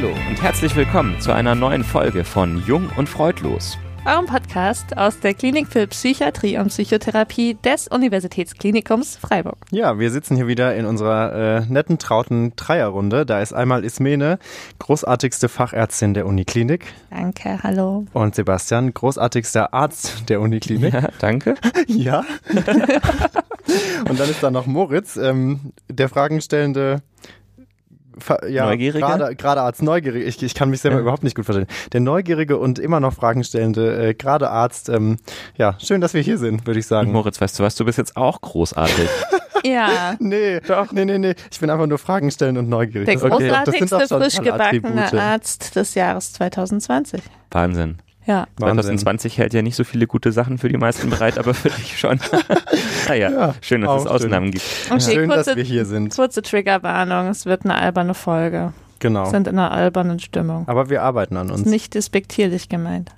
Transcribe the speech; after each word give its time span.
Hallo 0.00 0.14
und 0.28 0.40
herzlich 0.40 0.76
willkommen 0.76 1.20
zu 1.20 1.32
einer 1.32 1.56
neuen 1.56 1.82
Folge 1.82 2.22
von 2.22 2.64
Jung 2.64 2.88
und 2.96 3.08
Freudlos. 3.08 3.76
Eurem 4.06 4.26
Podcast 4.26 4.96
aus 4.96 5.18
der 5.18 5.34
Klinik 5.34 5.66
für 5.66 5.88
Psychiatrie 5.88 6.56
und 6.56 6.68
Psychotherapie 6.68 7.54
des 7.64 7.88
Universitätsklinikums 7.88 9.16
Freiburg. 9.16 9.56
Ja, 9.72 9.98
wir 9.98 10.12
sitzen 10.12 10.36
hier 10.36 10.46
wieder 10.46 10.76
in 10.76 10.86
unserer 10.86 11.62
äh, 11.62 11.66
netten, 11.66 11.98
trauten 11.98 12.54
Dreierrunde. 12.54 13.26
Da 13.26 13.40
ist 13.40 13.52
einmal 13.52 13.82
Ismene, 13.84 14.38
großartigste 14.78 15.48
Fachärztin 15.48 16.14
der 16.14 16.26
Uniklinik. 16.26 16.86
Danke, 17.10 17.58
hallo. 17.64 18.06
Und 18.12 18.36
Sebastian, 18.36 18.94
großartigster 18.94 19.74
Arzt 19.74 20.28
der 20.28 20.40
Uniklinik. 20.40 20.94
Ja, 20.94 21.08
danke. 21.18 21.56
ja. 21.88 22.24
und 24.08 24.20
dann 24.20 24.30
ist 24.30 24.44
da 24.44 24.52
noch 24.52 24.66
Moritz, 24.66 25.16
ähm, 25.16 25.72
der 25.88 26.08
fragenstellende 26.08 27.02
ja, 28.48 28.66
Neugierige? 28.66 28.98
Gerade, 29.06 29.34
gerade 29.36 29.62
als 29.62 29.82
Neugierige, 29.82 30.24
ich, 30.24 30.42
ich 30.42 30.54
kann 30.54 30.70
mich 30.70 30.80
selber 30.80 30.96
Ja. 30.96 31.02
überhaupt 31.02 31.22
nicht 31.24 31.36
gut 31.36 31.44
verstehen. 31.44 31.66
Der 31.92 32.00
Neugierige 32.00 32.56
und 32.58 32.78
immer 32.78 33.00
noch 33.00 33.12
Fragen 33.14 33.44
stellende, 33.44 34.08
äh, 34.10 34.14
gerade 34.14 34.50
Arzt, 34.50 34.88
ähm, 34.88 35.16
ja, 35.56 35.76
schön, 35.80 36.00
dass 36.00 36.14
wir 36.14 36.22
hier 36.22 36.38
sind, 36.38 36.66
würde 36.66 36.80
ich 36.80 36.86
Und 36.86 36.88
sagen. 36.88 37.12
Moritz, 37.12 37.40
weißt 37.40 37.58
du 37.58 37.62
was, 37.64 37.74
du 37.74 37.84
bist 37.84 37.98
jetzt 37.98 38.16
auch 38.16 38.40
großartig. 38.40 39.08
Ja, 39.64 40.14
Nee, 40.20 40.60
doch. 40.60 40.92
nee, 40.92 41.04
nee, 41.04 41.18
nee. 41.18 41.34
Ich 41.50 41.58
bin 41.58 41.68
einfach 41.68 41.88
nur 41.88 41.98
Fragen 41.98 42.30
stellen 42.30 42.56
und 42.58 42.68
neugierig. 42.68 43.06
der 43.06 43.16
großartigste, 43.16 44.06
frisch 44.06 44.38
gebackene. 44.40 45.12
Arzt 45.20 45.74
des 45.74 45.96
Jahres 45.96 46.32
2020. 46.34 47.20
Wahnsinn. 47.50 47.98
Ja, 48.28 48.46
Wahnsinn. 48.58 48.98
2020 48.98 49.38
hält 49.38 49.54
ja 49.54 49.62
nicht 49.62 49.74
so 49.74 49.84
viele 49.84 50.06
gute 50.06 50.32
Sachen 50.32 50.58
für 50.58 50.68
die 50.68 50.76
meisten 50.76 51.08
bereit, 51.08 51.38
aber 51.38 51.54
für 51.54 51.70
dich 51.70 51.98
schon. 51.98 52.20
naja, 53.08 53.30
Ja, 53.30 53.54
schön, 53.62 53.80
dass 53.80 54.02
es 54.02 54.06
auch 54.06 54.16
Ausnahmen 54.16 54.50
gibt. 54.50 54.62
okay, 54.90 55.00
Schön, 55.00 55.28
kurze, 55.30 55.44
dass 55.50 55.56
wir 55.56 55.64
hier 55.64 55.86
sind. 55.86 56.14
kurze 56.14 56.42
Triggerwarnung, 56.42 57.28
es 57.28 57.46
wird 57.46 57.64
eine 57.64 57.74
alberne 57.74 58.12
Folge. 58.12 58.74
Genau. 58.98 59.24
Wir 59.24 59.30
sind 59.30 59.48
in 59.48 59.58
einer 59.58 59.70
albernen 59.72 60.18
Stimmung. 60.20 60.68
Aber 60.68 60.90
wir 60.90 61.02
arbeiten 61.02 61.36
an 61.38 61.48
Ist 61.48 61.60
uns. 61.60 61.66
nicht 61.66 61.94
despektierlich 61.94 62.68
gemeint. 62.68 63.12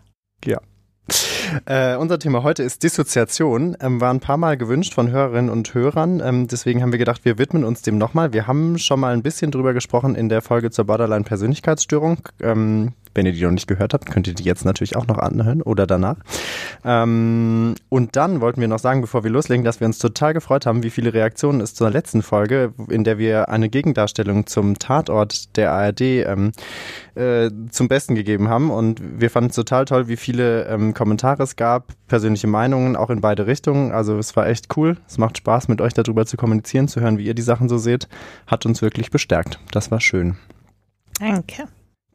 Äh, 1.67 1.97
unser 1.97 2.19
Thema 2.19 2.43
heute 2.43 2.63
ist 2.63 2.83
Dissoziation. 2.83 3.77
Ähm, 3.81 4.01
war 4.01 4.13
ein 4.13 4.21
paar 4.21 4.37
Mal 4.37 4.57
gewünscht 4.57 4.95
von 4.95 5.11
Hörerinnen 5.11 5.51
und 5.51 5.75
Hörern. 5.75 6.21
Ähm, 6.21 6.47
deswegen 6.47 6.83
haben 6.83 6.93
wir 6.93 6.99
gedacht, 6.99 7.25
wir 7.25 7.39
widmen 7.39 7.65
uns 7.65 7.83
dem 7.83 7.99
nochmal. 7.99 8.33
Wir 8.33 8.47
haben 8.47 8.79
schon 8.79 9.01
mal 9.01 9.13
ein 9.13 9.23
bisschen 9.23 9.51
drüber 9.51 9.73
gesprochen 9.73 10.15
in 10.15 10.29
der 10.29 10.43
Folge 10.43 10.71
zur 10.71 10.85
Borderline-Persönlichkeitsstörung. 10.87 12.19
Ähm, 12.41 12.93
wenn 13.15 13.27
ihr 13.27 13.33
die 13.33 13.43
noch 13.43 13.51
nicht 13.51 13.67
gehört 13.67 13.93
habt, 13.93 14.07
könnt 14.07 14.29
ihr 14.29 14.35
die 14.35 14.45
jetzt 14.45 14.65
natürlich 14.65 14.95
auch 14.97 15.07
noch 15.07 15.19
anhören 15.19 15.63
oder 15.63 15.87
danach. 15.87 16.17
Ähm, 16.85 17.75
und 17.89 18.15
dann 18.15 18.41
wollten 18.41 18.61
wir 18.61 18.69
noch 18.69 18.79
sagen, 18.79 19.01
bevor 19.01 19.25
wir 19.25 19.31
loslegen, 19.31 19.65
dass 19.65 19.81
wir 19.81 19.87
uns 19.87 19.99
total 19.99 20.33
gefreut 20.33 20.65
haben, 20.65 20.83
wie 20.85 20.91
viele 20.91 21.13
Reaktionen 21.13 21.61
es 21.61 21.75
zur 21.75 21.91
letzten 21.91 22.23
Folge, 22.23 22.73
in 22.89 23.03
der 23.03 23.19
wir 23.19 23.49
eine 23.49 23.69
Gegendarstellung 23.69 24.47
zum 24.47 24.79
Tatort 24.79 25.57
der 25.57 25.73
ARD 25.73 26.01
ähm, 26.01 26.53
äh, 27.17 27.51
zum 27.71 27.89
Besten 27.89 28.15
gegeben 28.15 28.49
haben. 28.49 28.71
Und 28.71 29.03
wir 29.21 29.31
fanden 29.31 29.51
es 29.51 29.57
total 29.57 29.87
toll, 29.87 30.07
wie 30.07 30.17
viele 30.17 30.67
ähm, 30.67 30.95
Kommentare 30.95 31.40
es 31.45 31.57
gab, 31.57 31.93
persönliche 32.09 32.47
Meinungen, 32.47 32.97
auch 32.97 33.11
in 33.11 33.21
beide 33.21 33.47
Richtungen. 33.47 33.93
Also 33.93 34.19
es 34.19 34.37
war 34.37 34.47
echt 34.47 34.77
cool. 34.77 34.97
Es 35.07 35.19
macht 35.19 35.39
Spaß, 35.39 35.69
mit 35.69 35.81
euch 35.81 35.95
darüber 35.95 36.27
zu 36.27 36.37
kommunizieren, 36.37 36.89
zu 36.89 37.01
hören, 37.01 37.19
wie 37.19 37.25
ihr 37.27 37.35
die 37.35 37.43
Sachen 37.43 37.69
so 37.69 37.79
seht. 37.79 38.09
Hat 38.47 38.67
uns 38.67 38.83
wirklich 38.83 39.11
bestärkt. 39.11 39.59
Das 39.73 39.91
war 39.91 40.01
schön. 40.01 40.37
Danke. 41.19 41.65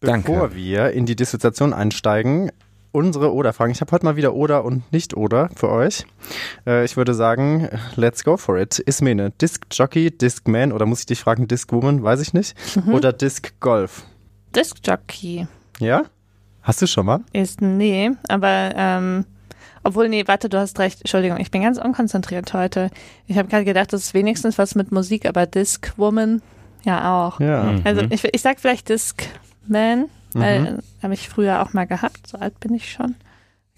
Danke. 0.01 0.31
Bevor 0.31 0.55
wir 0.55 0.91
in 0.91 1.05
die 1.05 1.15
Dissoziation 1.15 1.73
einsteigen, 1.73 2.51
unsere 2.95 3.33
Oder-Fragen. 3.33 3.71
Ich 3.71 3.81
habe 3.81 3.91
heute 3.91 4.05
mal 4.05 4.15
wieder 4.15 4.33
Oder 4.33 4.63
und 4.63 4.91
Nicht-Oder 4.93 5.49
für 5.55 5.69
euch. 5.69 6.05
Äh, 6.65 6.85
ich 6.85 6.95
würde 6.95 7.13
sagen, 7.13 7.69
let's 7.95 8.23
go 8.23 8.37
for 8.37 8.57
it. 8.57 8.79
Ismene, 8.79 9.31
Disc 9.31 9.65
Jockey, 9.71 10.17
Disc 10.17 10.47
Man 10.47 10.71
oder 10.71 10.85
muss 10.85 11.01
ich 11.01 11.05
dich 11.05 11.19
fragen, 11.19 11.47
Disc 11.47 11.71
Woman? 11.73 12.03
Weiß 12.03 12.21
ich 12.21 12.33
nicht. 12.33 12.55
Mhm. 12.75 12.93
Oder 12.93 13.11
Disc 13.11 13.53
Golf? 13.59 14.05
Disc 14.55 14.77
Jockey 14.85 15.45
Ja? 15.79 16.03
Hast 16.65 16.81
du 16.81 16.87
schon 16.87 17.05
mal? 17.05 17.21
ist, 17.31 17.61
nee, 17.61 18.11
aber, 18.27 18.73
ähm, 18.75 19.25
obwohl, 19.83 20.09
nee, 20.09 20.23
warte, 20.27 20.49
du 20.49 20.57
hast 20.59 20.79
recht. 20.79 20.99
Entschuldigung, 21.01 21.37
ich 21.39 21.51
bin 21.51 21.61
ganz 21.61 21.77
unkonzentriert 21.77 22.53
heute. 22.53 22.89
Ich 23.27 23.37
habe 23.37 23.47
gerade 23.47 23.65
gedacht, 23.65 23.93
das 23.93 24.01
ist 24.03 24.13
wenigstens 24.15 24.57
was 24.57 24.75
mit 24.75 24.91
Musik, 24.91 25.25
aber 25.27 25.45
Disc 25.45 25.93
Woman 25.97 26.41
ja 26.83 27.23
auch. 27.25 27.39
Ja. 27.39 27.63
Mhm. 27.63 27.81
Also 27.83 28.01
ich, 28.09 28.23
ich 28.23 28.41
sag 28.41 28.59
vielleicht 28.59 28.89
Disc 28.89 29.23
Man, 29.67 30.05
weil 30.33 30.59
Mhm. 30.59 30.65
äh, 30.67 31.03
habe 31.03 31.13
ich 31.13 31.29
früher 31.29 31.61
auch 31.61 31.73
mal 31.73 31.85
gehabt. 31.85 32.27
So 32.27 32.37
alt 32.39 32.59
bin 32.59 32.73
ich 32.73 32.91
schon. 32.91 33.15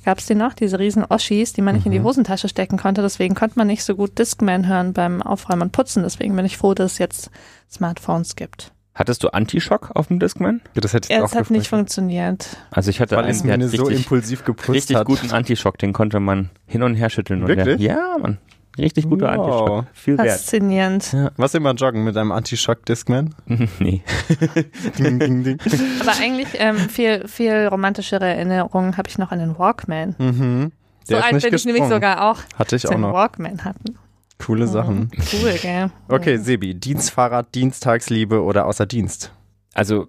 Gab 0.05 0.19
es 0.19 0.25
die 0.27 0.35
noch, 0.35 0.53
diese 0.53 0.79
riesen 0.79 1.03
Oschis, 1.03 1.51
die 1.51 1.61
man 1.61 1.75
nicht 1.75 1.85
in 1.85 1.91
die 1.91 1.99
Mhm. 1.99 2.05
Hosentasche 2.05 2.47
stecken 2.47 2.77
konnte. 2.77 3.01
Deswegen 3.01 3.35
konnte 3.35 3.57
man 3.59 3.67
nicht 3.67 3.83
so 3.83 3.93
gut 3.95 4.17
Discman 4.17 4.65
hören 4.67 4.93
beim 4.93 5.21
Aufräumen 5.21 5.63
und 5.63 5.71
Putzen. 5.73 6.03
Deswegen 6.03 6.33
bin 6.37 6.45
ich 6.45 6.55
froh, 6.55 6.73
dass 6.73 6.93
es 6.93 6.97
jetzt 6.99 7.31
Smartphones 7.69 8.37
gibt. 8.37 8.71
Hattest 8.97 9.23
du 9.23 9.29
Antischock 9.29 9.91
auf 9.93 10.07
dem 10.07 10.19
Discman? 10.19 10.59
Ja, 10.73 10.81
das 10.81 10.93
hätte 10.93 11.07
ich 11.11 11.15
Ja, 11.15 11.23
auch 11.23 11.27
es 11.27 11.35
hat 11.35 11.51
nicht 11.51 11.65
gefragt. 11.65 11.67
funktioniert. 11.67 12.57
Also 12.71 12.89
ich 12.89 12.99
hatte 12.99 13.15
Weil 13.15 13.25
einen, 13.25 13.43
der 13.43 13.69
so 13.69 13.83
richtig, 13.83 13.97
impulsiv 14.05 14.43
gepusht 14.43 14.69
richtig 14.69 14.97
hat. 14.97 15.05
guten 15.05 15.31
Antischock, 15.31 15.77
den 15.77 15.93
konnte 15.93 16.19
man 16.19 16.49
hin 16.65 16.81
und 16.81 16.95
her 16.95 17.09
schütteln. 17.11 17.41
Und 17.43 17.47
Wirklich? 17.47 17.77
Der, 17.77 17.95
ja, 17.95 18.17
Mann. 18.19 18.39
Richtig 18.79 19.07
guter 19.07 19.27
Wow. 19.27 19.45
Antischock. 19.45 19.85
Viel 19.93 20.17
wert. 20.17 20.29
Faszinierend. 20.29 21.15
Was 21.37 21.53
immer 21.53 21.73
joggen 21.73 22.03
mit 22.03 22.17
einem 22.17 22.31
Anti-Shock-Discman? 22.31 23.35
nee. 23.79 24.01
ding, 24.97 25.19
ding, 25.19 25.43
ding. 25.43 25.59
Aber 26.01 26.11
eigentlich 26.19 26.47
ähm, 26.55 26.77
viel, 26.77 27.27
viel 27.27 27.67
romantischere 27.67 28.25
Erinnerungen 28.25 28.97
habe 28.97 29.09
ich 29.09 29.17
noch 29.19 29.31
an 29.31 29.39
den 29.39 29.57
Walkman. 29.59 30.15
Mhm. 30.17 30.71
So 31.03 31.09
Der 31.13 31.19
ist 31.19 31.23
alt 31.25 31.33
nicht 31.35 31.43
bin 31.45 31.53
ich 31.55 31.65
nämlich 31.65 31.83
sogar 31.85 32.29
auch, 32.29 32.39
Hatte 32.57 32.75
ich 32.75 32.81
dass 32.81 32.89
auch 32.89 32.93
wir 32.93 32.95
einen 32.95 33.01
noch. 33.03 33.13
Walkman 33.13 33.63
hatten. 33.63 33.97
Coole 34.39 34.67
Sachen. 34.67 35.11
Cool, 35.33 35.53
gell? 35.61 35.91
Okay, 36.07 36.37
Sebi, 36.37 36.75
Dienstfahrrad, 36.75 37.53
Dienstagsliebe 37.55 38.43
oder 38.43 38.65
außer 38.65 38.85
Dienst? 38.85 39.33
Also 39.73 40.07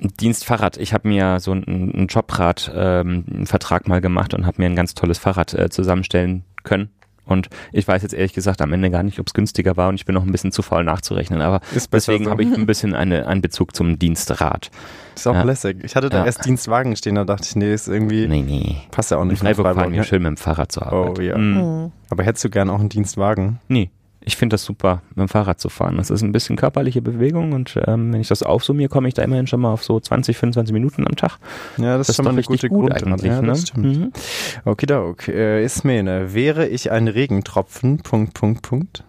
Dienstfahrrad. 0.00 0.76
Ich 0.76 0.92
habe 0.92 1.08
mir 1.08 1.40
so 1.40 1.52
einen, 1.52 1.92
einen 1.92 2.06
Jobrad, 2.08 2.70
ähm, 2.74 3.44
mal 3.86 4.00
gemacht 4.00 4.34
und 4.34 4.46
habe 4.46 4.62
mir 4.62 4.66
ein 4.66 4.76
ganz 4.76 4.94
tolles 4.94 5.18
Fahrrad 5.18 5.54
äh, 5.54 5.68
zusammenstellen 5.70 6.44
können. 6.62 6.90
Und 7.30 7.48
ich 7.72 7.86
weiß 7.88 8.02
jetzt 8.02 8.12
ehrlich 8.12 8.32
gesagt 8.32 8.60
am 8.60 8.72
Ende 8.72 8.90
gar 8.90 9.02
nicht, 9.02 9.18
ob 9.20 9.26
es 9.26 9.34
günstiger 9.34 9.76
war 9.76 9.88
und 9.88 9.94
ich 9.94 10.04
bin 10.04 10.14
noch 10.14 10.24
ein 10.24 10.32
bisschen 10.32 10.52
zu 10.52 10.62
faul 10.62 10.84
nachzurechnen. 10.84 11.40
Aber 11.40 11.60
deswegen 11.74 12.24
so. 12.24 12.30
habe 12.30 12.42
ich 12.42 12.52
ein 12.54 12.66
bisschen 12.66 12.94
eine, 12.94 13.26
einen 13.26 13.40
Bezug 13.40 13.74
zum 13.74 13.98
Dienstrad. 13.98 14.70
Ist 15.14 15.26
auch 15.26 15.34
Ja. 15.34 15.42
lässig. 15.42 15.78
Ich 15.84 15.96
hatte 15.96 16.08
da 16.10 16.18
Ja. 16.18 16.26
erst 16.26 16.44
Dienstwagen 16.44 16.96
stehen, 16.96 17.14
da 17.14 17.24
dachte 17.24 17.44
ich, 17.48 17.56
nee, 17.56 17.72
ist 17.72 17.88
irgendwie, 17.88 18.26
Nee, 18.26 18.42
nee. 18.42 18.76
passt 18.90 19.10
ja 19.10 19.16
auch 19.18 19.24
nicht. 19.24 19.40
Freiburg 19.40 19.74
fahren 19.74 19.92
wir 19.92 19.98
ne? 20.00 20.04
schön 20.04 20.22
mit 20.22 20.30
dem 20.30 20.36
Fahrrad 20.36 20.72
zur 20.72 20.86
Arbeit. 20.86 21.18
Oh, 21.18 21.22
ja. 21.22 21.38
Mhm. 21.38 21.92
Aber 22.10 22.22
hättest 22.24 22.44
du 22.44 22.50
gern 22.50 22.68
auch 22.70 22.80
einen 22.80 22.88
Dienstwagen? 22.88 23.58
nee. 23.68 23.90
Ich 24.22 24.36
finde 24.36 24.54
das 24.54 24.64
super, 24.64 25.02
mit 25.10 25.18
dem 25.18 25.28
Fahrrad 25.28 25.60
zu 25.60 25.70
fahren. 25.70 25.96
Das 25.96 26.10
ist 26.10 26.20
ein 26.22 26.32
bisschen 26.32 26.56
körperliche 26.56 27.00
Bewegung 27.00 27.52
und 27.52 27.78
ähm, 27.86 28.12
wenn 28.12 28.20
ich 28.20 28.28
das 28.28 28.42
aufsummiere, 28.42 28.90
komme 28.90 29.08
ich 29.08 29.14
da 29.14 29.22
immerhin 29.22 29.46
schon 29.46 29.60
mal 29.60 29.72
auf 29.72 29.82
so 29.82 29.98
20, 29.98 30.36
25 30.36 30.74
Minuten 30.74 31.06
am 31.06 31.16
Tag. 31.16 31.38
Ja, 31.78 31.96
das, 31.96 32.06
Das 32.06 32.08
ist 32.10 32.16
schon 32.16 32.26
mal 32.26 32.32
eine 32.32 32.42
gute 32.42 32.68
gut 32.68 32.90
Grund. 32.90 33.02
eigentlich, 33.02 33.32
ja, 33.32 33.40
ne? 33.40 33.54
Mhm. 33.76 34.12
Okidok. 34.66 35.28
Äh, 35.28 35.64
Ismene, 35.64 36.34
wäre 36.34 36.68
ich 36.68 36.90
ein 36.90 37.08
Regentropfen, 37.08 37.98
Punkt, 37.98 38.34
Punkt, 38.34 38.62
Punkt. 38.62 39.04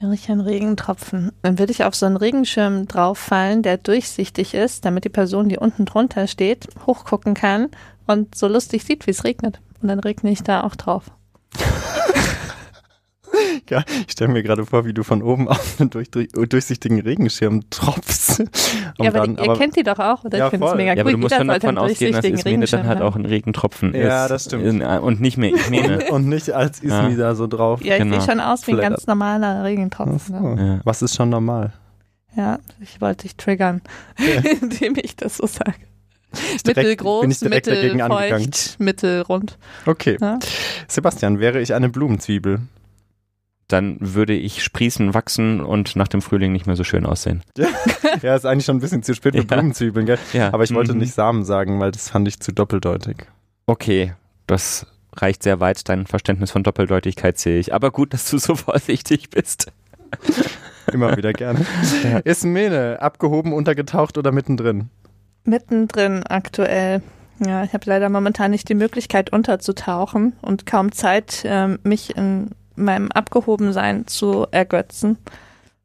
Wäre 0.00 0.14
ich 0.14 0.30
ein 0.30 0.40
Regentropfen, 0.40 1.30
dann 1.42 1.58
würde 1.58 1.72
ich 1.72 1.84
auf 1.84 1.94
so 1.94 2.06
einen 2.06 2.16
Regenschirm 2.16 2.88
drauffallen, 2.88 3.62
der 3.62 3.76
durchsichtig 3.76 4.54
ist, 4.54 4.84
damit 4.86 5.04
die 5.04 5.10
Person, 5.10 5.50
die 5.50 5.58
unten 5.58 5.84
drunter 5.84 6.26
steht, 6.26 6.68
hochgucken 6.86 7.34
kann 7.34 7.68
und 8.06 8.34
so 8.34 8.48
lustig 8.48 8.82
sieht, 8.82 9.06
wie 9.06 9.10
es 9.10 9.24
regnet. 9.24 9.60
Und 9.82 9.88
dann 9.88 10.00
regne 10.00 10.30
ich 10.30 10.42
da 10.42 10.62
auch 10.62 10.74
drauf. 10.74 11.10
Ja, 13.70 13.84
ich 14.06 14.12
stelle 14.12 14.32
mir 14.32 14.42
gerade 14.42 14.66
vor, 14.66 14.84
wie 14.84 14.92
du 14.92 15.04
von 15.04 15.22
oben 15.22 15.46
auf 15.48 15.76
einen 15.80 15.90
durch, 15.90 16.10
durchsichtigen 16.10 17.00
Regenschirm 17.00 17.68
tropfst. 17.70 18.40
Ja, 18.98 19.10
aber 19.10 19.26
dann- 19.26 19.38
ihr 19.38 19.52
kennt 19.54 19.76
die 19.76 19.82
doch 19.84 19.98
auch, 19.98 20.24
oder? 20.24 20.38
Ja, 20.38 20.46
ich 20.46 20.50
finde 20.50 20.66
es 20.66 20.70
voll. 20.72 20.76
mega 20.78 20.90
cool. 20.92 20.96
Ja, 20.96 21.02
aber 21.02 21.12
du 21.12 21.18
musst 21.18 21.34
schon 21.36 21.48
davon 21.48 21.78
ausgehen, 21.78 22.12
dass 22.12 22.22
durchsichtigen 22.22 22.62
Ismene 22.62 22.66
dann 22.66 22.80
halt 22.88 22.98
Regenschirm 22.98 23.08
auch 23.12 23.16
ein 23.16 23.26
Regentropfen 23.26 23.94
Ja, 23.94 24.24
ist. 24.24 24.30
das 24.30 24.44
stimmt. 24.46 24.64
In, 24.64 24.80
äh, 24.80 24.98
und 25.00 25.20
nicht 25.20 25.36
mehr 25.36 25.52
Ismene. 25.54 26.06
und 26.10 26.28
nicht 26.28 26.50
als 26.50 26.80
Ismi 26.80 27.16
da 27.16 27.34
so 27.34 27.46
drauf. 27.46 27.82
Ja, 27.84 27.94
ich 27.94 28.00
Genau. 28.02 28.18
sehe 28.18 28.28
schon 28.30 28.40
aus 28.40 28.66
wie 28.66 28.72
ein 28.72 28.78
ganz 28.80 29.06
normaler 29.06 29.62
Regentropfen. 29.64 30.18
so. 30.18 30.34
Ne? 30.54 30.66
Ja. 30.76 30.80
Was 30.84 31.02
ist 31.02 31.14
schon 31.14 31.28
normal? 31.28 31.72
Ja, 32.36 32.58
ich 32.80 33.00
wollte 33.00 33.22
dich 33.22 33.36
triggern, 33.36 33.82
indem 34.60 34.94
ich 34.96 35.16
das 35.16 35.36
so 35.36 35.46
sage. 35.46 35.74
Mittelgroß, 36.64 37.42
mittelfeucht, 37.42 38.76
mittelrund. 38.78 39.58
Okay. 39.86 40.16
Ja. 40.20 40.38
Sebastian, 40.86 41.40
wäre 41.40 41.60
ich 41.60 41.74
eine 41.74 41.88
Blumenzwiebel? 41.88 42.60
Dann 43.72 43.96
würde 44.00 44.32
ich 44.34 44.62
sprießen, 44.64 45.14
wachsen 45.14 45.60
und 45.60 45.94
nach 45.96 46.08
dem 46.08 46.22
Frühling 46.22 46.52
nicht 46.52 46.66
mehr 46.66 46.76
so 46.76 46.84
schön 46.84 47.06
aussehen. 47.06 47.42
ja, 48.22 48.34
ist 48.34 48.44
eigentlich 48.44 48.64
schon 48.64 48.76
ein 48.76 48.80
bisschen 48.80 49.02
zu 49.02 49.14
spät 49.14 49.34
für 49.34 49.40
Ja. 49.42 49.44
Blumenzwiebeln, 49.44 50.06
gell? 50.06 50.18
Ja. 50.32 50.52
Aber 50.52 50.64
ich 50.64 50.74
wollte 50.74 50.92
Mhm. 50.92 50.98
nicht 51.00 51.14
Samen 51.14 51.44
sagen, 51.44 51.78
weil 51.80 51.90
das 51.92 52.08
fand 52.08 52.26
ich 52.28 52.40
zu 52.40 52.52
doppeldeutig. 52.52 53.16
Okay, 53.66 54.14
das 54.46 54.86
reicht 55.16 55.42
sehr 55.42 55.60
weit. 55.60 55.88
Dein 55.88 56.06
Verständnis 56.06 56.50
von 56.50 56.62
Doppeldeutigkeit 56.62 57.38
sehe 57.38 57.58
ich. 57.60 57.72
Aber 57.74 57.90
gut, 57.90 58.12
dass 58.14 58.28
du 58.30 58.38
so 58.38 58.54
vorsichtig 58.56 59.30
bist. 59.30 59.70
Immer 60.92 61.16
wieder 61.16 61.32
gerne. 61.32 61.64
Ist 62.24 62.44
Mene 62.44 62.98
abgehoben, 63.00 63.52
untergetaucht 63.52 64.18
oder 64.18 64.32
mittendrin? 64.32 64.88
Mittendrin 65.44 66.24
aktuell. 66.26 67.02
Ja, 67.44 67.64
ich 67.64 67.72
habe 67.72 67.84
leider 67.86 68.08
momentan 68.08 68.50
nicht 68.50 68.68
die 68.68 68.74
Möglichkeit 68.74 69.32
unterzutauchen 69.32 70.34
und 70.42 70.66
kaum 70.66 70.92
Zeit, 70.92 71.42
ähm, 71.46 71.78
mich 71.84 72.16
in 72.16 72.50
meinem 72.76 73.10
Abgehobensein 73.10 74.06
zu 74.06 74.46
ergötzen 74.50 75.18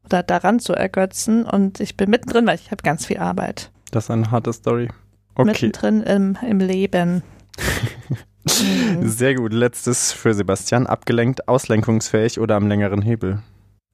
oder 0.04 0.22
daran 0.22 0.60
zu 0.60 0.72
ergötzen. 0.72 1.44
Und 1.44 1.80
ich 1.80 1.96
bin 1.96 2.10
mittendrin, 2.10 2.46
weil 2.46 2.56
ich 2.56 2.70
habe 2.70 2.82
ganz 2.82 3.06
viel 3.06 3.18
Arbeit. 3.18 3.70
Das 3.90 4.04
ist 4.04 4.10
eine 4.10 4.30
harte 4.30 4.52
Story. 4.52 4.88
Okay. 5.34 5.46
Mittendrin 5.46 6.02
im, 6.02 6.38
im 6.46 6.58
Leben. 6.58 7.22
Sehr 8.46 9.34
gut. 9.34 9.52
Letztes 9.52 10.12
für 10.12 10.34
Sebastian. 10.34 10.86
Abgelenkt, 10.86 11.48
auslenkungsfähig 11.48 12.40
oder 12.40 12.56
am 12.56 12.68
längeren 12.68 13.02
Hebel? 13.02 13.40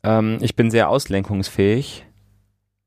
Ähm, 0.05 0.39
ich 0.41 0.57
bin 0.57 0.71
sehr 0.71 0.89
auslenkungsfähig. 0.89 2.05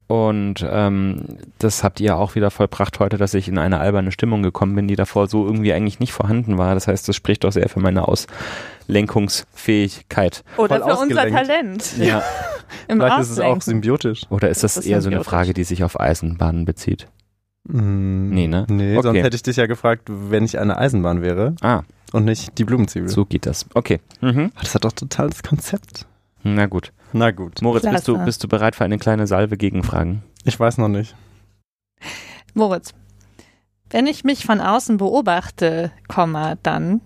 Und 0.07 0.63
ähm, 0.69 1.39
das 1.57 1.83
habt 1.83 1.99
ihr 1.99 2.17
auch 2.17 2.35
wieder 2.35 2.51
vollbracht 2.51 2.99
heute, 2.99 3.17
dass 3.17 3.33
ich 3.33 3.47
in 3.47 3.57
eine 3.57 3.79
alberne 3.79 4.11
Stimmung 4.11 4.43
gekommen 4.43 4.75
bin, 4.75 4.87
die 4.87 4.95
davor 4.95 5.27
so 5.27 5.45
irgendwie 5.45 5.73
eigentlich 5.73 5.99
nicht 5.99 6.13
vorhanden 6.13 6.59
war. 6.59 6.75
Das 6.75 6.87
heißt, 6.87 7.09
das 7.09 7.15
spricht 7.15 7.43
doch 7.43 7.51
sehr 7.51 7.69
für 7.69 7.79
meine 7.79 8.07
Auslenkungsfähigkeit. 8.87 10.43
Oder 10.57 10.79
Voll 10.81 10.95
für 10.95 11.01
unser. 11.01 11.27
Talent. 11.29 11.97
Ja. 11.97 12.23
Im 12.87 12.97
Vielleicht 12.99 13.19
ist 13.19 13.29
es 13.31 13.39
auch 13.39 13.61
symbiotisch. 13.61 14.23
Oder 14.29 14.49
ist 14.49 14.63
das, 14.63 14.75
Das 14.75 14.85
ist 14.85 14.89
eher 14.91 15.01
so 15.01 15.09
eine. 15.09 15.23
Frage, 15.23 15.53
die 15.53 15.63
sich 15.63 15.83
auf 15.83 15.99
Eisenbahnen 15.99 16.65
bezieht? 16.65 17.07
Mm, 17.63 18.29
Nee, 18.29 18.47
ne? 18.47 18.65
Nee, 18.69 18.93
Okay. 18.97 19.01
sonst 19.03 19.17
hätte 19.19 19.35
ich 19.35 19.43
dich 19.43 19.57
ja 19.57 19.65
gefragt, 19.65 20.03
wenn 20.09 20.43
ich 20.43 20.59
eine 20.59 20.77
Eisenbahn 20.77 21.21
wäre 21.21 21.55
Ah, 21.61 21.81
und 22.11 22.25
nicht 22.25 22.57
die 22.57 22.63
Blumenzwiebel. 22.63 23.09
so 23.09 23.25
geht 23.25 23.45
das. 23.45 23.65
Okay. 23.73 23.99
Mhm. 24.21 24.51
Das 24.61 24.75
hat 24.75 24.85
doch 24.85 24.91
total 24.91 25.29
das 25.29 25.41
Konzept. 25.43 26.05
Na 26.43 26.65
gut. 26.67 26.91
Na 27.13 27.31
gut, 27.31 27.61
Moritz, 27.61 27.83
bist 27.89 28.07
du, 28.07 28.17
bist 28.23 28.43
du 28.43 28.47
bereit 28.47 28.75
für 28.75 28.83
eine 28.83 28.97
kleine 28.97 29.25
Salve 29.25 29.57
Gegenfragen? 29.57 30.21
ich 30.43 30.59
weiß 30.59 30.77
noch 30.77 30.89
nicht. 30.89 31.15
Moritz, 32.53 32.93
wenn 33.89 34.05
ich 34.05 34.23
mich 34.23 34.45
von 34.45 34.59
außen 34.61 34.97
beobachte, 34.97 35.91
Komma, 36.07 36.55
dann. 36.61 37.01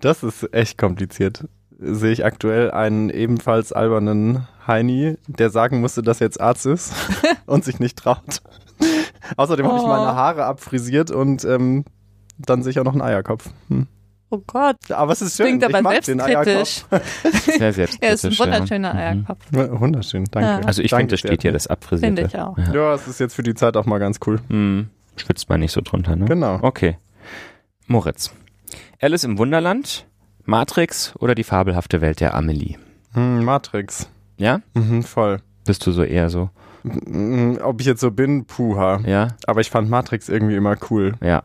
Das 0.00 0.22
ist 0.22 0.52
echt 0.52 0.78
kompliziert. 0.78 1.44
Sehe 1.78 2.12
ich 2.12 2.24
aktuell 2.24 2.70
einen 2.70 3.10
ebenfalls 3.10 3.72
albernen 3.72 4.46
Heini, 4.66 5.16
der 5.26 5.50
sagen 5.50 5.80
musste, 5.80 6.02
dass 6.02 6.20
er 6.20 6.26
jetzt 6.28 6.40
Arzt 6.40 6.66
ist 6.66 6.92
und 7.46 7.64
sich 7.64 7.78
nicht 7.80 7.98
traut. 7.98 8.40
Außerdem 9.36 9.66
habe 9.66 9.76
ich 9.78 9.84
Oh. 9.84 9.88
meine 9.88 10.14
Haare 10.14 10.44
abfrisiert 10.44 11.10
und 11.10 11.44
ähm, 11.44 11.84
dann 12.38 12.62
sehe 12.62 12.70
ich 12.70 12.78
auch 12.80 12.84
noch 12.84 12.92
einen 12.92 13.02
Eierkopf. 13.02 13.50
Hm. 13.68 13.86
Oh 14.30 14.42
Gott, 14.46 14.90
Aber 14.90 15.12
es 15.12 15.22
ist 15.22 15.36
schön, 15.36 15.58
klingt 15.60 15.64
aber 15.76 15.88
selbstkritisch. 16.00 16.84
Sehr 17.58 17.72
selbstkritisch. 17.72 17.98
Er 18.00 18.12
ist 18.14 18.24
ein 18.24 18.38
wunderschöner 18.38 18.92
Mhm. 18.92 18.98
Eierkopf. 18.98 19.38
Wunderschön, 19.52 20.24
danke. 20.30 20.48
Ja. 20.48 20.60
Also 20.66 20.82
ich 20.82 20.90
finde, 20.92 21.06
das 21.12 21.20
steht 21.20 21.42
hier 21.42 21.52
das 21.52 21.66
Abfrisierte. 21.68 22.22
Finde 22.22 22.30
ich 22.34 22.40
auch. 22.40 22.58
Ja. 22.58 22.72
Ja, 22.74 22.94
es 22.94 23.06
ist 23.06 23.20
jetzt 23.20 23.34
für 23.34 23.42
die 23.44 23.54
Zeit 23.54 23.76
auch 23.76 23.86
mal 23.86 23.98
ganz 23.98 24.18
cool. 24.26 24.40
Hm, 24.48 24.88
schwitzt 25.16 25.48
man 25.48 25.60
nicht 25.60 25.72
so 25.72 25.80
drunter, 25.80 26.16
ne? 26.16 26.24
Genau. 26.24 26.58
Okay. 26.62 26.96
Moritz. 27.86 28.32
Alice 29.00 29.24
im 29.24 29.38
Wunderland, 29.38 30.06
Matrix 30.44 31.14
oder 31.18 31.34
die 31.34 31.44
fabelhafte 31.44 32.00
Welt 32.00 32.20
der 32.20 32.34
Amelie? 32.34 32.76
Hm, 33.12 33.44
Matrix. 33.44 34.08
Ja? 34.38 34.60
Mhm, 34.74 35.02
voll. 35.02 35.40
Bist 35.64 35.86
du 35.86 35.92
so 35.92 36.02
eher 36.02 36.28
so? 36.30 36.50
Mhm, 36.82 37.58
Ob 37.62 37.80
ich 37.80 37.86
jetzt 37.86 38.00
so 38.00 38.10
bin, 38.10 38.44
puha. 38.44 39.00
Ja? 39.06 39.28
Aber 39.46 39.60
ich 39.60 39.70
fand 39.70 39.88
Matrix 39.90 40.28
irgendwie 40.28 40.56
immer 40.56 40.76
cool. 40.90 41.14
Ja. 41.22 41.42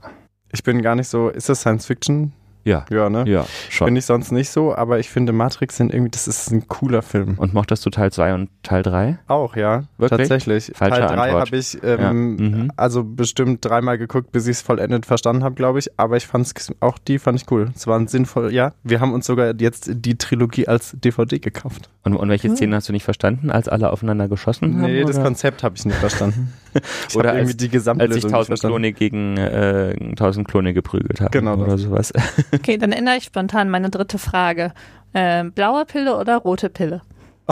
Ich 0.52 0.64
bin 0.64 0.82
gar 0.82 0.96
nicht 0.96 1.08
so. 1.08 1.30
Ist 1.30 1.50
das 1.50 1.62
Science 1.62 1.86
Fiction? 1.86 2.34
Ja. 2.64 2.86
Ja, 2.92 3.10
ne? 3.10 3.24
Ja, 3.28 3.46
schon. 3.70 3.86
Bin 3.86 3.96
ich 3.96 4.06
sonst 4.06 4.32
nicht 4.32 4.50
so, 4.50 4.76
aber 4.76 5.00
ich 5.00 5.10
finde 5.10 5.32
Matrix 5.34 5.78
sind 5.78 5.94
irgendwie, 5.94 6.12
das 6.12 6.28
ist 6.28 6.52
ein 6.52 6.68
cooler 6.68 7.02
Film. 7.02 7.36
Und 7.38 7.54
mochtest 7.54 7.86
du 7.86 7.90
Teil 7.90 8.12
2 8.12 8.34
und 8.36 8.50
Teil 8.64 8.84
3? 8.84 9.18
Auch, 9.28 9.56
ja. 9.56 9.84
Wirklich? 9.98 10.20
Tatsächlich. 10.30 10.72
Falsche 10.76 11.00
Teil 11.00 11.08
3 11.16 11.22
Antwort. 11.24 11.48
habe 11.48 11.58
ich 11.58 11.78
ähm, 11.84 12.00
Ja. 12.00 12.14
Mhm. 12.14 12.72
also 12.76 13.04
bestimmt 13.04 13.66
dreimal 13.66 13.98
geguckt, 13.98 14.32
bis 14.32 14.46
ich 14.48 14.58
es 14.58 14.62
vollendet 14.62 15.06
verstanden 15.06 15.44
habe, 15.44 15.56
glaube 15.56 15.80
ich. 15.80 15.90
Aber 15.98 16.18
ich 16.18 16.28
fand 16.28 16.46
es, 16.46 16.72
auch 16.80 16.98
die 17.00 17.18
fand 17.20 17.42
ich 17.42 17.50
cool. 17.52 17.72
Es 17.76 17.88
war 17.88 17.98
ein 17.98 18.08
sinnvoll, 18.08 18.54
ja. 18.54 18.74
Wir 18.84 19.00
haben 19.00 19.14
uns 19.14 19.26
sogar 19.26 19.54
jetzt 19.60 19.90
die 19.94 20.18
Trilogie 20.18 20.68
als 20.68 20.96
DVD 21.00 21.40
gekauft. 21.40 21.90
Und, 22.04 22.16
und 22.16 22.30
welche 22.30 22.48
Hm. 22.50 22.56
Szenen 22.56 22.76
hast 22.76 22.90
du 22.90 22.94
nicht 22.94 23.04
verstanden, 23.04 23.50
als 23.52 23.68
alle 23.70 23.92
aufeinander 23.92 24.28
geschossen 24.28 24.74
haben? 24.82 24.92
Nee, 24.92 25.04
das? 25.04 25.22
Konzept 25.22 25.64
habe 25.64 25.76
ich 25.78 25.86
nicht 25.86 25.98
verstanden. 25.98 26.54
Ich 27.10 27.16
Oder 27.16 27.30
habe 27.30 27.40
irgendwie 27.40 27.54
als- 27.76 27.86
die 27.86 27.90
als 28.02 28.14
sich 28.14 28.24
nicht 28.24 28.34
tausend 28.34 28.48
verstanden. 28.48 28.74
Klone 28.76 28.94
gegen 28.94 29.38
äh, 29.38 30.16
tausend 30.16 30.48
Klone 30.48 30.74
geprügelt 30.74 31.22
haben 31.22 31.32
Genau 31.32 31.56
das. 31.56 31.66
oder 31.68 31.78
sowas. 31.78 32.14
Okay, 32.54 32.78
dann 32.78 32.92
ändere 32.92 33.18
ich 33.18 33.26
spontan 33.26 33.70
meine 33.70 33.90
dritte 33.90 34.18
Frage. 34.18 34.74
Ähm, 35.14 35.52
blaue 35.52 35.86
Pille 35.86 36.16
oder 36.18 36.38
rote 36.38 36.70
Pille? 36.70 37.02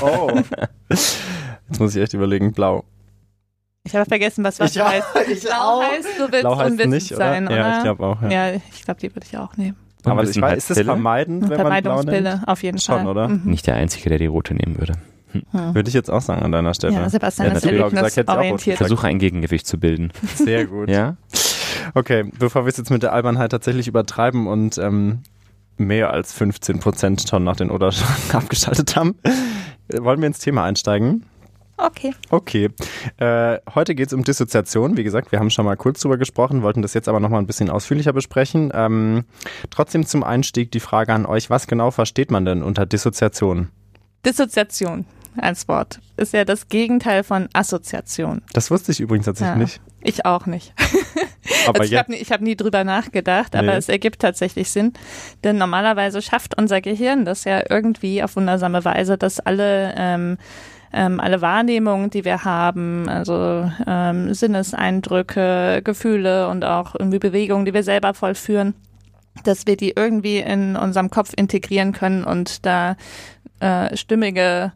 Oh. 0.00 0.30
Jetzt 0.88 1.80
muss 1.80 1.94
ich 1.94 2.02
echt 2.02 2.14
überlegen, 2.14 2.52
blau. 2.52 2.84
Ich 3.84 3.94
habe 3.94 4.04
vergessen, 4.06 4.42
was 4.44 4.58
was 4.58 4.74
Ich 4.74 4.82
heißt. 4.82 5.06
ich 5.30 5.42
Blau 5.44 5.54
auch. 5.78 5.82
heißt, 5.82 6.08
du 6.18 6.22
willst 6.32 6.40
Blau 6.40 6.56
heißt 6.58 6.70
unwissend 6.72 6.92
nicht, 6.94 7.12
oder? 7.12 7.18
sein, 7.18 7.46
oder? 7.46 7.56
Ja, 7.56 7.76
ich 7.76 7.82
glaube 7.84 8.06
auch. 8.06 8.22
Ja. 8.22 8.30
Ja, 8.30 8.60
ich 8.72 8.82
glaube, 8.84 9.00
die 9.00 9.14
würde 9.14 9.26
ich 9.30 9.36
auch 9.38 9.56
nehmen. 9.56 9.76
Aber 10.04 10.22
ich 10.22 10.40
weiß, 10.40 10.56
ist 10.58 10.70
das 10.70 10.78
Unwissenheitspille? 10.78 10.84
vermeiden, 10.86 11.34
wenn 11.42 11.48
man 11.48 11.56
blau 11.56 11.62
Vermeidungspille, 11.64 12.30
nimmt? 12.36 12.48
auf 12.48 12.62
jeden 12.62 12.78
Schon, 12.78 12.96
Fall. 12.98 13.06
oder? 13.08 13.28
Mhm. 13.28 13.42
Nicht 13.44 13.66
der 13.66 13.74
Einzige, 13.76 14.08
der 14.08 14.18
die 14.18 14.26
rote 14.26 14.54
nehmen 14.54 14.78
würde. 14.78 14.94
Hm. 15.32 15.74
Würde 15.74 15.88
ich 15.88 15.94
jetzt 15.94 16.10
auch 16.10 16.20
sagen 16.20 16.42
an 16.42 16.52
deiner 16.52 16.74
Stelle. 16.74 16.94
Ja, 16.94 17.08
Sebastian 17.08 17.48
Ja, 17.48 17.54
ist 17.54 17.64
natürlich. 17.64 17.90
Gesagt, 17.90 18.16
hätte 18.16 18.70
ich. 18.70 18.76
Versuche 18.76 19.06
ein 19.06 19.18
Gegengewicht 19.18 19.66
zu 19.66 19.78
bilden. 19.78 20.12
Sehr 20.34 20.66
gut. 20.66 20.88
Ja? 20.88 21.16
Okay, 21.94 22.30
bevor 22.38 22.64
wir 22.64 22.68
es 22.68 22.76
jetzt 22.76 22.90
mit 22.90 23.02
der 23.02 23.12
Albernheit 23.12 23.50
tatsächlich 23.50 23.88
übertreiben 23.88 24.46
und 24.46 24.78
ähm, 24.78 25.20
mehr 25.76 26.10
als 26.10 26.32
15 26.32 26.80
Prozent 26.80 27.28
schon 27.28 27.44
nach 27.44 27.56
den 27.56 27.70
Oder 27.70 27.92
abgeschaltet 28.32 28.96
haben, 28.96 29.16
wollen 29.92 30.20
wir 30.20 30.26
ins 30.26 30.38
Thema 30.38 30.64
einsteigen. 30.64 31.24
Okay. 31.78 32.14
Okay, 32.30 32.70
äh, 33.18 33.58
heute 33.74 33.94
geht 33.94 34.06
es 34.06 34.14
um 34.14 34.24
Dissoziation. 34.24 34.96
Wie 34.96 35.04
gesagt, 35.04 35.30
wir 35.30 35.38
haben 35.38 35.50
schon 35.50 35.66
mal 35.66 35.76
kurz 35.76 36.00
drüber 36.00 36.16
gesprochen, 36.16 36.62
wollten 36.62 36.80
das 36.80 36.94
jetzt 36.94 37.06
aber 37.06 37.20
noch 37.20 37.28
mal 37.28 37.38
ein 37.38 37.46
bisschen 37.46 37.68
ausführlicher 37.68 38.14
besprechen. 38.14 38.72
Ähm, 38.74 39.24
trotzdem 39.68 40.06
zum 40.06 40.24
Einstieg 40.24 40.70
die 40.72 40.80
Frage 40.80 41.12
an 41.12 41.26
euch, 41.26 41.50
was 41.50 41.66
genau 41.66 41.90
versteht 41.90 42.30
man 42.30 42.46
denn 42.46 42.62
unter 42.62 42.86
Dissoziation? 42.86 43.68
Dissoziation 44.24 45.04
als 45.38 45.68
Wort 45.68 46.00
ist 46.16 46.32
ja 46.32 46.44
das 46.44 46.68
Gegenteil 46.68 47.22
von 47.24 47.48
Assoziation. 47.52 48.42
Das 48.52 48.70
wusste 48.70 48.92
ich 48.92 49.00
übrigens 49.00 49.26
tatsächlich 49.26 49.54
Ja. 49.54 49.58
nicht. 49.62 49.80
Ich 50.02 50.24
auch 50.24 50.46
nicht. 50.46 50.72
Aber 51.68 51.80
also 51.80 51.92
ich 51.92 51.98
habe 51.98 52.12
nie, 52.12 52.18
hab 52.18 52.40
nie 52.40 52.56
drüber 52.56 52.84
nachgedacht, 52.84 53.54
aber 53.56 53.72
Nee. 53.72 53.76
es 53.78 53.88
ergibt 53.88 54.20
tatsächlich 54.20 54.70
Sinn. 54.70 54.92
Denn 55.44 55.58
normalerweise 55.58 56.20
schafft 56.22 56.56
unser 56.58 56.80
Gehirn 56.80 57.24
das 57.24 57.44
ja 57.44 57.62
irgendwie 57.68 58.22
auf 58.22 58.36
wundersame 58.36 58.84
Weise, 58.84 59.16
dass 59.16 59.38
alle, 59.40 59.94
ähm, 59.96 60.38
ähm, 60.92 61.18
alle 61.20 61.40
Wahrnehmungen, 61.42 62.10
die 62.10 62.24
wir 62.24 62.44
haben, 62.44 63.08
also 63.08 63.70
ähm, 63.86 64.32
Sinneseindrücke, 64.34 65.80
Gefühle 65.84 66.48
und 66.48 66.64
auch 66.64 66.94
irgendwie 66.98 67.18
Bewegungen, 67.18 67.64
die 67.64 67.74
wir 67.74 67.82
selber 67.82 68.14
vollführen, 68.14 68.74
dass 69.44 69.66
wir 69.66 69.76
die 69.76 69.92
irgendwie 69.96 70.38
in 70.38 70.76
unserem 70.76 71.10
Kopf 71.10 71.32
integrieren 71.36 71.92
können 71.92 72.24
und 72.24 72.64
da 72.66 72.96
äh, 73.60 73.96
stimmige 73.96 74.72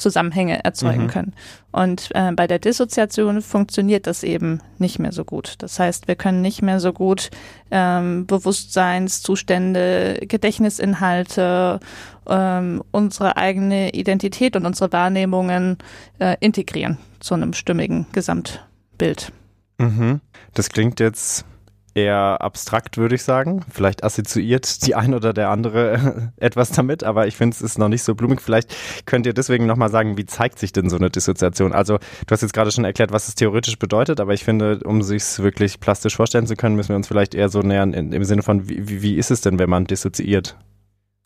Zusammenhänge 0.00 0.64
erzeugen 0.64 1.04
Mhm. 1.04 1.08
können. 1.08 1.34
Und 1.70 2.08
äh, 2.14 2.32
bei 2.32 2.46
der 2.48 2.58
Dissoziation 2.58 3.42
funktioniert 3.42 4.06
das 4.06 4.24
eben 4.24 4.60
nicht 4.78 4.98
mehr 4.98 5.12
so 5.12 5.24
gut. 5.24 5.54
Das 5.58 5.78
heißt, 5.78 6.08
wir 6.08 6.16
können 6.16 6.42
nicht 6.42 6.62
mehr 6.62 6.80
so 6.80 6.92
gut 6.92 7.30
ähm, 7.70 8.26
Bewusstseinszustände, 8.26 10.20
Gedächtnisinhalte, 10.26 11.80
ähm, 12.28 12.82
unsere 12.90 13.36
eigene 13.36 13.90
Identität 13.90 14.56
und 14.56 14.66
unsere 14.66 14.92
Wahrnehmungen 14.92 15.78
äh, 16.18 16.36
integrieren 16.40 16.98
zu 17.20 17.34
einem 17.34 17.52
stimmigen 17.52 18.06
Gesamtbild. 18.12 19.32
Mhm. 19.78 20.20
Das 20.54 20.70
klingt 20.70 21.00
jetzt 21.00 21.44
eher 21.94 22.40
abstrakt, 22.40 22.96
würde 22.96 23.14
ich 23.14 23.22
sagen. 23.22 23.64
Vielleicht 23.70 24.04
assoziiert 24.04 24.86
die 24.86 24.94
ein 24.94 25.14
oder 25.14 25.32
der 25.32 25.50
andere 25.50 26.32
etwas 26.36 26.70
damit, 26.72 27.04
aber 27.04 27.26
ich 27.26 27.36
finde, 27.36 27.54
es 27.54 27.62
ist 27.62 27.78
noch 27.78 27.88
nicht 27.88 28.02
so 28.02 28.14
blumig. 28.14 28.40
Vielleicht 28.40 28.74
könnt 29.06 29.26
ihr 29.26 29.32
deswegen 29.34 29.66
nochmal 29.66 29.90
sagen, 29.90 30.16
wie 30.16 30.26
zeigt 30.26 30.58
sich 30.58 30.72
denn 30.72 30.88
so 30.90 30.96
eine 30.96 31.10
Dissoziation? 31.10 31.72
Also, 31.72 31.98
du 31.98 32.30
hast 32.32 32.42
jetzt 32.42 32.52
gerade 32.52 32.70
schon 32.72 32.84
erklärt, 32.84 33.12
was 33.12 33.28
es 33.28 33.34
theoretisch 33.34 33.78
bedeutet, 33.78 34.20
aber 34.20 34.34
ich 34.34 34.44
finde, 34.44 34.80
um 34.84 35.02
sich 35.02 35.22
es 35.22 35.42
wirklich 35.42 35.80
plastisch 35.80 36.16
vorstellen 36.16 36.46
zu 36.46 36.56
können, 36.56 36.76
müssen 36.76 36.90
wir 36.90 36.96
uns 36.96 37.08
vielleicht 37.08 37.34
eher 37.34 37.48
so 37.48 37.60
nähern 37.60 37.92
in, 37.92 38.12
im 38.12 38.24
Sinne 38.24 38.42
von, 38.42 38.68
wie- 38.68 39.02
wie 39.02 39.16
ist 39.16 39.30
es 39.30 39.40
denn, 39.40 39.58
wenn 39.58 39.70
man 39.70 39.84
dissoziiert? 39.84 40.56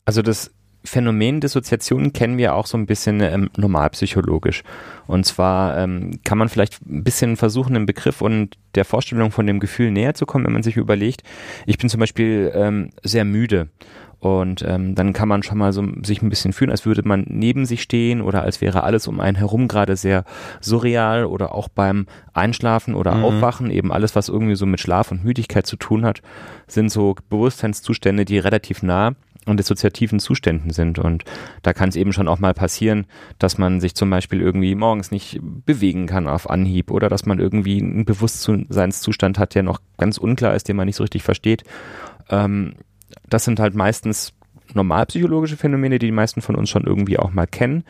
Also 0.05 0.23
das 0.23 0.51
Phänomen 0.85 1.41
Dissoziation 1.41 2.13
kennen 2.13 2.37
wir 2.37 2.55
auch 2.55 2.67
so 2.67 2.77
ein 2.77 2.87
bisschen 2.87 3.21
ähm, 3.21 3.51
normalpsychologisch. 3.57 4.63
Und 5.07 5.25
zwar 5.25 5.79
ähm, 5.79 6.21
kann 6.25 6.39
man 6.39 6.49
vielleicht 6.49 6.81
ein 6.87 7.03
bisschen 7.03 7.37
versuchen, 7.37 7.75
dem 7.75 7.87
Begriff 7.87 8.21
und 8.21 8.59
der 8.75 8.85
Vorstellung 8.85 9.31
von 9.31 9.47
dem 9.47 9.61
Gefühl 9.61 9.91
näher 9.91 10.15
zu 10.15 10.27
kommen, 10.27 10.45
wenn 10.45 10.53
man 10.53 10.63
sich 10.63 10.77
überlegt, 10.77 11.23
ich 11.67 11.79
bin 11.79 11.89
zum 11.89 12.01
Beispiel 12.01 12.53
ähm, 12.55 12.91
sehr 13.03 13.25
müde. 13.25 13.69
Und 14.21 14.65
ähm, 14.67 14.95
dann 14.95 15.13
kann 15.13 15.29
man 15.29 15.43
schon 15.43 15.59
mal 15.59 15.75
so 15.75 15.87
sich 16.03 16.23
ein 16.23 16.31
bisschen 16.31 16.55
fühlen, 16.55 16.71
als 16.71 16.87
würde 16.87 17.07
man 17.07 17.27
neben 17.29 17.67
sich 17.67 17.83
stehen 17.83 18.23
oder 18.23 18.43
als 18.43 18.63
wäre 18.63 18.83
alles 18.83 19.07
um 19.07 19.21
einen 19.21 19.37
herum 19.37 19.69
gerade 19.69 19.97
sehr 19.97 20.25
surreal 20.63 21.27
oder 21.27 21.55
auch 21.55 21.69
beim 21.69 22.07
Einschlafen 22.33 22.95
oder 22.95 23.17
Mhm. 23.17 23.25
Aufwachen, 23.25 23.71
eben 23.71 23.93
alles, 23.93 24.17
was 24.17 24.31
irgendwie 24.31 24.55
so 24.55 24.65
mit 24.65 24.81
Schlaf 24.81 25.11
und 25.11 25.25
Müdigkeit 25.25 25.67
zu 25.67 25.77
tun 25.77 26.07
hat, 26.07 26.23
sind 26.67 26.91
so 26.91 27.17
Bewusstseinszustände, 27.29 28.25
die 28.25 28.39
relativ 28.39 28.83
nah 28.83 29.13
an 29.47 29.57
dissoziativen 29.57 30.19
Zuständen 30.19 30.71
sind. 30.71 30.99
Und 30.99 31.25
da 31.63 31.73
kann 31.73 31.89
es 31.89 31.97
eben 31.97 32.13
schon 32.13 32.29
auch 32.29 32.39
mal 32.39 32.55
passieren, 32.55 33.07
dass 33.39 33.59
man 33.59 33.81
sich 33.81 33.95
zum 33.95 34.11
Beispiel 34.11 34.41
irgendwie 34.41 34.75
morgens 34.75 35.11
nicht 35.11 35.41
bewegen 35.43 36.07
kann 36.07 36.29
auf 36.29 36.49
Anhieb 36.49 36.91
oder 36.91 37.09
dass 37.09 37.27
man 37.27 37.39
irgendwie 37.39 37.81
einen 37.81 38.05
Bewusstseinszustand 38.05 39.39
hat, 39.39 39.55
der 39.55 39.63
noch 39.63 39.81
ganz 39.99 40.19
unklar 40.19 40.55
ist, 40.55 40.69
den 40.69 40.77
man 40.77 40.87
nicht 40.87 40.97
so 40.97 41.05
richtig 41.05 41.23
versteht. 41.23 41.65
Ähm, 42.31 42.75
das 43.29 43.45
sind 43.45 43.61
halt 43.61 43.75
meistens 43.75 44.33
normalpsychologische 44.73 45.57
Phänomene, 45.57 45.99
die 45.99 46.07
die 46.07 46.13
meisten 46.13 46.41
von 46.41 46.57
uns 46.57 46.71
schon 46.71 46.85
irgendwie 46.85 47.19
auch 47.19 47.33
mal 47.33 47.47
kennen. 47.47 47.85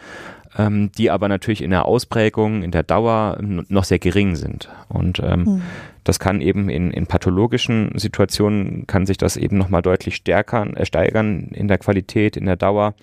Ähm, 0.56 0.90
die 0.92 1.10
aber 1.10 1.28
natürlich 1.28 1.62
in 1.62 1.70
der 1.70 1.86
Ausprägung, 1.86 2.62
in 2.62 2.70
der 2.70 2.82
Dauer 2.82 3.38
noch 3.40 3.84
sehr 3.84 3.98
gering 3.98 4.36
sind. 4.36 4.68
Und 4.88 5.20
ähm, 5.20 5.44
mhm. 5.44 5.62
das 6.04 6.20
kann 6.20 6.40
eben 6.40 6.68
in, 6.68 6.90
in 6.90 7.06
pathologischen 7.06 7.92
Situationen, 7.98 8.86
kann 8.86 9.06
sich 9.06 9.18
das 9.18 9.36
eben 9.36 9.58
nochmal 9.58 9.82
deutlich 9.82 10.16
stärker, 10.16 10.66
äh, 10.76 10.86
steigern 10.86 11.48
in 11.52 11.68
der 11.68 11.78
Qualität, 11.78 12.36
in 12.36 12.46
der 12.46 12.56
Dauer. 12.56 12.94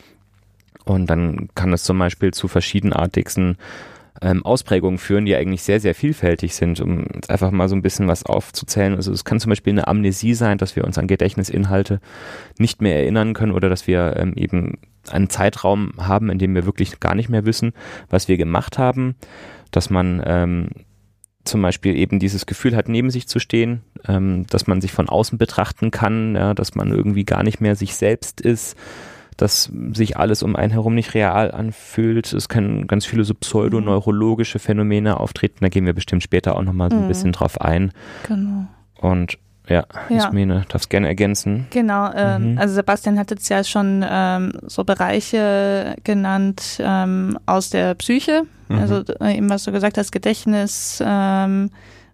Und 0.85 1.09
dann 1.09 1.49
kann 1.53 1.73
es 1.73 1.83
zum 1.83 1.99
Beispiel 1.99 2.33
zu 2.33 2.47
verschiedenartigsten 2.47 3.57
ähm, 4.21 4.45
Ausprägungen 4.45 4.97
führen, 4.97 5.25
die 5.25 5.35
eigentlich 5.35 5.63
sehr, 5.63 5.79
sehr 5.79 5.95
vielfältig 5.95 6.55
sind, 6.55 6.79
um 6.79 7.05
jetzt 7.13 7.29
einfach 7.29 7.51
mal 7.51 7.67
so 7.67 7.75
ein 7.75 7.81
bisschen 7.81 8.07
was 8.07 8.25
aufzuzählen. 8.25 8.95
Also 8.95 9.11
es 9.11 9.25
kann 9.25 9.39
zum 9.39 9.49
Beispiel 9.49 9.73
eine 9.73 9.87
Amnesie 9.87 10.33
sein, 10.33 10.57
dass 10.57 10.75
wir 10.75 10.85
uns 10.85 10.97
an 10.97 11.07
Gedächtnisinhalte 11.07 11.99
nicht 12.57 12.81
mehr 12.81 12.95
erinnern 12.95 13.33
können 13.33 13.51
oder 13.51 13.69
dass 13.69 13.87
wir 13.87 14.15
ähm, 14.17 14.33
eben 14.35 14.77
einen 15.09 15.29
Zeitraum 15.29 15.93
haben, 15.97 16.29
in 16.29 16.37
dem 16.37 16.53
wir 16.53 16.65
wirklich 16.65 16.99
gar 16.99 17.15
nicht 17.15 17.29
mehr 17.29 17.45
wissen, 17.45 17.73
was 18.09 18.27
wir 18.27 18.37
gemacht 18.37 18.77
haben, 18.77 19.15
dass 19.71 19.89
man 19.89 20.21
ähm, 20.25 20.69
zum 21.43 21.61
Beispiel 21.61 21.95
eben 21.95 22.19
dieses 22.19 22.45
Gefühl 22.45 22.75
hat, 22.75 22.87
neben 22.87 23.09
sich 23.09 23.27
zu 23.27 23.39
stehen, 23.39 23.81
ähm, 24.07 24.45
dass 24.47 24.67
man 24.67 24.81
sich 24.81 24.91
von 24.91 25.09
außen 25.09 25.37
betrachten 25.37 25.91
kann, 25.91 26.35
ja, 26.35 26.53
dass 26.53 26.75
man 26.75 26.91
irgendwie 26.91 27.25
gar 27.25 27.43
nicht 27.43 27.61
mehr 27.61 27.75
sich 27.75 27.95
selbst 27.95 28.41
ist, 28.41 28.77
dass 29.37 29.71
sich 29.93 30.17
alles 30.17 30.43
um 30.43 30.55
einen 30.55 30.71
herum 30.71 30.93
nicht 30.93 31.15
real 31.15 31.51
anfühlt. 31.51 32.31
Es 32.31 32.47
können 32.47 32.85
ganz 32.85 33.05
viele 33.05 33.23
so 33.23 33.33
pseudoneurologische 33.33 34.59
Phänomene 34.59 35.19
auftreten. 35.19 35.57
Da 35.61 35.69
gehen 35.69 35.85
wir 35.85 35.93
bestimmt 35.93 36.21
später 36.21 36.55
auch 36.55 36.63
nochmal 36.63 36.91
so 36.91 36.97
ein 36.97 37.05
mhm. 37.05 37.07
bisschen 37.07 37.31
drauf 37.31 37.59
ein. 37.59 37.91
Genau. 38.27 38.67
Und 38.99 39.39
ja, 39.67 39.85
ja. 40.09 40.27
Ismene, 40.27 40.65
darfst 40.67 40.89
gerne 40.89 41.07
ergänzen. 41.07 41.67
Genau, 41.69 42.11
ähm, 42.15 42.53
mhm. 42.53 42.57
also 42.57 42.73
Sebastian 42.73 43.19
hat 43.19 43.31
jetzt 43.31 43.47
ja 43.49 43.63
schon 43.63 44.05
ähm, 44.07 44.53
so 44.67 44.83
Bereiche 44.83 45.95
genannt 46.03 46.79
ähm, 46.79 47.37
aus 47.45 47.69
der 47.69 47.93
Psyche, 47.95 48.43
mhm. 48.69 48.79
also 48.79 49.03
äh, 49.19 49.37
eben 49.37 49.49
was 49.49 49.63
du 49.63 49.71
gesagt 49.71 49.97
hast, 49.97 50.11
Gedächtnis, 50.11 51.01
ähm, 51.05 51.69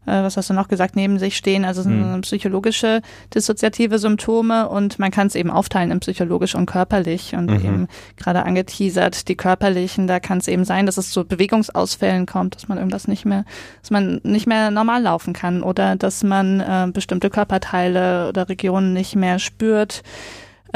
äh, 0.07 0.23
was 0.23 0.37
hast 0.37 0.49
du 0.49 0.53
noch 0.53 0.67
gesagt, 0.67 0.95
neben 0.95 1.19
sich 1.19 1.37
stehen. 1.37 1.65
Also 1.65 1.81
sind 1.81 2.15
mhm. 2.15 2.21
psychologische 2.21 3.01
dissoziative 3.33 3.99
Symptome 3.99 4.69
und 4.69 4.99
man 4.99 5.11
kann 5.11 5.27
es 5.27 5.35
eben 5.35 5.51
aufteilen 5.51 5.91
in 5.91 5.99
psychologisch 5.99 6.55
und 6.55 6.65
körperlich. 6.65 7.35
Und 7.35 7.47
mhm. 7.47 7.55
eben 7.55 7.87
gerade 8.15 8.43
angeteasert, 8.43 9.27
die 9.27 9.35
körperlichen, 9.35 10.07
da 10.07 10.19
kann 10.19 10.39
es 10.39 10.47
eben 10.47 10.65
sein, 10.65 10.85
dass 10.85 10.97
es 10.97 11.11
zu 11.11 11.25
Bewegungsausfällen 11.25 12.25
kommt, 12.25 12.55
dass 12.55 12.67
man 12.67 12.77
irgendwas 12.77 13.07
nicht 13.07 13.25
mehr, 13.25 13.45
dass 13.81 13.91
man 13.91 14.21
nicht 14.23 14.47
mehr 14.47 14.71
normal 14.71 15.03
laufen 15.03 15.33
kann 15.33 15.61
oder 15.61 15.95
dass 15.95 16.23
man 16.23 16.59
äh, 16.59 16.87
bestimmte 16.91 17.29
Körperteile 17.29 18.29
oder 18.29 18.49
Regionen 18.49 18.93
nicht 18.93 19.15
mehr 19.15 19.39
spürt. 19.39 20.03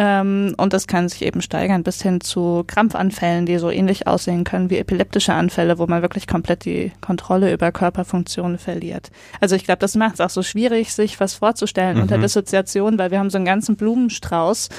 Ähm, 0.03 0.55
und 0.57 0.73
das 0.73 0.87
kann 0.87 1.09
sich 1.09 1.21
eben 1.21 1.43
steigern 1.43 1.83
bis 1.83 2.01
hin 2.01 2.21
zu 2.21 2.63
Krampfanfällen, 2.65 3.45
die 3.45 3.59
so 3.59 3.69
ähnlich 3.69 4.07
aussehen 4.07 4.43
können 4.43 4.71
wie 4.71 4.79
epileptische 4.79 5.31
Anfälle, 5.31 5.77
wo 5.77 5.85
man 5.85 6.01
wirklich 6.01 6.25
komplett 6.25 6.65
die 6.65 6.91
Kontrolle 7.01 7.53
über 7.53 7.71
Körperfunktionen 7.71 8.57
verliert. 8.57 9.11
Also 9.41 9.55
ich 9.55 9.63
glaube, 9.63 9.77
das 9.77 9.95
macht 9.95 10.15
es 10.15 10.21
auch 10.21 10.31
so 10.31 10.41
schwierig, 10.41 10.91
sich 10.91 11.19
was 11.19 11.35
vorzustellen 11.35 11.97
mhm. 11.97 12.01
unter 12.01 12.17
Dissoziation, 12.17 12.97
weil 12.97 13.11
wir 13.11 13.19
haben 13.19 13.29
so 13.29 13.37
einen 13.37 13.45
ganzen 13.45 13.75
Blumenstrauß 13.75 14.69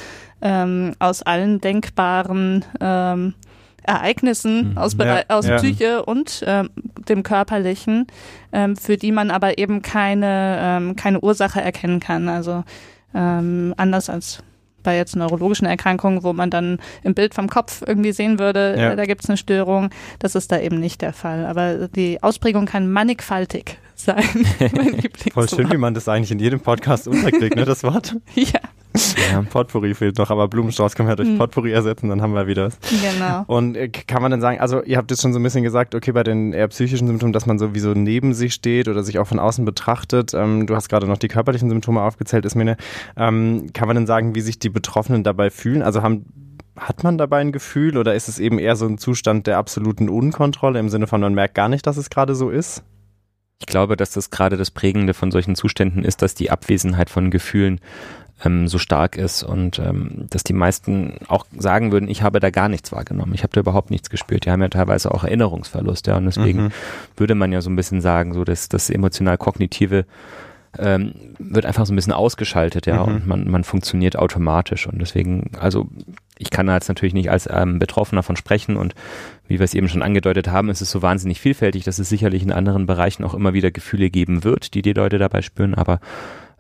ähm, 0.41 0.95
aus 0.99 1.23
allen 1.23 1.61
denkbaren 1.61 2.65
ähm, 2.81 3.35
Ereignissen 3.85 4.71
mhm. 4.71 4.79
aus, 4.79 4.97
ja, 4.99 5.23
aus 5.29 5.47
ja. 5.47 5.55
Psyche 5.55 6.05
und 6.05 6.43
ähm, 6.49 6.71
dem 7.09 7.23
Körperlichen, 7.23 8.09
ähm, 8.53 8.75
für 8.75 8.97
die 8.97 9.13
man 9.13 9.31
aber 9.31 9.59
eben 9.59 9.83
keine, 9.83 10.59
ähm, 10.61 10.97
keine 10.97 11.21
Ursache 11.21 11.61
erkennen 11.61 12.01
kann. 12.01 12.29
Also 12.29 12.65
ähm, 13.15 13.73
anders 13.77 14.11
als 14.11 14.43
bei 14.83 14.97
jetzt 14.97 15.17
neurologischen 15.17 15.67
Erkrankungen, 15.67 16.23
wo 16.23 16.33
man 16.33 16.51
dann 16.51 16.79
im 17.03 17.15
Bild 17.15 17.35
vom 17.35 17.49
Kopf 17.49 17.83
irgendwie 17.87 18.13
sehen 18.13 18.39
würde, 18.39 18.75
ja. 18.79 18.97
da 18.97 19.05
gibt 19.05 19.23
es 19.23 19.31
eine 19.31 19.37
Störung. 19.37 19.91
Das 20.19 20.35
ist 20.35 20.53
da 20.53 20.59
eben 20.59 20.79
nicht 20.79 21.03
der 21.03 21.13
Fall. 21.13 21.47
Aber 21.47 21.89
die 21.89 22.23
Ausprägung 22.23 22.67
kann 22.67 22.91
mannigfaltig 22.91 23.79
sein. 23.95 24.25
Voll 25.33 25.49
schön, 25.49 25.71
wie 25.71 25.77
man 25.77 25.95
das 25.95 26.09
eigentlich 26.09 26.31
in 26.31 26.39
jedem 26.39 26.61
Podcast 26.61 27.09
unterkriegt, 27.09 27.57
ne, 27.57 27.65
das 27.65 27.83
Wort? 27.83 28.17
Ja. 28.35 28.61
Ja, 29.33 29.43
Potpourri 29.43 29.95
fehlt 29.95 30.19
noch, 30.19 30.31
aber 30.31 30.49
Blumenstrauß 30.49 30.95
können 30.95 31.09
wir 31.09 31.17
durch 31.17 31.29
hm. 31.29 31.39
Potpourri 31.39 31.73
ersetzen, 31.73 32.09
dann 32.09 32.21
haben 32.21 32.35
wir 32.35 32.47
wieder 32.47 32.67
was. 32.67 32.79
Genau. 32.91 33.45
Und 33.47 33.77
äh, 33.77 33.89
kann 33.89 34.23
man 34.23 34.31
dann 34.31 34.41
sagen, 34.41 34.61
also 34.61 34.83
ihr 34.83 34.99
habt 34.99 35.11
jetzt 35.11 35.23
schon 35.23 35.33
so 35.33 35.39
ein 35.39 35.43
bisschen 35.43 35.63
gesagt, 35.63 35.95
okay, 35.95 36.13
bei 36.13 36.23
den 36.23 36.53
eher 36.53 36.69
psychischen 36.69 37.07
Symptomen, 37.07 37.33
dass 37.33 37.47
man 37.47 37.59
sowieso 37.59 37.95
neben 37.95 38.35
sich 38.35 38.55
steht 38.55 38.89
oder 38.89 39.03
sich 39.03 39.19
auch 39.19 39.27
von 39.27 39.39
außen 39.39 39.65
betrachtet. 39.65 40.35
Ähm, 40.35 40.67
du 40.67 40.77
hast 40.77 40.89
gerade 40.89 41.07
noch 41.07 41.19
die 41.19 41.29
körperlichen 41.29 41.69
Symptome 41.69 42.03
aufgezählt, 42.03 42.45
Ismene. 42.45 42.77
Ähm, 43.17 43.71
kann 43.73 43.89
man 43.89 43.97
dann 43.97 44.07
sagen, 44.07 44.35
wie 44.35 44.41
sich 44.41 44.59
die 44.59 44.71
Betroffenen 44.71 45.23
dabei 45.23 45.51
fühlen? 45.51 45.83
Also 45.83 46.03
haben 46.03 46.27
hat 46.77 47.05
man 47.05 47.19
dabei 47.19 47.41
ein 47.41 47.53
Gefühl 47.53 47.99
oder 47.99 48.15
ist 48.15 48.29
es 48.29 48.39
eben 48.39 48.59
eher 48.59 48.77
so 48.77 48.87
ein 48.87 48.97
Zustand 48.97 49.47
der 49.47 49.59
absoluten 49.59 50.09
Unkontrolle 50.09 50.79
im 50.79 50.89
Sinne 50.89 51.07
von, 51.07 51.21
man 51.21 51.35
merkt 51.35 51.55
gar 51.55 51.69
nicht, 51.69 51.87
dass 51.87 51.99
es 51.99 52.09
gerade 52.09 52.35
so 52.35 52.51
ist? 52.51 52.83
Ich 53.61 53.67
glaube, 53.67 53.97
dass 53.97 54.11
das 54.11 54.31
gerade 54.31 54.57
das 54.57 54.73
Prägende 54.73 55.15
von 55.15 55.31
solchen 55.31 55.55
Zuständen 55.55 56.05
ist, 56.05 56.21
dass 56.21 56.35
die 56.35 56.51
Abwesenheit 56.51 57.11
von 57.11 57.31
Gefühlen 57.31 57.81
ähm, 58.45 58.69
so 58.69 58.79
stark 58.79 59.17
ist 59.17 59.43
und 59.43 59.79
ähm, 59.79 60.27
dass 60.31 60.45
die 60.45 60.53
meisten 60.53 61.15
auch 61.29 61.47
sagen 61.57 61.93
würden, 61.93 62.09
ich 62.09 62.23
habe 62.23 62.41
da 62.41 62.51
gar 62.51 62.69
nichts 62.69 62.93
wahrgenommen, 62.93 63.35
ich 63.35 63.43
habe 63.43 63.53
da 63.53 63.61
überhaupt 63.61 63.91
nichts 63.91 64.11
gespürt. 64.11 64.47
Die 64.47 64.51
haben 64.51 64.63
ja 64.63 64.69
teilweise 64.69 65.13
auch 65.13 65.25
Erinnerungsverlust, 65.25 66.07
ja, 66.07 66.17
und 66.17 66.27
deswegen 66.27 66.65
mhm. 66.65 66.73
würde 67.17 67.35
man 67.35 67.53
ja 67.53 67.61
so 67.61 67.71
ein 67.71 67.77
bisschen 67.77 68.01
sagen, 68.01 68.35
so 68.35 68.45
dass 68.45 68.69
das 68.69 68.91
emotional-kognitive 68.91 70.05
ähm, 70.79 71.13
wird 71.39 71.67
einfach 71.67 71.85
so 71.85 71.93
ein 71.93 71.97
bisschen 71.97 72.15
ausgeschaltet, 72.15 72.87
ja, 72.87 73.05
mhm. 73.05 73.15
und 73.15 73.27
man, 73.27 73.51
man 73.51 73.65
funktioniert 73.65 74.17
automatisch 74.17 74.87
und 74.87 74.99
deswegen, 75.01 75.51
also 75.59 75.89
ich 76.39 76.51
kann 76.51 76.67
da 76.67 76.75
jetzt 76.75 76.89
natürlich 76.89 77.15
nicht 77.15 77.31
als 77.31 77.49
ähm, 77.51 77.79
Betroffener 77.79 78.23
von 78.23 78.37
sprechen 78.37 78.77
und 78.77 78.95
wie 79.47 79.59
wir 79.59 79.65
es 79.65 79.75
eben 79.75 79.89
schon 79.89 80.03
angedeutet 80.03 80.49
haben, 80.49 80.71
ist 80.71 80.81
es 80.81 80.91
so 80.91 81.03
wahnsinnig 81.03 81.41
vielfältig, 81.41 81.85
dass 81.85 81.99
es 81.99 82.09
sicherlich 82.09 82.43
in 82.43 82.53
anderen 82.53 82.87
Bereichen 82.87 83.23
auch 83.23 83.35
immer 83.35 83.53
wieder 83.53 83.71
Gefühle 83.71 84.09
geben 84.09 84.45
wird, 84.45 84.75
die 84.75 84.83
die 84.83 84.95
Leute 84.95 85.19
dabei 85.19 85.43
spüren, 85.43 85.75
aber 85.75 86.01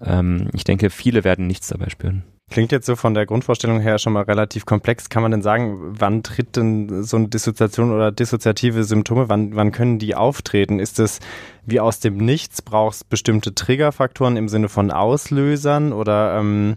ähm, 0.04 0.48
ich 0.52 0.64
denke, 0.64 0.90
viele 0.90 1.24
werden 1.24 1.46
nichts 1.46 1.68
dabei 1.68 1.88
spüren. 1.88 2.24
Klingt 2.50 2.70
jetzt 2.70 2.84
so 2.84 2.96
von 2.96 3.14
der 3.14 3.24
Grundvorstellung 3.24 3.80
her 3.80 3.98
schon 3.98 4.12
mal 4.12 4.24
relativ 4.24 4.66
komplex. 4.66 5.08
Kann 5.08 5.22
man 5.22 5.30
denn 5.30 5.40
sagen, 5.40 5.78
wann 5.98 6.22
tritt 6.22 6.56
denn 6.56 7.02
so 7.02 7.16
eine 7.16 7.28
Dissoziation 7.28 7.90
oder 7.92 8.12
dissoziative 8.12 8.84
Symptome, 8.84 9.30
wann, 9.30 9.56
wann 9.56 9.72
können 9.72 9.98
die 9.98 10.14
auftreten? 10.14 10.78
Ist 10.78 11.00
es 11.00 11.20
wie 11.64 11.80
aus 11.80 12.00
dem 12.00 12.18
Nichts? 12.18 12.60
Brauchst 12.60 13.08
bestimmte 13.08 13.54
Triggerfaktoren 13.54 14.36
im 14.36 14.48
Sinne 14.48 14.68
von 14.68 14.90
Auslösern 14.90 15.94
oder 15.94 16.38
ähm, 16.38 16.76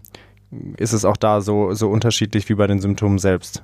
ist 0.78 0.94
es 0.94 1.04
auch 1.04 1.18
da 1.18 1.42
so, 1.42 1.74
so 1.74 1.90
unterschiedlich 1.90 2.48
wie 2.48 2.54
bei 2.54 2.66
den 2.66 2.80
Symptomen 2.80 3.18
selbst? 3.18 3.62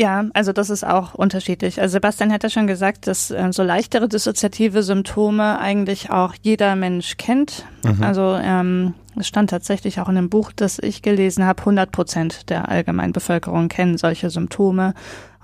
Ja, 0.00 0.24
also 0.32 0.52
das 0.52 0.70
ist 0.70 0.84
auch 0.84 1.14
unterschiedlich. 1.14 1.80
Also 1.80 1.92
Sebastian 1.92 2.32
hat 2.32 2.42
ja 2.42 2.50
schon 2.50 2.66
gesagt, 2.66 3.06
dass 3.06 3.30
äh, 3.30 3.52
so 3.52 3.62
leichtere 3.62 4.08
dissoziative 4.08 4.82
Symptome 4.82 5.58
eigentlich 5.58 6.10
auch 6.10 6.34
jeder 6.40 6.76
Mensch 6.76 7.18
kennt. 7.18 7.66
Mhm. 7.84 8.02
Also 8.02 8.38
ähm, 8.42 8.94
es 9.16 9.28
stand 9.28 9.50
tatsächlich 9.50 10.00
auch 10.00 10.08
in 10.08 10.14
dem 10.14 10.30
Buch, 10.30 10.50
das 10.54 10.78
ich 10.78 11.02
gelesen 11.02 11.44
habe, 11.44 11.60
100 11.60 11.92
Prozent 11.92 12.48
der 12.48 12.68
allgemeinen 12.68 13.12
Bevölkerung 13.12 13.68
kennen 13.68 13.98
solche 13.98 14.30
Symptome. 14.30 14.94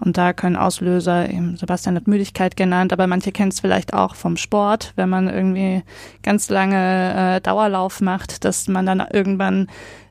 Und 0.00 0.16
da 0.16 0.32
können 0.32 0.56
Auslöser, 0.56 1.28
eben 1.28 1.56
Sebastian 1.56 1.96
hat 1.96 2.06
Müdigkeit 2.06 2.56
genannt, 2.56 2.92
aber 2.92 3.06
manche 3.06 3.32
kennen 3.32 3.50
es 3.50 3.60
vielleicht 3.60 3.94
auch 3.94 4.14
vom 4.14 4.36
Sport, 4.36 4.92
wenn 4.96 5.08
man 5.08 5.28
irgendwie 5.28 5.82
ganz 6.22 6.50
lange 6.50 7.36
äh, 7.36 7.40
Dauerlauf 7.40 8.00
macht, 8.00 8.44
dass 8.44 8.68
man 8.68 8.86
dann 8.86 9.04
irgendwann 9.12 9.68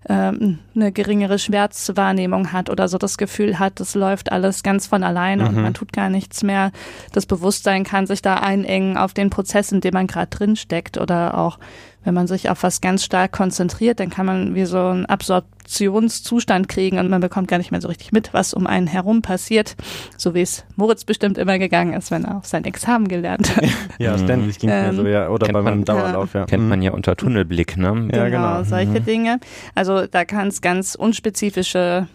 ähm, 0.09 0.59
eine 0.75 0.91
geringere 0.91 1.39
Schmerzwahrnehmung 1.39 2.51
hat 2.53 2.69
oder 2.69 2.87
so 2.87 2.97
das 2.97 3.17
Gefühl 3.17 3.59
hat, 3.59 3.79
das 3.79 3.95
läuft 3.95 4.31
alles 4.31 4.63
ganz 4.63 4.87
von 4.87 5.03
alleine 5.03 5.43
mhm. 5.43 5.49
und 5.49 5.61
man 5.63 5.73
tut 5.73 5.93
gar 5.93 6.09
nichts 6.09 6.43
mehr. 6.43 6.71
Das 7.13 7.25
Bewusstsein 7.25 7.83
kann 7.83 8.07
sich 8.07 8.21
da 8.21 8.35
einengen 8.35 8.97
auf 8.97 9.13
den 9.13 9.29
Prozess, 9.29 9.71
in 9.71 9.81
dem 9.81 9.93
man 9.93 10.07
gerade 10.07 10.29
drin 10.29 10.55
steckt 10.55 10.97
oder 10.97 11.37
auch 11.37 11.59
wenn 12.03 12.13
man 12.13 12.27
sich 12.27 12.49
auf 12.49 12.63
was 12.63 12.79
ganz 12.79 13.03
stark 13.03 13.31
konzentriert, 13.31 13.99
dann 13.99 14.09
kann 14.09 14.25
man 14.25 14.55
wie 14.55 14.65
so 14.65 14.79
einen 14.79 15.05
Absorptionszustand 15.05 16.69
kriegen 16.69 16.99
und 16.99 17.09
man 17.09 17.19
bekommt 17.19 17.49
gar 17.49 17.57
nicht 17.57 17.71
mehr 17.71 17.81
so 17.81 17.89
richtig 17.89 18.11
mit, 18.11 18.33
was 18.33 18.53
um 18.53 18.65
einen 18.65 18.87
herum 18.87 19.21
passiert, 19.21 19.75
so 20.17 20.33
wie 20.33 20.41
es 20.41 20.65
Moritz 20.75 21.03
bestimmt 21.03 21.37
immer 21.37 21.59
gegangen 21.59 21.93
ist, 21.93 22.09
wenn 22.09 22.23
er 22.23 22.37
auf 22.37 22.45
sein 22.45 22.63
Examen 22.65 23.07
gelernt 23.07 23.55
hat. 23.55 23.65
Ja, 23.99 24.15
ständig 24.15 24.59
ging 24.59 24.69
es 24.69 24.75
ähm, 24.75 24.95
mir 24.95 25.01
so, 25.01 25.07
ja, 25.07 25.29
oder 25.29 25.51
bei 25.51 25.61
meinem 25.61 25.83
Dauerlauf, 25.83 26.35
ja. 26.35 26.45
Kennt 26.45 26.69
man 26.69 26.83
ja 26.83 26.91
unter 26.91 27.15
Tunnelblick, 27.15 27.77
ne? 27.77 27.93
Genau, 27.93 28.15
ja, 28.15 28.29
genau. 28.29 28.63
solche 28.63 28.99
mhm. 28.99 29.05
Dinge. 29.05 29.39
Also 29.73 30.05
da 30.05 30.23
kann 30.23 30.49
es 30.49 30.61
ganz 30.61 30.93
unspezifische 30.93 32.07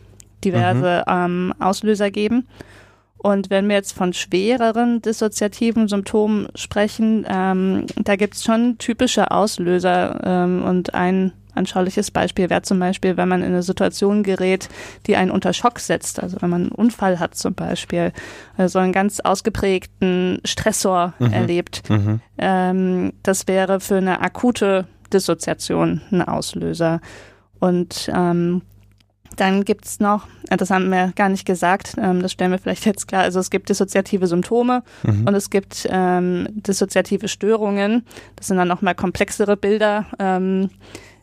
diverse 0.44 1.04
mhm. 1.06 1.12
ähm, 1.12 1.54
Auslöser 1.58 2.12
geben. 2.12 2.46
Und 3.22 3.50
wenn 3.50 3.68
wir 3.68 3.76
jetzt 3.76 3.92
von 3.92 4.12
schwereren 4.12 5.00
dissoziativen 5.00 5.86
Symptomen 5.86 6.48
sprechen, 6.56 7.24
ähm, 7.28 7.86
da 7.96 8.16
gibt 8.16 8.34
es 8.34 8.42
schon 8.42 8.78
typische 8.78 9.30
Auslöser. 9.30 10.20
Ähm, 10.24 10.64
und 10.64 10.94
ein 10.94 11.32
anschauliches 11.54 12.10
Beispiel 12.10 12.50
wäre 12.50 12.62
zum 12.62 12.80
Beispiel, 12.80 13.16
wenn 13.16 13.28
man 13.28 13.42
in 13.42 13.48
eine 13.48 13.62
Situation 13.62 14.24
gerät, 14.24 14.68
die 15.06 15.14
einen 15.14 15.30
unter 15.30 15.52
Schock 15.52 15.78
setzt. 15.78 16.20
Also 16.20 16.42
wenn 16.42 16.50
man 16.50 16.62
einen 16.62 16.72
Unfall 16.72 17.20
hat 17.20 17.36
zum 17.36 17.54
Beispiel, 17.54 18.12
also 18.56 18.80
einen 18.80 18.92
ganz 18.92 19.20
ausgeprägten 19.20 20.40
Stressor 20.44 21.14
mhm. 21.20 21.32
erlebt. 21.32 21.88
Mhm. 21.88 22.20
Ähm, 22.38 23.12
das 23.22 23.46
wäre 23.46 23.78
für 23.78 23.98
eine 23.98 24.20
akute 24.20 24.86
Dissoziation 25.12 26.00
ein 26.10 26.22
Auslöser. 26.22 27.00
Und 27.60 28.10
ähm, 28.12 28.62
Dann 29.36 29.64
gibt's 29.64 30.00
noch, 30.00 30.26
äh, 30.50 30.56
das 30.56 30.70
haben 30.70 30.90
wir 30.90 31.12
gar 31.14 31.28
nicht 31.28 31.46
gesagt, 31.46 31.94
ähm, 31.98 32.22
das 32.22 32.32
stellen 32.32 32.50
wir 32.50 32.58
vielleicht 32.58 32.86
jetzt 32.86 33.08
klar, 33.08 33.22
also 33.22 33.40
es 33.40 33.50
gibt 33.50 33.68
dissoziative 33.68 34.26
Symptome 34.26 34.82
mhm. 35.02 35.26
und 35.26 35.34
es 35.34 35.50
gibt 35.50 35.86
ähm, 35.90 36.48
dissoziative 36.50 37.28
Störungen. 37.28 38.04
Das 38.36 38.48
sind 38.48 38.56
dann 38.56 38.68
nochmal 38.68 38.94
komplexere 38.94 39.56
Bilder, 39.56 40.06
ähm, 40.18 40.70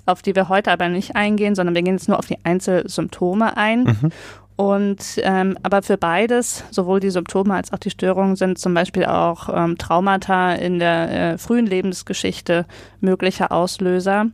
auf 0.05 0.21
die 0.21 0.35
wir 0.35 0.49
heute 0.49 0.71
aber 0.71 0.89
nicht 0.89 1.15
eingehen, 1.15 1.55
sondern 1.55 1.75
wir 1.75 1.83
gehen 1.83 1.95
jetzt 1.95 2.07
nur 2.07 2.17
auf 2.17 2.25
die 2.25 2.43
Einzelsymptome 2.43 3.55
ein. 3.57 3.83
Mhm. 3.83 4.11
Und 4.55 5.21
ähm, 5.23 5.57
aber 5.63 5.81
für 5.83 5.97
beides, 5.97 6.65
sowohl 6.69 6.99
die 6.99 7.11
Symptome 7.11 7.53
als 7.53 7.71
auch 7.71 7.77
die 7.77 7.91
Störungen, 7.91 8.35
sind 8.35 8.59
zum 8.59 8.73
Beispiel 8.73 9.05
auch 9.05 9.47
ähm, 9.47 9.77
Traumata 9.77 10.53
in 10.53 10.79
der 10.79 11.11
äh, 11.11 11.37
frühen 11.37 11.65
Lebensgeschichte 11.65 12.65
mögliche 12.99 13.51
Auslöser 13.51 14.25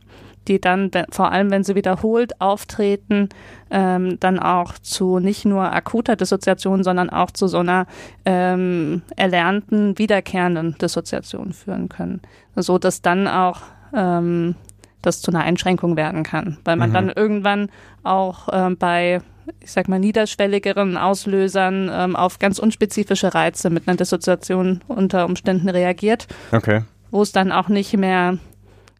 die 0.48 0.60
dann, 0.60 0.90
vor 1.10 1.30
allem 1.30 1.50
wenn 1.50 1.64
sie 1.64 1.74
wiederholt 1.74 2.40
auftreten, 2.40 3.28
ähm, 3.70 4.18
dann 4.20 4.38
auch 4.38 4.74
zu 4.78 5.18
nicht 5.18 5.44
nur 5.44 5.72
akuter 5.72 6.16
Dissoziation, 6.16 6.84
sondern 6.84 7.10
auch 7.10 7.30
zu 7.30 7.48
so 7.48 7.58
einer 7.58 7.86
ähm, 8.24 9.02
erlernten, 9.16 9.98
wiederkehrenden 9.98 10.76
Dissoziation 10.80 11.52
führen 11.52 11.88
können. 11.88 12.20
So 12.54 12.78
dass 12.78 13.02
dann 13.02 13.28
auch 13.28 13.60
ähm, 13.94 14.54
das 15.02 15.20
zu 15.20 15.30
einer 15.30 15.40
Einschränkung 15.40 15.96
werden 15.96 16.22
kann, 16.22 16.58
weil 16.64 16.76
man 16.76 16.90
mhm. 16.90 16.94
dann 16.94 17.10
irgendwann 17.10 17.68
auch 18.02 18.48
ähm, 18.52 18.76
bei 18.76 19.20
ich 19.60 19.72
sag 19.72 19.88
mal, 19.88 19.98
niederschwelligeren 19.98 20.96
Auslösern 20.96 21.90
ähm, 21.92 22.16
auf 22.16 22.38
ganz 22.38 22.58
unspezifische 22.58 23.34
Reize 23.34 23.70
mit 23.70 23.86
einer 23.86 23.96
Dissoziation 23.96 24.80
unter 24.88 25.24
Umständen 25.24 25.68
reagiert. 25.68 26.26
Okay. 26.52 26.82
Wo 27.10 27.22
es 27.22 27.32
dann 27.32 27.52
auch 27.52 27.68
nicht 27.68 27.96
mehr 27.96 28.38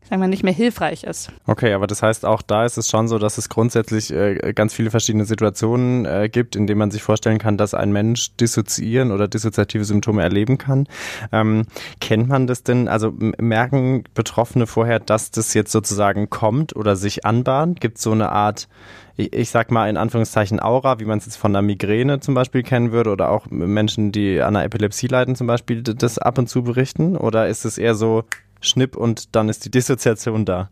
sagen 0.09 0.21
wir, 0.21 0.29
nicht 0.29 0.43
mehr 0.43 0.53
hilfreich 0.53 1.05
ist. 1.05 1.31
Okay, 1.47 1.73
aber 1.73 1.87
das 1.87 2.03
heißt, 2.03 2.25
auch 2.25 2.43
da 2.43 2.65
ist 2.65 2.77
es 2.77 2.89
schon 2.89 3.09
so, 3.09 3.19
dass 3.19 3.39
es 3.39 3.49
grundsätzlich 3.49 4.13
äh, 4.13 4.53
ganz 4.55 4.75
viele 4.75 4.91
verschiedene 4.91 5.25
Situationen 5.25 6.05
äh, 6.05 6.29
gibt, 6.31 6.57
in 6.57 6.67
denen 6.67 6.79
man 6.79 6.91
sich 6.91 7.03
vorstellen 7.03 7.39
kann, 7.39 7.57
dass 7.57 7.75
ein 7.75 7.93
Mensch 7.93 8.35
dissoziieren 8.37 9.11
oder 9.11 9.29
dissoziative 9.29 9.85
Symptome 9.85 10.23
erleben 10.23 10.59
kann. 10.59 10.87
Ähm, 11.33 11.67
kennt 12.01 12.29
man 12.29 12.47
das 12.47 12.63
denn, 12.63 12.89
also 12.89 13.13
merken 13.17 14.05
Betroffene 14.15 14.67
vorher, 14.67 15.01
dass 15.01 15.31
das 15.31 15.55
jetzt 15.55 15.73
sozusagen 15.73 16.31
kommt 16.31 16.77
oder 16.77 16.97
sich 16.97 17.25
anbahnt? 17.25 17.81
Gibt 17.81 17.99
es 17.99 18.05
so 18.05 18.13
eine 18.13 18.31
Art 18.31 18.69
ich, 19.17 19.49
sag 19.49 19.71
mal 19.71 19.89
in 19.89 19.97
Anführungszeichen 19.97 20.61
Aura, 20.61 21.01
wie 21.01 21.07
man 21.07 21.19
es 21.19 21.25
jetzt 21.25 21.37
von 21.37 21.53
der 21.53 21.63
Migräne 21.63 22.21
zum 22.21 22.35
Beispiel 22.35 22.63
kennen 22.63 22.93
würde 22.93 23.11
oder 23.11 23.31
auch 23.31 23.47
Menschen, 23.49 24.13
die 24.13 24.43
an 24.43 24.57
einer 24.57 24.67
Epilepsie 24.67 25.07
leiden 25.07 25.37
zum 25.37 25.47
Beispiel, 25.47 25.83
das 25.83 26.19
ab 26.19 26.37
und 26.37 26.49
zu 26.49 26.63
berichten? 26.63 27.17
Oder 27.17 27.49
ist 27.49 27.65
es 27.65 27.79
eher 27.79 27.95
so, 27.95 28.25
Schnipp 28.67 28.97
und 28.97 29.35
dann 29.35 29.49
ist 29.49 29.65
die 29.65 29.71
Dissoziation 29.71 30.45
da. 30.45 30.71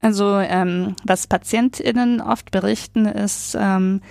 Also 0.00 0.36
ähm, 0.38 0.96
was 1.04 1.26
PatientInnen 1.26 2.20
oft 2.20 2.50
berichten, 2.50 3.06
ist, 3.06 3.56
ähm, 3.58 4.02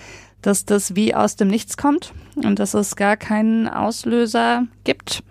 dass 0.42 0.66
das 0.66 0.96
wie 0.96 1.14
aus 1.14 1.36
dem 1.36 1.50
Nichts 1.50 1.78
kommt 1.78 2.14
und 2.36 2.60
dass 2.60 2.74
es 2.74 2.96
gar 2.96 3.16
keinen 3.16 3.68
Auslöser 3.68 4.66
gibt. 4.84 5.24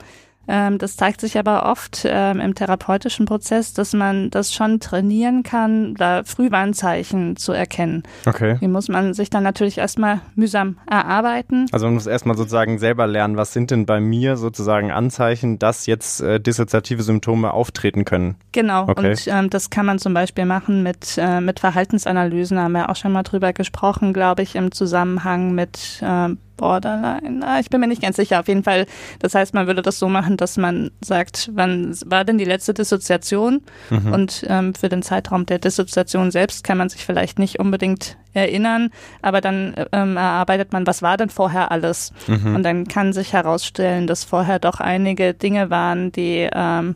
Ähm, 0.49 0.79
das 0.79 0.97
zeigt 0.97 1.21
sich 1.21 1.39
aber 1.39 1.67
oft 1.67 2.03
ähm, 2.05 2.41
im 2.41 2.55
therapeutischen 2.55 3.27
Prozess, 3.27 3.73
dass 3.73 3.93
man 3.93 4.31
das 4.31 4.53
schon 4.53 4.81
trainieren 4.81 5.43
kann, 5.43 5.95
da 5.95 6.25
Frühwarnzeichen 6.25 7.37
zu 7.37 7.53
erkennen. 7.53 8.03
Okay. 8.27 8.59
Die 8.61 8.69
muss 8.69 8.89
man 8.89 9.15
sich 9.15 9.31
dann 9.31 9.43
natürlich 9.43 9.79
erstmal 9.79 10.21
mühsam 10.35 10.79
erarbeiten. 10.91 11.67
Also 11.73 11.87
man 11.87 11.95
muss 11.95 12.07
erstmal 12.07 12.37
sozusagen 12.37 12.79
selber 12.79 13.07
lernen, 13.07 13.37
was 13.37 13.53
sind 13.53 13.71
denn 13.71 13.87
bei 13.87 14.01
mir 14.01 14.37
sozusagen 14.37 14.91
Anzeichen, 14.91 15.59
dass 15.59 15.87
jetzt 15.87 16.21
äh, 16.21 16.41
dissoziative 16.41 17.03
Symptome 17.03 17.53
auftreten 17.53 18.05
können. 18.05 18.37
Genau. 18.53 18.89
Okay. 18.89 19.11
Und 19.11 19.29
ähm, 19.29 19.51
das 19.51 19.71
kann 19.71 19.87
man 19.87 19.99
zum 19.99 20.15
Beispiel 20.15 20.45
machen 20.45 20.83
mit, 20.83 21.19
äh, 21.19 21.41
mit 21.41 21.61
Verhaltensanalysen, 21.61 22.57
da 22.57 22.65
haben 22.65 22.73
wir 22.73 22.91
auch 22.91 22.97
schon 22.97 23.13
mal 23.13 23.23
drüber 23.23 23.53
gesprochen, 23.53 24.13
glaube 24.13 24.43
ich, 24.43 24.57
im 24.57 24.73
Zusammenhang 24.73 25.55
mit 25.55 26.03
äh, 26.03 26.31
Borderline. 26.63 27.45
Ah, 27.45 27.59
ich 27.59 27.71
bin 27.71 27.81
mir 27.81 27.89
nicht 27.89 28.03
ganz 28.03 28.15
sicher. 28.15 28.39
Auf 28.39 28.47
jeden 28.47 28.63
Fall. 28.63 28.87
Das 29.19 29.35
heißt, 29.35 29.53
man 29.53 29.67
würde 29.67 29.83
das 29.83 29.99
so 29.99 30.09
machen, 30.09 30.37
dass 30.37 30.57
man 30.57 30.93
sagt, 31.01 31.51
wann 31.55 31.93
war 32.07 32.25
denn 32.25 32.39
die 32.39 32.45
letzte 32.45 32.73
Dissoziation? 32.73 33.63
Mhm. 33.91 34.13
Und 34.13 34.47
ähm, 34.49 34.73
für 34.73 34.89
den 34.89 35.03
Zeitraum 35.03 35.45
der 35.45 35.59
Dissoziation 35.59 36.31
selbst 36.31 36.63
kann 36.63 36.79
man 36.79 36.89
sich 36.89 37.05
vielleicht 37.05 37.41
nicht 37.41 37.59
unbedingt 37.59 38.17
erinnern, 38.33 38.91
aber 39.23 39.41
dann 39.41 39.75
ähm, 39.91 40.17
erarbeitet 40.17 40.73
man, 40.73 40.87
was 40.87 41.03
war 41.03 41.17
denn 41.17 41.31
vorher 41.31 41.73
alles? 41.73 42.13
Mhm. 42.29 42.55
Und 42.55 42.63
dann 42.63 42.87
kann 42.87 43.13
sich 43.13 43.33
herausstellen, 43.33 44.07
dass 44.07 44.23
vorher 44.23 44.61
doch 44.61 44.79
einige 44.79 45.35
Dinge 45.35 45.69
waren, 45.69 46.13
die 46.13 46.49
ähm, 46.55 46.95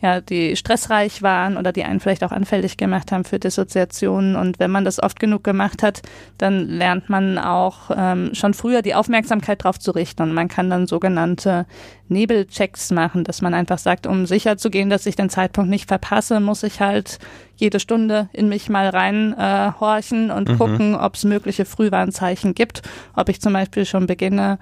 ja, 0.00 0.20
die 0.20 0.54
stressreich 0.54 1.22
waren 1.22 1.56
oder 1.56 1.72
die 1.72 1.82
einen 1.82 1.98
vielleicht 1.98 2.22
auch 2.22 2.30
anfällig 2.30 2.76
gemacht 2.76 3.10
haben 3.10 3.24
für 3.24 3.40
Dissoziationen. 3.40 4.36
Und 4.36 4.60
wenn 4.60 4.70
man 4.70 4.84
das 4.84 5.02
oft 5.02 5.18
genug 5.18 5.42
gemacht 5.42 5.82
hat, 5.82 6.02
dann 6.38 6.68
lernt 6.68 7.08
man 7.08 7.36
auch 7.36 7.90
ähm, 7.96 8.30
schon 8.32 8.54
früher 8.54 8.82
die 8.82 8.94
Aufmerksamkeit 8.94 9.64
drauf 9.64 9.78
zu 9.78 9.90
richten. 9.90 10.22
Und 10.22 10.34
man 10.34 10.46
kann 10.46 10.70
dann 10.70 10.86
sogenannte 10.86 11.66
Nebelchecks 12.06 12.92
machen, 12.92 13.24
dass 13.24 13.42
man 13.42 13.54
einfach 13.54 13.78
sagt, 13.78 14.06
um 14.06 14.24
sicher 14.24 14.56
zu 14.56 14.70
gehen, 14.70 14.88
dass 14.88 15.04
ich 15.04 15.16
den 15.16 15.30
Zeitpunkt 15.30 15.68
nicht 15.68 15.88
verpasse, 15.88 16.38
muss 16.38 16.62
ich 16.62 16.80
halt 16.80 17.18
jede 17.56 17.80
Stunde 17.80 18.28
in 18.32 18.48
mich 18.48 18.68
mal 18.68 18.88
reinhorchen 18.88 20.30
äh, 20.30 20.32
und 20.32 20.48
mhm. 20.48 20.58
gucken, 20.58 20.94
ob 20.94 21.16
es 21.16 21.24
mögliche 21.24 21.64
Frühwarnzeichen 21.64 22.54
gibt, 22.54 22.82
ob 23.16 23.28
ich 23.28 23.40
zum 23.40 23.52
Beispiel 23.52 23.84
schon 23.84 24.06
beginne, 24.06 24.60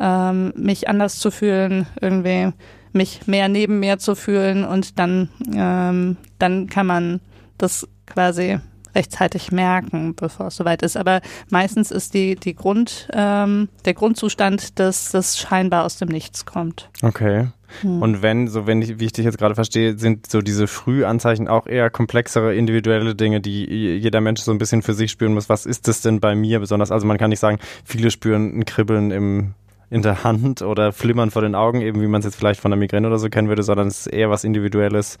ähm, 0.00 0.54
mich 0.56 0.88
anders 0.88 1.18
zu 1.18 1.30
fühlen, 1.30 1.86
irgendwie 2.00 2.52
mich 2.92 3.26
mehr 3.26 3.48
neben 3.48 3.80
mir 3.80 3.98
zu 3.98 4.14
fühlen 4.14 4.64
und 4.64 4.98
dann, 4.98 5.28
ähm, 5.54 6.16
dann 6.38 6.68
kann 6.68 6.86
man 6.86 7.20
das 7.58 7.86
quasi 8.06 8.58
rechtzeitig 8.94 9.52
merken, 9.52 10.14
bevor 10.14 10.48
es 10.48 10.56
soweit 10.56 10.82
ist. 10.82 10.96
Aber 10.96 11.20
meistens 11.48 11.90
ist 11.90 12.14
die, 12.14 12.34
die 12.36 12.54
Grund, 12.54 13.08
ähm, 13.12 13.68
der 13.84 13.94
Grundzustand, 13.94 14.78
dass 14.78 15.10
das 15.12 15.38
scheinbar 15.38 15.84
aus 15.84 15.98
dem 15.98 16.08
Nichts 16.08 16.44
kommt. 16.44 16.90
Okay. 17.02 17.48
Hm. 17.82 18.02
Und 18.02 18.22
wenn, 18.22 18.48
so 18.48 18.66
wenn 18.66 18.82
ich, 18.82 18.98
wie 18.98 19.06
ich 19.06 19.12
dich 19.12 19.24
jetzt 19.24 19.38
gerade 19.38 19.54
verstehe, 19.54 19.96
sind 19.96 20.28
so 20.28 20.40
diese 20.40 20.66
Frühanzeichen 20.66 21.46
auch 21.46 21.66
eher 21.66 21.88
komplexere 21.88 22.54
individuelle 22.54 23.14
Dinge, 23.14 23.40
die 23.40 23.64
jeder 23.64 24.20
Mensch 24.20 24.40
so 24.40 24.50
ein 24.50 24.58
bisschen 24.58 24.82
für 24.82 24.94
sich 24.94 25.10
spüren 25.10 25.34
muss. 25.34 25.48
Was 25.48 25.66
ist 25.66 25.86
das 25.86 26.02
denn 26.02 26.18
bei 26.18 26.34
mir 26.34 26.58
besonders? 26.58 26.90
Also 26.90 27.06
man 27.06 27.18
kann 27.18 27.30
nicht 27.30 27.38
sagen, 27.38 27.58
viele 27.84 28.10
spüren 28.10 28.58
ein 28.58 28.64
Kribbeln 28.64 29.12
im 29.12 29.54
in 29.90 30.02
der 30.02 30.24
Hand 30.24 30.62
oder 30.62 30.92
Flimmern 30.92 31.30
vor 31.30 31.42
den 31.42 31.54
Augen, 31.54 31.80
eben 31.80 32.00
wie 32.00 32.06
man 32.06 32.20
es 32.20 32.24
jetzt 32.24 32.36
vielleicht 32.36 32.60
von 32.60 32.70
der 32.70 32.78
Migräne 32.78 33.08
oder 33.08 33.18
so 33.18 33.28
kennen 33.28 33.48
würde, 33.48 33.62
sondern 33.62 33.88
es 33.88 34.06
ist 34.06 34.12
eher 34.12 34.30
was 34.30 34.44
Individuelles, 34.44 35.18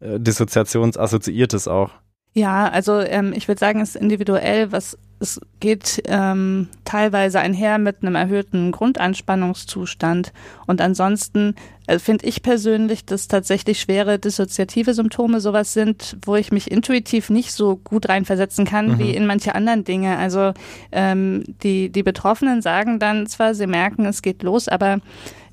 äh, 0.00 0.18
Dissoziationsassoziiertes 0.18 1.68
auch. 1.68 1.90
Ja, 2.34 2.68
also 2.68 3.00
ähm, 3.00 3.32
ich 3.34 3.48
würde 3.48 3.58
sagen, 3.58 3.80
es 3.80 3.90
ist 3.90 4.00
individuell, 4.00 4.72
was 4.72 4.96
es 5.22 5.40
geht 5.60 6.02
ähm, 6.06 6.68
teilweise 6.84 7.40
einher 7.40 7.78
mit 7.78 8.02
einem 8.02 8.16
erhöhten 8.16 8.72
Grundanspannungszustand. 8.72 10.32
Und 10.66 10.80
ansonsten 10.80 11.54
äh, 11.86 11.98
finde 11.98 12.26
ich 12.26 12.42
persönlich, 12.42 13.04
dass 13.04 13.28
tatsächlich 13.28 13.80
schwere 13.80 14.18
dissoziative 14.18 14.92
Symptome 14.92 15.40
sowas 15.40 15.72
sind, 15.72 16.16
wo 16.24 16.36
ich 16.36 16.52
mich 16.52 16.70
intuitiv 16.70 17.30
nicht 17.30 17.52
so 17.52 17.76
gut 17.76 18.08
reinversetzen 18.08 18.66
kann 18.66 18.88
mhm. 18.88 18.98
wie 18.98 19.14
in 19.14 19.26
manche 19.26 19.54
anderen 19.54 19.84
Dinge. 19.84 20.18
Also 20.18 20.52
ähm, 20.90 21.44
die, 21.62 21.90
die 21.90 22.02
Betroffenen 22.02 22.60
sagen 22.60 22.98
dann 22.98 23.26
zwar, 23.26 23.54
sie 23.54 23.66
merken, 23.66 24.04
es 24.04 24.22
geht 24.22 24.42
los, 24.42 24.68
aber 24.68 24.98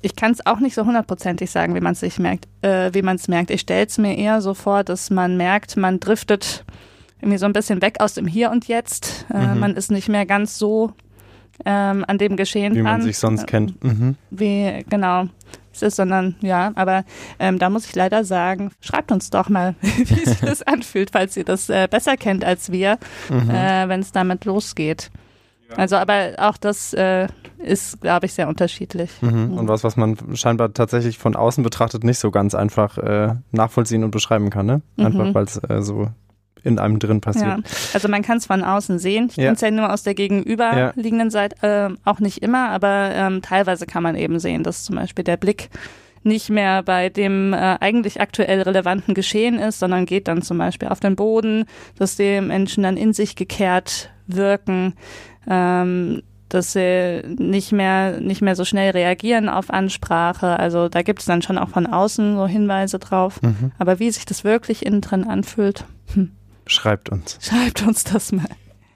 ich 0.02 0.16
kann 0.16 0.32
es 0.32 0.44
auch 0.46 0.60
nicht 0.60 0.74
so 0.74 0.84
hundertprozentig 0.84 1.50
sagen, 1.50 1.74
wie 1.74 1.80
man 1.80 1.92
es 1.92 2.00
sich 2.00 2.18
merkt, 2.18 2.48
äh, 2.62 2.90
wie 2.92 3.02
man 3.02 3.16
es 3.16 3.28
merkt. 3.28 3.50
Ich 3.50 3.60
stelle 3.60 3.86
es 3.86 3.98
mir 3.98 4.16
eher 4.16 4.40
so 4.40 4.54
vor, 4.54 4.82
dass 4.82 5.10
man 5.10 5.36
merkt, 5.36 5.76
man 5.76 6.00
driftet 6.00 6.64
irgendwie 7.20 7.38
so 7.38 7.46
ein 7.46 7.52
bisschen 7.52 7.82
weg 7.82 7.96
aus 8.00 8.14
dem 8.14 8.26
Hier 8.26 8.50
und 8.50 8.68
Jetzt. 8.68 9.26
Äh, 9.32 9.46
mhm. 9.46 9.60
Man 9.60 9.76
ist 9.76 9.90
nicht 9.90 10.08
mehr 10.08 10.26
ganz 10.26 10.58
so 10.58 10.92
ähm, 11.64 12.04
an 12.06 12.18
dem 12.18 12.36
Geschehen 12.36 12.74
wie 12.74 12.82
man 12.82 13.02
sich 13.02 13.18
sonst 13.18 13.46
kennt. 13.46 13.82
Äh, 13.84 13.88
mhm. 13.88 14.16
Wie 14.30 14.84
genau 14.88 15.26
es 15.72 15.82
ist, 15.82 15.96
sondern 15.96 16.36
ja, 16.40 16.72
aber 16.74 17.04
ähm, 17.38 17.58
da 17.58 17.70
muss 17.70 17.86
ich 17.86 17.94
leider 17.94 18.24
sagen, 18.24 18.70
schreibt 18.80 19.12
uns 19.12 19.30
doch 19.30 19.48
mal, 19.48 19.74
wie 19.80 20.04
sich 20.04 20.40
das 20.40 20.62
anfühlt, 20.62 21.10
falls 21.12 21.36
ihr 21.36 21.44
das 21.44 21.68
äh, 21.68 21.88
besser 21.90 22.16
kennt 22.16 22.44
als 22.44 22.72
wir, 22.72 22.98
mhm. 23.28 23.50
äh, 23.50 23.88
wenn 23.88 24.00
es 24.00 24.12
damit 24.12 24.44
losgeht. 24.44 25.10
Also, 25.76 25.94
aber 25.96 26.32
auch 26.38 26.56
das 26.56 26.92
äh, 26.94 27.28
ist, 27.58 28.00
glaube 28.00 28.26
ich, 28.26 28.32
sehr 28.32 28.48
unterschiedlich. 28.48 29.10
Mhm. 29.20 29.56
Und 29.56 29.68
was, 29.68 29.84
was 29.84 29.96
man 29.96 30.16
scheinbar 30.34 30.74
tatsächlich 30.74 31.18
von 31.18 31.36
außen 31.36 31.62
betrachtet, 31.62 32.02
nicht 32.02 32.18
so 32.18 32.32
ganz 32.32 32.56
einfach 32.56 32.98
äh, 32.98 33.34
nachvollziehen 33.52 34.02
und 34.02 34.10
beschreiben 34.10 34.50
kann, 34.50 34.66
ne? 34.66 34.82
Einfach 34.96 35.26
mhm. 35.26 35.34
weil 35.34 35.44
es 35.44 35.58
äh, 35.58 35.80
so 35.80 36.08
in 36.62 36.78
einem 36.78 36.98
drin 36.98 37.20
passiert. 37.20 37.46
Ja. 37.46 37.58
Also 37.94 38.08
man 38.08 38.22
kann 38.22 38.38
es 38.38 38.46
von 38.46 38.62
außen 38.62 38.98
sehen. 38.98 39.28
Ich 39.30 39.36
ja. 39.36 39.46
kann 39.46 39.54
es 39.54 39.60
ja 39.60 39.70
nur 39.70 39.92
aus 39.92 40.02
der 40.02 40.14
gegenüberliegenden 40.14 41.28
ja. 41.28 41.30
Seite, 41.30 41.56
äh, 41.66 42.08
auch 42.08 42.20
nicht 42.20 42.42
immer, 42.42 42.70
aber 42.70 43.10
ähm, 43.14 43.42
teilweise 43.42 43.86
kann 43.86 44.02
man 44.02 44.16
eben 44.16 44.38
sehen, 44.38 44.62
dass 44.62 44.84
zum 44.84 44.96
Beispiel 44.96 45.24
der 45.24 45.36
Blick 45.36 45.70
nicht 46.22 46.50
mehr 46.50 46.82
bei 46.82 47.08
dem 47.08 47.52
äh, 47.52 47.78
eigentlich 47.80 48.20
aktuell 48.20 48.62
relevanten 48.62 49.14
Geschehen 49.14 49.58
ist, 49.58 49.78
sondern 49.78 50.06
geht 50.06 50.28
dann 50.28 50.42
zum 50.42 50.58
Beispiel 50.58 50.88
auf 50.88 51.00
den 51.00 51.16
Boden, 51.16 51.64
dass 51.98 52.16
die 52.16 52.40
Menschen 52.40 52.82
dann 52.82 52.96
in 52.96 53.12
sich 53.12 53.36
gekehrt 53.36 54.10
wirken, 54.26 54.94
ähm, 55.48 56.22
dass 56.50 56.72
sie 56.72 57.22
nicht 57.38 57.72
mehr, 57.72 58.20
nicht 58.20 58.42
mehr 58.42 58.56
so 58.56 58.64
schnell 58.64 58.90
reagieren 58.90 59.48
auf 59.48 59.70
Ansprache. 59.70 60.58
Also 60.58 60.88
da 60.88 61.02
gibt 61.02 61.20
es 61.20 61.26
dann 61.26 61.42
schon 61.42 61.58
auch 61.58 61.68
von 61.68 61.86
außen 61.86 62.36
so 62.36 62.46
Hinweise 62.46 62.98
drauf. 62.98 63.40
Mhm. 63.40 63.72
Aber 63.78 63.98
wie 63.98 64.10
sich 64.10 64.26
das 64.26 64.44
wirklich 64.44 64.84
innen 64.84 65.00
drin 65.00 65.24
anfühlt, 65.24 65.84
hm. 66.12 66.32
Schreibt 66.70 67.08
uns. 67.10 67.38
Schreibt 67.40 67.82
uns 67.82 68.04
das 68.04 68.32
mal. 68.32 68.48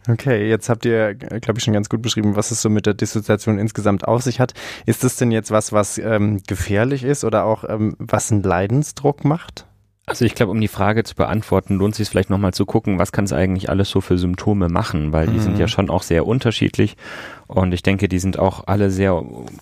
Okay, 0.08 0.48
jetzt 0.48 0.68
habt 0.68 0.84
ihr, 0.84 1.14
glaube 1.14 1.58
ich, 1.58 1.64
schon 1.64 1.72
ganz 1.72 1.88
gut 1.88 2.02
beschrieben, 2.02 2.36
was 2.36 2.50
es 2.50 2.60
so 2.60 2.68
mit 2.68 2.84
der 2.84 2.92
Dissoziation 2.92 3.58
insgesamt 3.58 4.06
auf 4.06 4.22
sich 4.22 4.38
hat. 4.38 4.52
Ist 4.84 5.02
das 5.02 5.16
denn 5.16 5.30
jetzt 5.30 5.50
was, 5.50 5.72
was 5.72 5.96
ähm, 5.96 6.42
gefährlich 6.46 7.04
ist 7.04 7.24
oder 7.24 7.44
auch 7.44 7.64
ähm, 7.66 7.96
was 7.98 8.30
einen 8.30 8.42
Leidensdruck 8.42 9.24
macht? 9.24 9.66
Also 10.06 10.26
ich 10.26 10.34
glaube, 10.34 10.52
um 10.52 10.60
die 10.60 10.68
Frage 10.68 11.02
zu 11.04 11.14
beantworten, 11.14 11.76
lohnt 11.76 11.94
sich 11.94 12.04
es 12.04 12.08
vielleicht 12.10 12.28
nochmal 12.28 12.52
zu 12.52 12.66
gucken, 12.66 12.98
was 12.98 13.10
kann 13.10 13.24
es 13.24 13.32
eigentlich 13.32 13.70
alles 13.70 13.88
so 13.88 14.02
für 14.02 14.18
Symptome 14.18 14.68
machen, 14.68 15.12
weil 15.12 15.28
die 15.28 15.38
mhm. 15.38 15.40
sind 15.40 15.58
ja 15.58 15.66
schon 15.66 15.88
auch 15.88 16.02
sehr 16.02 16.26
unterschiedlich 16.26 16.98
und 17.46 17.72
ich 17.72 17.82
denke, 17.82 18.06
die 18.06 18.18
sind 18.18 18.38
auch 18.38 18.66
alle 18.66 18.90
sehr 18.90 19.14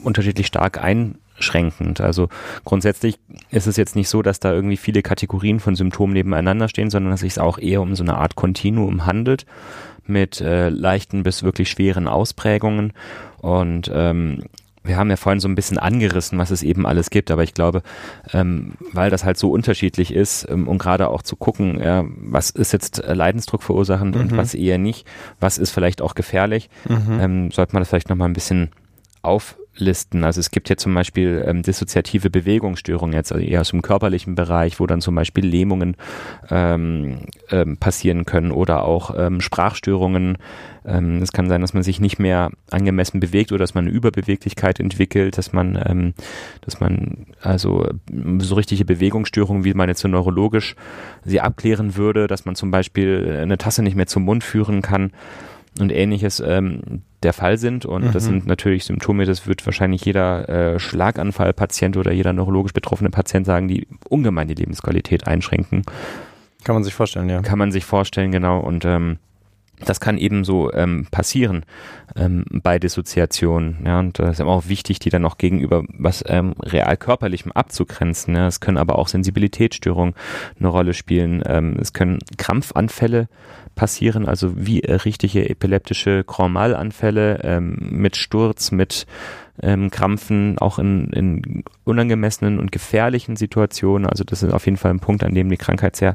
unterschiedlich 0.03 0.49
stark 0.49 0.83
einschränkend. 1.43 2.01
Also 2.01 2.29
grundsätzlich 2.65 3.19
ist 3.51 3.67
es 3.67 3.77
jetzt 3.77 3.97
nicht 3.97 4.09
so, 4.09 4.23
dass 4.23 4.41
da 4.41 4.53
irgendwie 4.53 4.77
viele 4.77 5.03
Kategorien 5.03 5.61
von 5.61 5.75
Symptomen 5.75 6.13
nebeneinander 6.13 6.69
stehen, 6.69 6.91
sondern 6.91 7.11
dass 7.11 7.23
es 7.23 7.35
sich 7.35 7.43
auch 7.43 7.59
eher 7.59 7.83
um 7.83 7.95
so 7.95 8.05
eine 8.05 8.17
Art 8.17 8.37
Kontinuum 8.37 9.07
handelt 9.07 9.47
mit 10.07 10.41
äh, 10.41 10.69
leichten 10.69 11.23
bis 11.23 11.43
wirklich 11.43 11.71
schweren 11.71 12.09
Ausprägungen. 12.09 12.93
Und 13.41 13.91
ähm, 13.93 14.45
wir 14.85 14.97
haben 14.97 15.11
ja 15.11 15.17
vorhin 15.17 15.39
so 15.39 15.47
ein 15.47 15.55
bisschen 15.55 15.79
angerissen, 15.79 16.39
was 16.39 16.51
es 16.51 16.65
eben 16.65 16.87
alles 16.87 17.11
gibt, 17.11 17.31
aber 17.31 17.45
ich 17.45 17.55
glaube, 17.55 17.83
ähm, 18.33 18.73
weil 18.93 19.11
das 19.11 19.25
halt 19.25 19.39
so 19.39 19.51
unterschiedlich 19.53 20.13
ist 20.13 20.49
ähm, 20.51 20.67
und 20.67 20.79
gerade 20.79 21.09
auch 21.09 21.23
zu 21.23 21.37
gucken, 21.37 21.81
ja, 21.81 22.05
was 22.17 22.51
ist 22.51 22.73
jetzt 22.73 23.03
äh, 23.03 23.15
Leidensdruck 23.15 23.63
verursachend 23.63 24.17
mhm. 24.17 24.23
und 24.23 24.37
was 24.37 24.55
eher 24.55 24.79
nicht, 24.79 25.07
was 25.39 25.59
ist 25.59 25.71
vielleicht 25.71 26.03
auch 26.03 26.17
gefährlich, 26.17 26.69
mhm. 26.89 27.21
ähm, 27.21 27.51
sollte 27.53 27.75
man 27.75 27.83
das 27.83 27.91
vielleicht 27.91 28.09
nochmal 28.09 28.29
ein 28.29 28.35
bisschen 28.35 28.71
auf 29.23 29.57
listen. 29.77 30.25
Also 30.25 30.41
es 30.41 30.51
gibt 30.51 30.69
hier 30.69 30.77
zum 30.77 30.95
Beispiel 30.95 31.43
ähm, 31.47 31.63
dissoziative 31.63 32.31
Bewegungsstörungen 32.31 33.15
jetzt 33.15 33.33
also 33.33 33.45
eher 33.45 33.63
aus 33.63 33.71
dem 33.71 33.83
körperlichen 33.83 34.35
Bereich, 34.35 34.79
wo 34.81 34.87
dann 34.87 35.01
zum 35.01 35.15
Beispiel 35.15 35.47
Lähmungen 35.47 35.97
ähm, 36.51 37.21
ähm, 37.51 37.79
passieren 37.79 38.25
können 38.25 38.53
oder 38.53 38.85
auch 38.85 39.15
ähm, 39.17 39.41
Sprachstörungen. 39.41 40.39
Ähm, 40.85 41.23
es 41.23 41.33
kann 41.33 41.49
sein, 41.49 41.63
dass 41.63 41.75
man 41.75 41.83
sich 41.83 42.01
nicht 42.01 42.19
mehr 42.19 42.51
angemessen 42.71 43.21
bewegt 43.21 43.51
oder 43.51 43.61
dass 43.61 43.75
man 43.75 43.87
eine 43.87 43.95
Überbeweglichkeit 43.95 44.79
entwickelt, 44.79 45.39
dass 45.39 45.53
man, 45.53 45.81
ähm, 45.87 46.15
dass 46.61 46.81
man 46.81 47.27
also 47.41 47.89
so 48.39 48.55
richtige 48.55 48.85
Bewegungsstörungen, 48.85 49.65
wie 49.65 49.75
man 49.75 49.89
jetzt 49.89 50.01
so 50.01 50.09
neurologisch 50.09 50.77
sie 51.25 51.41
abklären 51.41 51.97
würde, 51.97 52.27
dass 52.27 52.45
man 52.45 52.57
zum 52.57 52.71
Beispiel 52.71 53.39
eine 53.41 53.59
Tasse 53.59 53.83
nicht 53.83 53.97
mehr 53.97 54.07
zum 54.07 54.25
Mund 54.25 54.45
führen 54.45 54.83
kann 54.83 55.13
und 55.79 55.91
ähnliches 55.93 56.41
ähm, 56.41 57.03
der 57.23 57.33
Fall 57.33 57.59
sind. 57.59 57.87
Und 57.87 58.07
mhm. 58.07 58.13
das 58.13 58.25
sind 58.25 58.47
natürlich 58.47 58.85
Symptome, 58.85 59.25
das 59.25 59.47
wird 59.47 59.65
wahrscheinlich 59.67 60.05
jeder 60.05 60.49
äh, 60.49 60.79
Schlaganfallpatient 60.79 61.97
oder 61.97 62.13
jeder 62.13 62.33
neurologisch 62.33 62.73
betroffene 62.73 63.11
Patient 63.11 63.47
sagen, 63.47 63.69
die 63.69 63.87
ungemein 64.09 64.49
die 64.49 64.55
Lebensqualität 64.55 65.27
einschränken. 65.27 65.83
Kann 66.65 66.75
man 66.75 66.85
sich 66.85 66.95
vorstellen, 66.95 67.29
ja. 67.29 67.43
Kann 67.43 67.59
man 67.59 67.73
sich 67.73 67.85
vorstellen, 67.85 68.31
genau. 68.31 68.61
Und 68.61 68.85
ähm, 68.85 69.19
das 69.89 70.01
kann 70.01 70.19
eben 70.19 70.45
so 70.45 70.73
ähm, 70.73 71.07
passieren 71.11 71.65
ähm, 72.17 72.45
bei 72.51 72.79
Dissoziation. 72.79 73.79
Ja, 73.85 74.01
und 74.01 74.19
das 74.19 74.39
ist 74.39 74.41
auch 74.41 74.69
wichtig, 74.69 74.99
die 74.99 75.11
dann 75.11 75.25
auch 75.25 75.39
gegenüber 75.39 75.85
was 75.89 76.25
ähm, 76.27 76.55
real 76.61 76.97
körperlichem 76.97 77.53
abzugrenzen. 77.53 78.35
Ja. 78.35 78.47
Es 78.47 78.61
können 78.61 78.79
aber 78.79 78.99
auch 78.99 79.09
Sensibilitätsstörungen 79.09 80.15
eine 80.59 80.69
Rolle 80.69 80.95
spielen. 80.95 81.43
Ähm, 81.47 81.77
es 81.81 81.93
können 81.93 82.19
Krampfanfälle 82.39 83.29
passieren, 83.75 84.29
also 84.29 84.53
wie 84.57 84.83
äh, 84.83 84.95
richtige 84.95 85.49
epileptische 85.49 86.25
Grand 86.25 86.57
ähm, 87.43 87.77
mit 87.91 88.17
Sturz, 88.17 88.71
mit 88.71 89.07
ähm, 89.63 89.91
Krampfen, 89.91 90.59
auch 90.59 90.79
in, 90.79 91.11
in 91.11 91.65
unangemessenen 91.85 92.59
und 92.59 92.73
gefährlichen 92.73 93.37
Situationen. 93.37 94.07
Also 94.07 94.25
das 94.25 94.43
ist 94.43 94.53
auf 94.53 94.67
jeden 94.67 94.77
Fall 94.77 94.93
ein 94.93 95.01
Punkt, 95.01 95.25
an 95.25 95.35
dem 95.35 95.51
die 95.51 95.57
Krankheit 95.57 95.97
sehr 95.97 96.15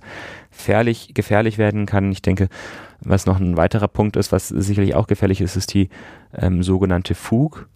gefährlich, 0.52 1.12
gefährlich 1.14 1.58
werden 1.58 1.86
kann. 1.86 2.12
Ich 2.12 2.22
denke, 2.22 2.50
was 3.02 3.26
noch 3.26 3.40
ein 3.40 3.58
weiterer 3.58 3.88
Punkt 3.88 4.16
ist, 4.16 4.32
was 4.32 4.48
sicherlich 4.48 4.96
auch 4.96 5.08
gefährlich 5.08 5.42
ist, 5.42 5.56
ist 5.56 5.74
die 5.74 5.90
ähm, 6.34 6.64
sogenannte 6.64 7.16
Fug. 7.16 7.68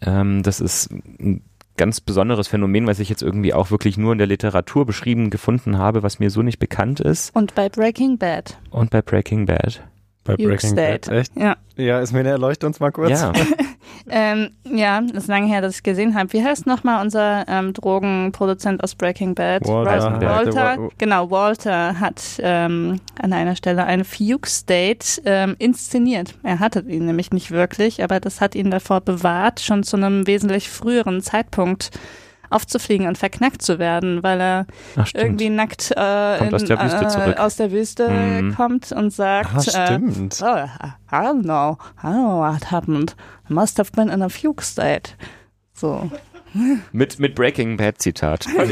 Ähm, 0.00 0.42
das 0.42 0.60
ist 0.60 0.90
ein 0.90 1.42
ganz 1.76 2.00
besonderes 2.00 2.48
Phänomen, 2.48 2.86
was 2.86 3.00
ich 3.00 3.08
jetzt 3.08 3.22
irgendwie 3.22 3.54
auch 3.54 3.70
wirklich 3.70 3.96
nur 3.96 4.12
in 4.12 4.18
der 4.18 4.26
Literatur 4.26 4.86
beschrieben 4.86 5.30
gefunden 5.30 5.78
habe, 5.78 6.02
was 6.02 6.18
mir 6.18 6.30
so 6.30 6.42
nicht 6.42 6.58
bekannt 6.58 7.00
ist. 7.00 7.34
Und 7.34 7.54
bei 7.54 7.68
Breaking 7.68 8.18
Bad. 8.18 8.58
Und 8.70 8.90
bei 8.90 9.02
Breaking 9.02 9.46
Bad. 9.46 9.82
Bei 10.24 10.36
Breaking 10.36 10.70
State. 10.70 11.10
Bad, 11.10 11.18
echt? 11.18 11.36
Ja. 11.36 11.56
Ja, 11.76 12.00
ist 12.00 12.12
mir 12.12 12.20
eine 12.20 12.30
Erleuchtung 12.30 12.68
uns 12.68 12.80
mal 12.80 12.92
kurz. 12.92 13.20
Ja. 13.20 13.32
ähm, 14.08 14.50
ja, 14.64 15.00
das 15.00 15.24
ist 15.24 15.28
lange 15.28 15.48
her, 15.48 15.60
dass 15.60 15.76
ich 15.76 15.82
gesehen 15.82 16.14
habe. 16.14 16.32
Wie 16.32 16.42
heißt 16.42 16.66
nochmal 16.66 17.02
unser 17.02 17.46
ähm, 17.48 17.72
Drogenproduzent 17.72 18.82
aus 18.82 18.94
Breaking 18.94 19.34
Bad? 19.34 19.66
Walter. 19.66 20.20
Walter. 20.20 20.88
Genau, 20.98 21.30
Walter 21.30 21.98
hat 21.98 22.22
ähm, 22.38 23.00
an 23.20 23.32
einer 23.32 23.56
Stelle 23.56 23.84
einen 23.84 24.04
Fugue 24.04 24.48
State 24.48 25.20
ähm, 25.24 25.56
inszeniert. 25.58 26.34
Er 26.42 26.60
hatte 26.60 26.84
ihn 26.86 27.06
nämlich 27.06 27.32
nicht 27.32 27.50
wirklich, 27.50 28.02
aber 28.02 28.20
das 28.20 28.40
hat 28.40 28.54
ihn 28.54 28.70
davor 28.70 29.00
bewahrt, 29.00 29.60
schon 29.60 29.82
zu 29.82 29.96
einem 29.96 30.26
wesentlich 30.26 30.70
früheren 30.70 31.20
Zeitpunkt 31.20 31.90
aufzufliegen 32.50 33.06
und 33.06 33.18
verknackt 33.18 33.62
zu 33.62 33.78
werden, 33.78 34.22
weil 34.22 34.40
er 34.40 34.66
Ach, 34.96 35.08
irgendwie 35.14 35.50
nackt 35.50 35.92
äh, 35.96 36.46
in, 36.46 36.54
aus 36.54 36.64
der 36.64 36.80
Wüste, 36.80 37.34
äh, 37.36 37.36
aus 37.36 37.56
der 37.56 37.72
Wüste 37.72 38.08
mhm. 38.08 38.54
kommt 38.54 38.92
und 38.92 39.10
sagt, 39.10 39.50
Ach, 39.54 39.62
stimmt. 39.62 40.40
Äh, 40.40 40.44
oh, 40.44 40.86
I 41.12 41.16
don't 41.16 41.42
know, 41.42 41.78
I 42.02 42.06
don't 42.06 42.24
know 42.24 42.40
what 42.40 42.70
happened. 42.70 43.16
I 43.48 43.52
must 43.52 43.78
have 43.78 43.92
been 43.92 44.08
in 44.08 44.22
a 44.22 44.28
fugue 44.28 44.62
state. 44.62 45.12
So. 45.72 46.10
Mit, 46.92 47.18
mit 47.18 47.34
Breaking 47.34 47.76
Bad 47.76 48.00
Zitat. 48.00 48.46
ja, 48.56 48.62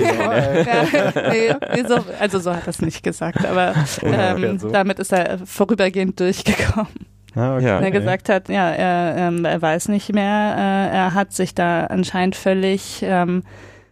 nee, 1.31 1.55
nee, 1.75 1.85
so, 1.87 1.99
also 2.21 2.39
so 2.39 2.55
hat 2.55 2.63
er 2.63 2.69
es 2.69 2.81
nicht 2.81 3.03
gesagt, 3.03 3.45
aber 3.45 3.75
ähm, 4.03 4.59
damit 4.73 5.01
ist 5.01 5.13
er 5.13 5.39
vorübergehend 5.45 6.21
durchgekommen. 6.21 7.12
Ah, 7.35 7.57
okay. 7.57 7.67
Er 7.67 7.91
gesagt 7.91 8.29
hat, 8.29 8.49
ja, 8.49 8.71
er, 8.71 9.17
ähm, 9.17 9.45
er 9.45 9.61
weiß 9.61 9.89
nicht 9.89 10.13
mehr, 10.13 10.55
äh, 10.57 10.97
er 10.97 11.15
hat 11.15 11.33
sich 11.33 11.55
da 11.55 11.87
anscheinend 11.87 12.37
völlig 12.37 13.03
ähm, 13.03 13.43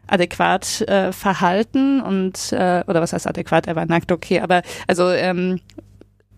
adäquat 0.07 0.83
äh, 0.83 1.12
verhalten 1.12 2.00
und 2.00 2.53
äh, 2.53 2.83
oder 2.87 3.00
was 3.00 3.12
heißt 3.12 3.26
adäquat, 3.26 3.66
er 3.66 3.76
war 3.76 3.87
nackt, 3.87 4.12
okay, 4.12 4.40
aber 4.40 4.62
also 4.87 5.11
ähm, 5.11 5.61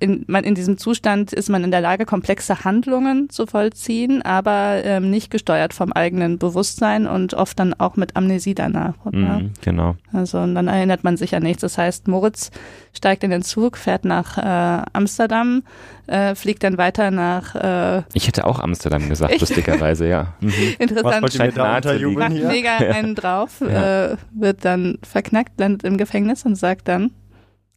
in, 0.02 0.24
man, 0.26 0.42
in 0.42 0.56
diesem 0.56 0.78
Zustand 0.78 1.32
ist 1.32 1.48
man 1.48 1.62
in 1.62 1.70
der 1.70 1.80
Lage, 1.80 2.06
komplexe 2.06 2.64
Handlungen 2.64 3.30
zu 3.30 3.46
vollziehen, 3.46 4.20
aber 4.20 4.82
ähm, 4.84 5.10
nicht 5.10 5.30
gesteuert 5.30 5.72
vom 5.72 5.92
eigenen 5.92 6.38
Bewusstsein 6.38 7.06
und 7.06 7.34
oft 7.34 7.56
dann 7.60 7.72
auch 7.72 7.94
mit 7.94 8.16
Amnesie 8.16 8.56
danach. 8.56 8.94
Mhm, 9.04 9.52
genau. 9.60 9.94
Also 10.12 10.40
und 10.40 10.56
dann 10.56 10.66
erinnert 10.66 11.04
man 11.04 11.16
sich 11.16 11.36
an 11.36 11.44
nichts. 11.44 11.60
Das 11.60 11.78
heißt, 11.78 12.08
Moritz 12.08 12.50
steigt 12.92 13.22
in 13.22 13.30
den 13.30 13.42
Zug, 13.42 13.76
fährt 13.76 14.04
nach 14.04 14.38
äh, 14.38 14.84
Amsterdam, 14.92 15.62
äh, 16.08 16.34
fliegt 16.34 16.64
dann 16.64 16.78
weiter 16.78 17.12
nach. 17.12 17.54
Äh, 17.54 18.02
ich 18.12 18.26
hätte 18.26 18.44
auch 18.44 18.58
Amsterdam 18.58 19.08
gesagt, 19.08 19.40
lustigerweise, 19.40 20.08
ja. 20.08 20.34
Mhm. 20.40 20.50
Interessant. 20.80 21.22
Was 21.22 21.38
wollt 21.38 22.00
ihr 22.00 22.08
mir 22.08 22.18
Macht 22.18 22.32
mega 22.32 22.76
einen 22.78 23.14
drauf, 23.14 23.60
ja. 23.60 24.12
äh, 24.12 24.16
wird 24.32 24.64
dann 24.64 24.98
verknackt, 25.02 25.60
landet 25.60 25.84
im 25.84 25.96
Gefängnis 25.96 26.44
und 26.44 26.56
sagt 26.56 26.88
dann, 26.88 27.12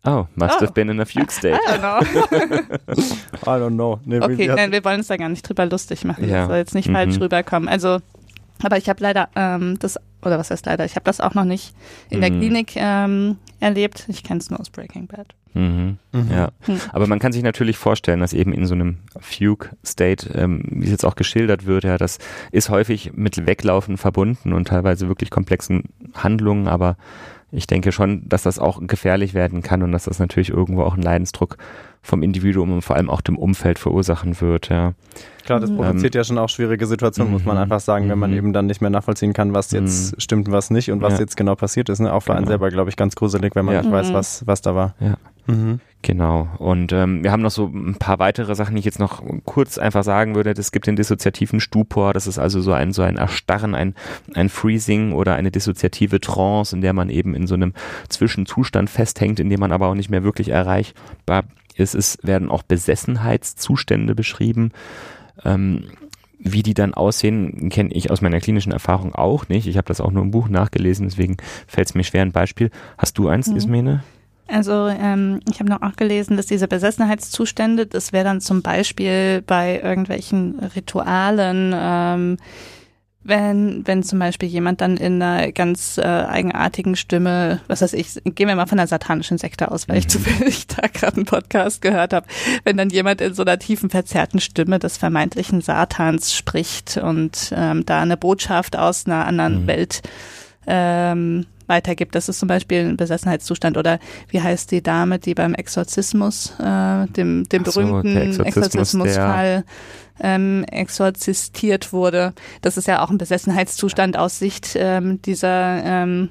Oh, 0.06 0.28
must 0.36 0.56
oh. 0.58 0.62
have 0.62 0.74
been 0.74 0.90
in 0.90 1.00
a 1.00 1.06
fugue 1.06 1.32
state. 1.32 1.60
I 1.68 1.78
don't 1.78 1.80
know. 1.80 3.00
I 3.44 3.60
don't 3.60 3.76
know. 3.76 4.00
Nee, 4.06 4.20
okay, 4.20 4.48
nein, 4.48 4.72
wir 4.72 4.84
wollen 4.84 5.00
uns 5.00 5.08
da 5.08 5.18
gar 5.18 5.30
nicht 5.30 5.48
drüber 5.48 5.66
lustig 5.66 6.06
machen. 6.06 6.30
Ja. 6.30 6.42
Das 6.42 6.48
soll 6.48 6.58
jetzt 6.58 6.76
nicht 6.76 6.90
mhm. 6.90 6.94
falsch 6.94 7.20
rüberkommen. 7.20 7.68
Also, 7.68 8.00
aber 8.64 8.78
ich 8.78 8.88
habe 8.88 9.02
leider 9.02 9.30
ähm, 9.36 9.78
das, 9.80 10.00
oder 10.22 10.38
was 10.38 10.52
heißt 10.52 10.66
leider, 10.66 10.86
ich 10.86 10.96
habe 10.96 11.06
das 11.06 11.22
auch 11.22 11.34
noch 11.34 11.46
nicht 11.46 11.74
in 12.10 12.18
mhm. 12.18 12.22
der 12.22 12.32
Klinik 12.32 12.74
ähm, 12.76 13.38
erlebt. 13.60 14.06
Ich 14.08 14.24
kenne 14.24 14.40
es 14.40 14.50
nur 14.50 14.60
aus 14.60 14.70
Breaking 14.70 15.08
Bad. 15.08 15.28
Mhm. 15.56 15.98
Mhm. 16.12 16.32
Ja, 16.32 16.50
hm. 16.66 16.82
aber 16.92 17.08
man 17.08 17.20
kann 17.20 17.32
sich 17.32 17.42
natürlich 17.42 17.78
vorstellen, 17.78 18.20
dass 18.20 18.34
eben 18.34 18.52
in 18.52 18.66
so 18.66 18.76
einem 18.76 18.98
Fugue-State, 19.18 20.32
ähm, 20.36 20.62
wie 20.70 20.84
es 20.84 20.92
jetzt 20.92 21.06
auch 21.06 21.16
geschildert 21.16 21.66
wird, 21.66 21.86
ja, 21.86 21.98
das 21.98 22.20
ist 22.52 22.70
häufig 22.70 23.14
mit 23.14 23.48
Weglaufen 23.48 23.96
verbunden 23.96 24.52
und 24.52 24.68
teilweise 24.68 25.08
wirklich 25.08 25.30
komplexen 25.30 25.84
Handlungen, 26.14 26.68
aber 26.68 26.98
ich 27.52 27.68
denke 27.68 27.92
schon, 27.92 28.28
dass 28.28 28.44
das 28.44 28.60
auch 28.60 28.80
gefährlich 28.86 29.34
werden 29.34 29.62
kann 29.62 29.84
und 29.84 29.92
dass 29.92 30.06
das 30.06 30.20
natürlich 30.20 30.50
irgendwo 30.50 30.84
auch 30.84 30.94
einen 30.94 31.04
Leidensdruck 31.04 31.58
vom 32.02 32.22
Individuum 32.22 32.72
und 32.72 32.82
vor 32.82 32.96
allem 32.96 33.10
auch 33.10 33.22
dem 33.22 33.38
Umfeld 33.38 33.80
verursachen 33.80 34.40
wird. 34.42 34.70
Ja. 34.70 34.94
Klar, 35.46 35.60
das 35.60 35.70
provoziert 35.74 36.16
ähm, 36.16 36.20
ja 36.20 36.24
schon 36.24 36.38
auch 36.38 36.50
schwierige 36.50 36.86
Situationen, 36.86 37.32
muss 37.32 37.46
man 37.46 37.56
mhm. 37.56 37.64
einfach 37.64 37.80
sagen, 37.80 38.10
wenn 38.10 38.20
man 38.20 38.32
mhm. 38.32 38.38
eben 38.38 38.54
dann 38.54 38.66
nicht 38.66 38.82
mehr 38.82 38.90
nachvollziehen 38.90 39.34
kann, 39.34 39.54
was 39.54 39.72
jetzt 39.72 40.14
mhm. 40.14 40.20
stimmt 40.20 40.48
und 40.48 40.54
was 40.54 40.70
nicht 40.70 40.92
und 40.92 41.02
was 41.02 41.14
ja. 41.14 41.20
jetzt 41.20 41.38
genau 41.38 41.56
passiert 41.56 41.90
ist. 41.90 42.00
Ne? 42.00 42.14
Auch 42.14 42.22
für 42.22 42.28
genau. 42.28 42.38
einen 42.38 42.48
selber, 42.48 42.70
glaube 42.70 42.90
ich, 42.90 42.96
ganz 42.96 43.16
gruselig, 43.16 43.56
wenn 43.56 43.66
man 43.66 43.76
ja. 43.76 43.82
nicht 43.82 43.92
weiß, 43.92 44.14
was, 44.14 44.46
was 44.46 44.62
da 44.62 44.76
war. 44.76 44.96
Ja. 45.00 45.16
Mhm. 45.48 45.80
Genau. 46.02 46.50
Und 46.60 46.94
ähm, 46.94 47.24
wir 47.24 47.32
haben 47.32 47.42
noch 47.42 47.50
so 47.50 47.66
ein 47.66 47.96
paar 47.96 48.20
weitere 48.20 48.54
Sachen, 48.54 48.76
die 48.76 48.80
ich 48.80 48.86
jetzt 48.86 49.00
noch 49.00 49.24
kurz 49.44 49.80
einfach 49.80 50.04
sagen 50.04 50.36
würde. 50.36 50.52
Es 50.52 50.72
gibt 50.72 50.86
den 50.86 50.96
dissoziativen 50.96 51.60
Stupor. 51.60 52.14
Das 52.14 52.28
ist 52.28 52.38
also 52.38 52.62
so 52.62 52.74
ein 52.74 52.94
so 52.94 53.02
ein 53.02 53.18
Erstarren, 53.18 53.74
ein 53.74 53.96
ein 54.36 54.50
Freezing 54.50 55.14
oder 55.14 55.34
eine 55.34 55.50
dissoziative 55.50 56.22
Trance, 56.22 56.76
in 56.76 56.82
der 56.82 56.94
man 56.94 57.10
eben 57.10 57.34
in 57.34 57.48
so 57.48 57.56
einem 57.56 57.74
Zwischenzustand 58.08 58.90
festhängt, 58.92 59.40
in 59.40 59.50
dem 59.50 59.60
man 59.60 59.72
aber 59.72 59.88
auch 59.88 59.96
nicht 59.96 60.12
mehr 60.12 60.24
wirklich 60.24 60.50
erreichbar 60.50 61.46
ist. 61.74 61.96
Es 61.96 62.20
werden 62.22 62.52
auch 62.52 62.62
Besessenheitszustände 62.62 64.14
beschrieben. 64.14 64.74
Ähm, 65.44 65.86
wie 66.38 66.62
die 66.62 66.76
dann 66.76 66.94
aussehen, 66.94 67.70
kenne 67.70 67.92
ich 67.94 68.12
aus 68.12 68.22
meiner 68.22 68.40
klinischen 68.40 68.72
Erfahrung 68.72 69.16
auch 69.16 69.50
nicht. 69.50 69.66
Ich 69.66 69.78
habe 69.78 69.88
das 69.88 70.02
auch 70.02 70.12
nur 70.12 70.22
im 70.22 70.30
Buch 70.30 70.50
nachgelesen, 70.50 71.08
deswegen 71.08 71.38
fällt 71.66 71.88
es 71.88 71.96
mir 71.96 72.04
schwer 72.04 72.22
ein 72.22 72.32
Beispiel. 72.32 72.70
Hast 73.00 73.18
du 73.18 73.28
eins, 73.28 73.48
mhm. 73.48 73.56
Ismene? 73.56 74.04
Also 74.48 74.88
ähm, 74.88 75.40
ich 75.50 75.60
habe 75.60 75.70
noch 75.70 75.82
auch 75.82 75.96
gelesen, 75.96 76.38
dass 76.38 76.46
diese 76.46 76.68
Besessenheitszustände, 76.68 77.88
das 77.88 78.14
wäre 78.14 78.26
dann 78.26 78.42
zum 78.42 78.62
Beispiel 78.62 79.42
bei 79.46 79.82
irgendwelchen 79.82 80.60
Ritualen, 80.76 81.74
ähm, 81.76 82.38
wenn, 83.28 83.88
wenn 83.88 84.04
zum 84.04 84.20
Beispiel 84.20 84.48
jemand 84.48 84.82
dann 84.82 84.98
in 84.98 85.20
einer 85.20 85.52
ganz 85.52 85.98
äh, 85.98 86.04
eigenartigen 86.04 86.96
Stimme, 86.96 87.60
was 87.68 87.82
weiß 87.82 87.94
ich, 87.94 88.22
gehen 88.24 88.48
wir 88.48 88.56
mal 88.56 88.68
von 88.68 88.78
einer 88.78 88.88
satanischen 88.88 89.40
Sekte 89.40 89.72
aus, 89.72 89.90
weil 89.90 89.98
ich 89.98 90.06
mhm. 90.06 90.10
zufällig 90.10 90.68
da 90.76 90.88
gerade 90.88 91.16
einen 91.16 91.26
Podcast 91.26 91.82
gehört 91.82 92.14
habe, 92.14 92.28
wenn 92.66 92.78
dann 92.78 92.92
jemand 92.92 93.22
in 93.22 93.34
so 93.34 93.42
einer 93.42 93.58
tiefen, 93.58 93.90
verzerrten 93.90 94.40
Stimme 94.40 94.78
des 94.78 94.98
vermeintlichen 94.98 95.62
Satans 95.62 96.36
spricht 96.36 96.98
und 96.98 97.52
ähm, 97.56 97.84
da 97.84 98.00
eine 98.00 98.16
Botschaft 98.16 98.78
aus 98.78 99.08
einer 99.08 99.26
anderen 99.26 99.64
mhm. 99.64 99.68
Welt 99.68 100.02
ähm, 100.68 101.48
weitergibt. 101.68 102.16
Das 102.16 102.30
ist 102.30 102.40
zum 102.40 102.48
Beispiel 102.48 102.80
ein 102.86 102.98
Besessenheitszustand. 102.98 103.78
Oder 103.78 104.00
wie 104.30 104.42
heißt 104.42 104.72
die 104.72 104.82
Dame, 104.84 105.20
die 105.20 105.34
beim 105.34 105.54
Exorzismus, 105.54 106.54
äh, 106.60 107.08
dem, 107.08 107.48
dem 107.50 107.66
so, 107.66 107.82
berühmten 107.82 108.18
Exorzismusfall 108.44 109.64
ähm, 110.20 110.64
exorzistiert 110.72 111.94
wurde. 111.94 112.34
Das 112.62 112.78
ist 112.78 112.88
ja 112.88 113.04
auch 113.04 113.10
ein 113.10 113.18
Besessenheitszustand 113.18 114.18
aus 114.18 114.40
Sicht 114.40 114.76
ähm, 114.76 115.22
dieser 115.22 115.84
ähm, 115.84 116.30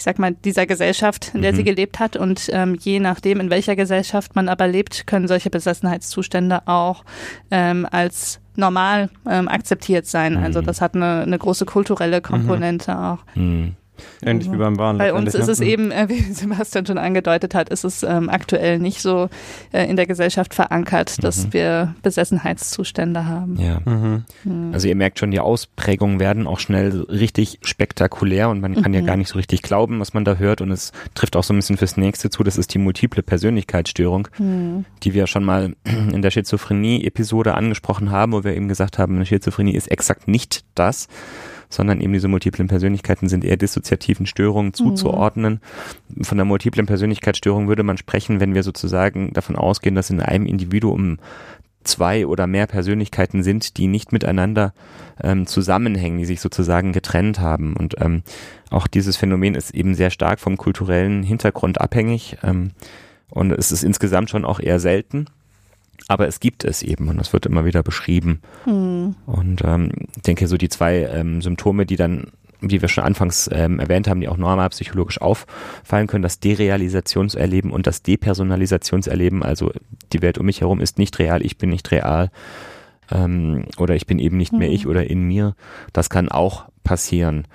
ich 0.00 0.04
sag 0.04 0.18
mal, 0.18 0.32
dieser 0.32 0.64
Gesellschaft, 0.64 1.32
in 1.34 1.42
der 1.42 1.52
mhm. 1.52 1.56
sie 1.56 1.64
gelebt 1.64 1.98
hat. 1.98 2.16
Und 2.16 2.48
ähm, 2.54 2.74
je 2.80 3.00
nachdem, 3.00 3.38
in 3.38 3.50
welcher 3.50 3.76
Gesellschaft 3.76 4.34
man 4.34 4.48
aber 4.48 4.66
lebt, 4.66 5.06
können 5.06 5.28
solche 5.28 5.50
Besessenheitszustände 5.50 6.66
auch 6.66 7.04
ähm, 7.50 7.86
als 7.90 8.40
normal 8.56 9.10
ähm, 9.28 9.46
akzeptiert 9.46 10.06
sein. 10.06 10.38
Also 10.38 10.40
mhm. 10.40 10.44
Also 10.46 10.60
das 10.62 10.80
hat 10.80 10.94
eine, 10.94 11.20
eine 11.20 11.36
große 11.38 11.66
kulturelle 11.66 12.22
Komponente 12.22 12.92
mhm. 12.92 12.98
auch. 12.98 13.18
Mhm. 14.20 14.28
Ähnlich 14.28 14.48
mhm. 14.48 14.52
wie 14.52 14.56
beim 14.58 14.78
Wahn. 14.78 14.98
Bei 14.98 15.12
uns 15.12 15.34
ist 15.34 15.48
es 15.48 15.60
ne? 15.60 15.66
eben, 15.66 15.90
äh, 15.90 16.08
wie 16.08 16.20
Sebastian 16.32 16.86
schon 16.86 16.98
angedeutet 16.98 17.54
hat, 17.54 17.68
ist 17.68 17.84
es 17.84 18.02
ähm, 18.02 18.28
aktuell 18.28 18.78
nicht 18.78 19.00
so 19.00 19.28
äh, 19.72 19.84
in 19.88 19.96
der 19.96 20.06
Gesellschaft 20.06 20.54
verankert, 20.54 21.22
dass 21.22 21.46
mhm. 21.46 21.52
wir 21.52 21.94
Besessenheitszustände 22.02 23.26
haben. 23.26 23.56
Ja. 23.58 23.80
Mhm. 23.84 24.24
mhm. 24.44 24.70
Also 24.72 24.88
ihr 24.88 24.96
merkt 24.96 25.18
schon, 25.18 25.30
die 25.30 25.40
Ausprägungen 25.40 26.20
werden 26.20 26.46
auch 26.46 26.58
schnell 26.58 27.06
richtig 27.08 27.58
spektakulär 27.62 28.48
und 28.48 28.60
man 28.60 28.80
kann 28.82 28.94
ja 28.94 29.02
mhm. 29.02 29.06
gar 29.06 29.16
nicht 29.16 29.28
so 29.28 29.38
richtig 29.38 29.62
glauben, 29.62 30.00
was 30.00 30.14
man 30.14 30.24
da 30.24 30.36
hört 30.36 30.60
und 30.60 30.70
es 30.70 30.92
trifft 31.14 31.36
auch 31.36 31.44
so 31.44 31.52
ein 31.52 31.56
bisschen 31.56 31.76
fürs 31.76 31.96
nächste 31.96 32.30
zu, 32.30 32.42
das 32.42 32.58
ist 32.58 32.74
die 32.74 32.78
multiple 32.78 33.22
Persönlichkeitsstörung, 33.22 34.28
mhm. 34.38 34.84
die 35.02 35.14
wir 35.14 35.26
schon 35.26 35.44
mal 35.44 35.74
in 35.84 36.22
der 36.22 36.30
Schizophrenie-Episode 36.30 37.54
angesprochen 37.54 38.10
haben, 38.10 38.32
wo 38.32 38.44
wir 38.44 38.54
eben 38.54 38.68
gesagt 38.68 38.98
haben, 38.98 39.16
eine 39.16 39.26
Schizophrenie 39.26 39.74
ist 39.74 39.90
exakt 39.90 40.28
nicht 40.28 40.64
das, 40.74 41.08
sondern 41.70 42.00
eben 42.00 42.12
diese 42.12 42.28
multiplen 42.28 42.68
Persönlichkeiten 42.68 43.28
sind 43.28 43.44
eher 43.44 43.56
dissoziativen 43.56 44.26
Störungen 44.26 44.74
zuzuordnen. 44.74 45.60
Mhm. 46.08 46.24
Von 46.24 46.36
der 46.36 46.44
multiplen 46.44 46.86
Persönlichkeitsstörung 46.86 47.68
würde 47.68 47.84
man 47.84 47.96
sprechen, 47.96 48.40
wenn 48.40 48.54
wir 48.54 48.62
sozusagen 48.62 49.32
davon 49.32 49.56
ausgehen, 49.56 49.94
dass 49.94 50.10
in 50.10 50.20
einem 50.20 50.46
Individuum 50.46 51.18
zwei 51.84 52.26
oder 52.26 52.46
mehr 52.46 52.66
Persönlichkeiten 52.66 53.42
sind, 53.42 53.78
die 53.78 53.86
nicht 53.86 54.12
miteinander 54.12 54.74
ähm, 55.22 55.46
zusammenhängen, 55.46 56.18
die 56.18 56.26
sich 56.26 56.40
sozusagen 56.40 56.92
getrennt 56.92 57.40
haben. 57.40 57.74
Und 57.74 57.94
ähm, 58.00 58.22
auch 58.70 58.86
dieses 58.86 59.16
Phänomen 59.16 59.54
ist 59.54 59.74
eben 59.74 59.94
sehr 59.94 60.10
stark 60.10 60.40
vom 60.40 60.58
kulturellen 60.58 61.22
Hintergrund 61.22 61.80
abhängig. 61.80 62.36
Ähm, 62.42 62.72
und 63.30 63.52
es 63.52 63.72
ist 63.72 63.84
insgesamt 63.84 64.28
schon 64.28 64.44
auch 64.44 64.60
eher 64.60 64.80
selten. 64.80 65.26
Aber 66.08 66.26
es 66.26 66.40
gibt 66.40 66.64
es 66.64 66.82
eben 66.82 67.08
und 67.08 67.20
es 67.20 67.32
wird 67.32 67.46
immer 67.46 67.64
wieder 67.64 67.82
beschrieben. 67.82 68.40
Hm. 68.64 69.14
Und 69.26 69.62
ähm, 69.64 69.92
ich 70.16 70.22
denke, 70.22 70.48
so 70.48 70.56
die 70.56 70.68
zwei 70.68 71.04
ähm, 71.04 71.40
Symptome, 71.42 71.86
die 71.86 71.96
dann, 71.96 72.28
wie 72.60 72.80
wir 72.80 72.88
schon 72.88 73.04
anfangs 73.04 73.48
ähm, 73.52 73.78
erwähnt 73.78 74.08
haben, 74.08 74.20
die 74.20 74.28
auch 74.28 74.36
normal 74.36 74.68
psychologisch 74.70 75.20
auffallen 75.20 76.06
können, 76.06 76.22
das 76.22 76.40
Derealisationserleben 76.40 77.70
und 77.70 77.86
das 77.86 78.02
Depersonalisationserleben, 78.02 79.42
also 79.42 79.72
die 80.12 80.22
Welt 80.22 80.38
um 80.38 80.46
mich 80.46 80.60
herum 80.60 80.80
ist 80.80 80.98
nicht 80.98 81.18
real, 81.18 81.44
ich 81.44 81.58
bin 81.58 81.70
nicht 81.70 81.90
real 81.90 82.30
ähm, 83.10 83.64
oder 83.76 83.94
ich 83.94 84.06
bin 84.06 84.18
eben 84.18 84.36
nicht 84.36 84.52
mehr 84.52 84.68
hm. 84.68 84.74
ich 84.74 84.86
oder 84.86 85.08
in 85.08 85.22
mir, 85.22 85.54
das 85.92 86.10
kann 86.10 86.28
auch 86.28 86.66
passieren. 86.84 87.46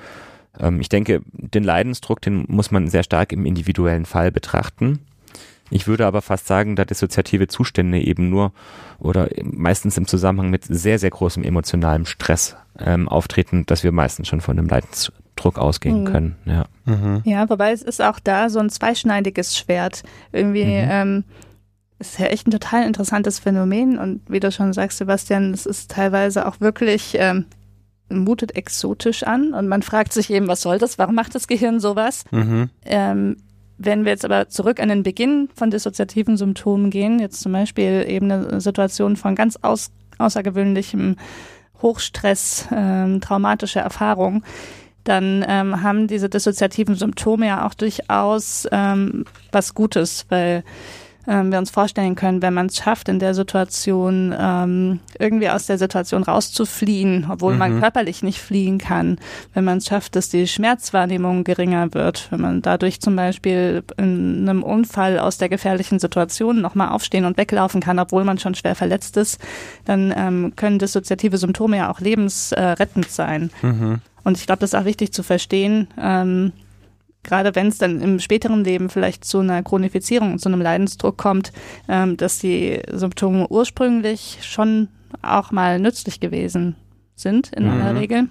Ähm, 0.59 0.79
ich 0.81 0.89
denke, 0.89 1.21
den 1.33 1.63
Leidensdruck, 1.63 2.21
den 2.21 2.45
muss 2.47 2.71
man 2.71 2.87
sehr 2.87 3.03
stark 3.03 3.31
im 3.31 3.45
individuellen 3.45 4.05
Fall 4.05 4.31
betrachten. 4.31 4.99
Ich 5.69 5.87
würde 5.87 6.05
aber 6.05 6.21
fast 6.21 6.47
sagen, 6.47 6.75
da 6.75 6.85
dissoziative 6.85 7.47
Zustände 7.47 7.99
eben 7.99 8.29
nur 8.29 8.51
oder 8.99 9.29
meistens 9.43 9.97
im 9.97 10.07
Zusammenhang 10.07 10.49
mit 10.49 10.63
sehr, 10.65 10.99
sehr 10.99 11.09
großem 11.09 11.43
emotionalem 11.43 12.05
Stress 12.05 12.55
ähm, 12.79 13.09
auftreten, 13.09 13.65
dass 13.65 13.83
wir 13.83 13.91
meistens 13.91 14.27
schon 14.27 14.41
von 14.41 14.57
einem 14.57 14.67
Leidensdruck 14.67 15.57
ausgehen 15.57 16.01
mhm. 16.01 16.05
können. 16.05 16.35
Ja. 16.45 16.65
Mhm. 16.85 17.21
ja, 17.25 17.49
wobei 17.49 17.71
es 17.71 17.81
ist 17.81 18.01
auch 18.01 18.19
da 18.19 18.49
so 18.49 18.59
ein 18.59 18.69
zweischneidiges 18.69 19.57
Schwert. 19.57 20.03
Irgendwie, 20.31 20.65
mhm. 20.65 20.87
ähm, 20.89 21.23
ist 21.97 22.19
ja 22.19 22.27
echt 22.27 22.47
ein 22.47 22.51
total 22.51 22.85
interessantes 22.85 23.39
Phänomen 23.39 23.97
und 23.97 24.21
wie 24.29 24.39
du 24.39 24.51
schon 24.51 24.73
sagst, 24.73 24.97
Sebastian, 24.97 25.53
es 25.53 25.65
ist 25.65 25.91
teilweise 25.91 26.45
auch 26.45 26.59
wirklich 26.59 27.15
ähm, 27.17 27.45
mutet 28.09 28.55
exotisch 28.55 29.23
an 29.23 29.53
und 29.53 29.67
man 29.67 29.81
fragt 29.81 30.13
sich 30.13 30.29
eben, 30.29 30.47
was 30.47 30.61
soll 30.61 30.77
das? 30.77 30.97
Warum 30.97 31.15
macht 31.15 31.33
das 31.35 31.47
Gehirn 31.47 31.79
sowas? 31.79 32.25
Mhm. 32.31 32.69
Ähm, 32.83 33.37
wenn 33.77 34.05
wir 34.05 34.11
jetzt 34.11 34.25
aber 34.25 34.49
zurück 34.49 34.79
an 34.79 34.89
den 34.89 35.03
Beginn 35.03 35.49
von 35.53 35.69
dissoziativen 35.69 36.37
Symptomen 36.37 36.89
gehen, 36.89 37.19
jetzt 37.19 37.41
zum 37.41 37.51
Beispiel 37.51 38.05
eben 38.07 38.31
eine 38.31 38.61
Situation 38.61 39.15
von 39.15 39.35
ganz 39.35 39.57
aus, 39.61 39.91
außergewöhnlichem 40.17 41.17
Hochstress, 41.81 42.67
ähm, 42.71 43.19
traumatische 43.21 43.79
Erfahrung, 43.79 44.43
dann 45.03 45.45
ähm, 45.47 45.83
haben 45.83 46.07
diese 46.07 46.29
dissoziativen 46.29 46.95
Symptome 46.95 47.47
ja 47.47 47.67
auch 47.67 47.73
durchaus 47.73 48.67
ähm, 48.71 49.25
was 49.51 49.73
Gutes, 49.73 50.25
weil 50.29 50.63
ähm, 51.27 51.51
wir 51.51 51.59
uns 51.59 51.71
vorstellen 51.71 52.15
können, 52.15 52.41
wenn 52.41 52.53
man 52.53 52.67
es 52.67 52.77
schafft, 52.77 53.09
in 53.09 53.19
der 53.19 53.33
Situation 53.33 54.35
ähm, 54.37 54.99
irgendwie 55.19 55.49
aus 55.49 55.65
der 55.65 55.77
Situation 55.77 56.23
rauszufliehen, 56.23 57.27
obwohl 57.29 57.53
mhm. 57.53 57.59
man 57.59 57.79
körperlich 57.79 58.23
nicht 58.23 58.39
fliehen 58.39 58.77
kann, 58.77 59.17
wenn 59.53 59.63
man 59.63 59.79
es 59.79 59.85
schafft, 59.85 60.15
dass 60.15 60.29
die 60.29 60.47
Schmerzwahrnehmung 60.47 61.43
geringer 61.43 61.93
wird, 61.93 62.27
wenn 62.31 62.41
man 62.41 62.61
dadurch 62.61 63.01
zum 63.01 63.15
Beispiel 63.15 63.83
in 63.97 64.47
einem 64.47 64.63
Unfall 64.63 65.19
aus 65.19 65.37
der 65.37 65.49
gefährlichen 65.49 65.99
Situation 65.99 66.61
nochmal 66.61 66.89
aufstehen 66.89 67.25
und 67.25 67.37
weglaufen 67.37 67.81
kann, 67.81 67.99
obwohl 67.99 68.23
man 68.23 68.39
schon 68.39 68.55
schwer 68.55 68.75
verletzt 68.75 69.17
ist, 69.17 69.39
dann 69.85 70.13
ähm, 70.15 70.53
können 70.55 70.79
dissoziative 70.79 71.37
Symptome 71.37 71.77
ja 71.77 71.91
auch 71.91 71.99
lebensrettend 71.99 73.09
sein. 73.09 73.51
Mhm. 73.61 74.01
Und 74.23 74.37
ich 74.37 74.47
glaube, 74.47 74.59
das 74.59 74.71
ist 74.71 74.79
auch 74.79 74.85
wichtig 74.85 75.13
zu 75.13 75.21
verstehen, 75.21 75.87
ähm, 76.01 76.51
gerade 77.25 77.53
wenn 77.55 77.67
es 77.67 77.77
dann 77.77 78.01
im 78.01 78.19
späteren 78.19 78.63
Leben 78.63 78.89
vielleicht 78.89 79.25
zu 79.25 79.39
einer 79.39 79.61
Chronifizierung 79.63 80.33
und 80.33 80.39
zu 80.39 80.47
einem 80.47 80.61
Leidensdruck 80.61 81.17
kommt, 81.17 81.51
ähm, 81.89 82.15
dass 82.15 82.39
die 82.39 82.79
Symptome 82.91 83.47
ursprünglich 83.49 84.39
schon 84.41 84.87
auch 85.21 85.51
mal 85.51 85.79
nützlich 85.79 86.19
gewesen 86.19 86.75
sind 87.15 87.51
in 87.53 87.65
mhm. 87.65 87.71
aller 87.71 87.99
Regel. 87.99 88.27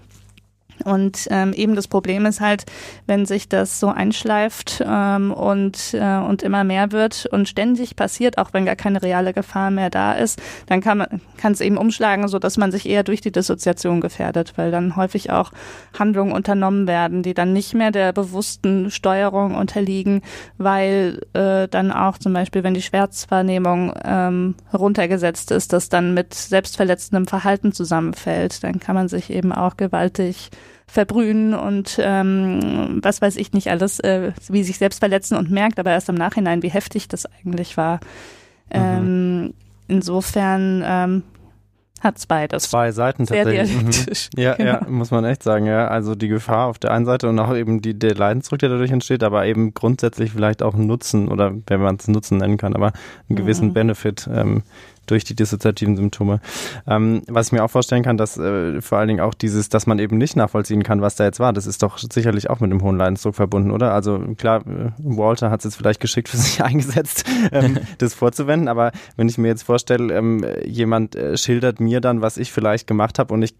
Und 0.85 1.29
ähm, 1.31 1.53
eben 1.53 1.77
das 1.77 1.89
Problem 1.89 2.27
ist 2.27 2.41
halt, 2.41 2.65
wenn 3.07 3.27
sich 3.27 3.49
das 3.49 3.79
so 3.79 3.89
einschleift 3.89 4.83
ähm, 4.85 5.33
und, 5.33 5.95
äh, 5.95 6.19
und 6.19 6.43
immer 6.43 6.65
mehr 6.65 6.93
wird 6.93 7.27
und 7.27 7.49
ständig 7.49 7.97
passiert, 7.97 8.39
auch 8.39 8.53
wenn 8.53 8.65
gar 8.67 8.77
keine 8.77 9.03
reale 9.03 9.33
Gefahr 9.33 9.71
mehr 9.71 9.91
da 9.91 10.13
ist, 10.13 10.41
dann 10.67 10.81
kann 10.81 11.21
es 11.43 11.61
eben 11.61 11.77
umschlagen, 11.77 12.29
so 12.29 12.39
dass 12.39 12.57
man 12.57 12.73
sich 12.73 12.89
eher 12.89 13.05
durch 13.05 13.21
die 13.21 13.33
Dissoziation 13.33 14.01
gefährdet, 14.01 14.55
weil 14.57 14.71
dann 14.71 14.97
häufig 14.97 15.31
auch 15.31 15.53
Handlungen 15.99 16.33
unternommen 16.33 16.87
werden, 16.87 17.23
die 17.23 17.35
dann 17.35 17.53
nicht 17.53 17.75
mehr 17.75 17.91
der 17.91 18.13
bewussten 18.13 18.91
Steuerung 18.91 19.55
unterliegen, 19.55 20.23
weil 20.59 21.21
äh, 21.35 21.69
dann 21.69 21.93
auch 21.93 22.19
zum 22.19 22.33
Beispiel, 22.33 22.65
wenn 22.65 22.75
die 22.75 22.83
Schmerzwahrnehmung 22.83 23.93
ähm, 24.05 24.55
runtergesetzt 24.73 25.51
ist, 25.51 25.73
das 25.73 25.89
dann 25.89 26.15
mit 26.15 26.35
selbstverletzendem 26.35 27.27
Verhalten 27.27 27.73
zusammenfällt, 27.73 28.65
dann 28.65 28.81
kann 28.81 28.95
man 28.95 29.09
sich 29.09 29.31
eben 29.31 29.53
auch 29.53 29.77
gewaltig 29.77 30.51
verbrühen 30.87 31.55
und 31.55 31.99
ähm, 32.01 33.01
was 33.03 33.23
weiß 33.23 33.37
ich 33.37 33.53
nicht 33.53 33.71
alles, 33.71 34.01
äh, 34.01 34.33
wie 34.49 34.63
sich 34.63 34.79
selbst 34.79 35.01
verletzen 35.01 35.37
und 35.37 35.51
merkt 35.51 35.79
aber 35.79 35.91
erst 35.91 36.09
im 36.09 36.15
Nachhinein, 36.15 36.63
wie 36.63 36.71
heftig 36.71 37.09
das 37.09 37.27
eigentlich 37.27 37.77
war. 37.77 38.01
Mhm. 38.73 38.81
Ähm, 38.81 39.55
insofern 39.89 40.83
ähm, 40.87 41.23
hat 42.05 42.19
es 42.19 42.27
beides. 42.27 42.65
Zwei 42.65 42.93
Seiten 42.93 43.27
tatsächlich. 43.27 43.75
Mhm. 44.37 44.41
Ja, 44.41 44.55
genau. 44.55 44.71
ja, 44.71 44.87
muss 44.89 45.11
man 45.11 45.25
echt 45.25 45.43
sagen, 45.43 45.67
ja. 45.67 45.89
Also 45.89 46.15
die 46.15 46.29
Gefahr 46.29 46.67
auf 46.67 46.79
der 46.79 46.93
einen 46.93 47.07
Seite 47.07 47.29
und 47.29 47.39
auch 47.39 47.55
eben 47.57 47.81
die, 47.81 47.99
der 47.99 48.15
Leidensdruck, 48.15 48.59
der 48.59 48.69
dadurch 48.69 48.91
entsteht, 48.91 49.23
aber 49.23 49.47
eben 49.47 49.73
grundsätzlich 49.73 50.33
vielleicht 50.33 50.63
auch 50.63 50.75
Nutzen 50.75 51.29
oder 51.29 51.53
wenn 51.67 51.81
man 51.81 51.97
es 51.97 52.07
Nutzen 52.07 52.39
nennen 52.39 52.59
kann, 52.59 52.75
aber 52.75 52.93
einen 53.29 53.37
gewissen 53.37 53.69
mhm. 53.69 53.75
Benefit. 53.75 54.29
Ähm, 54.31 54.63
durch 55.07 55.25
die 55.25 55.35
dissoziativen 55.35 55.97
Symptome. 55.97 56.41
Ähm, 56.87 57.23
was 57.29 57.49
ich 57.49 57.53
mir 57.53 57.65
auch 57.65 57.71
vorstellen 57.71 58.03
kann, 58.03 58.17
dass 58.17 58.37
äh, 58.37 58.81
vor 58.81 58.99
allen 58.99 59.09
Dingen 59.09 59.21
auch 59.21 59.35
dieses, 59.35 59.69
dass 59.69 59.87
man 59.87 59.99
eben 59.99 60.19
nicht 60.19 60.37
nachvollziehen 60.37 60.83
kann, 60.83 61.01
was 61.01 61.17
da 61.17 61.25
jetzt 61.25 61.41
war, 61.41 61.53
das 61.53 61.67
ist 61.67 61.83
doch 61.83 61.99
sicherlich 61.99 62.51
auch 62.51 62.61
mit 62.61 62.71
dem 62.71 62.83
hohen 62.83 62.97
Leidensdruck 62.97 63.35
verbunden, 63.35 63.71
oder? 63.71 63.93
Also 63.93 64.19
klar, 64.37 64.61
äh, 64.67 64.91
Walter 64.99 65.51
hat 65.51 65.61
es 65.61 65.65
jetzt 65.65 65.77
vielleicht 65.77 66.01
geschickt 66.01 66.29
für 66.29 66.37
sich 66.39 66.63
eingesetzt, 66.63 67.25
ähm, 67.53 67.79
das 67.99 68.15
vorzuwenden, 68.15 68.69
aber 68.69 68.93
wenn 69.17 69.29
ich 69.29 69.39
mir 69.39 69.49
jetzt 69.49 69.63
vorstelle, 69.63 70.15
ähm, 70.15 70.45
jemand 70.65 71.17
äh, 71.17 71.37
schildert 71.37 71.81
mir 71.81 72.01
dann, 72.01 72.23
was 72.23 72.37
ich 72.37 72.53
vielleicht 72.53 72.87
gemacht 72.87 73.19
habe 73.19 73.33
und 73.35 73.43
ich 73.43 73.55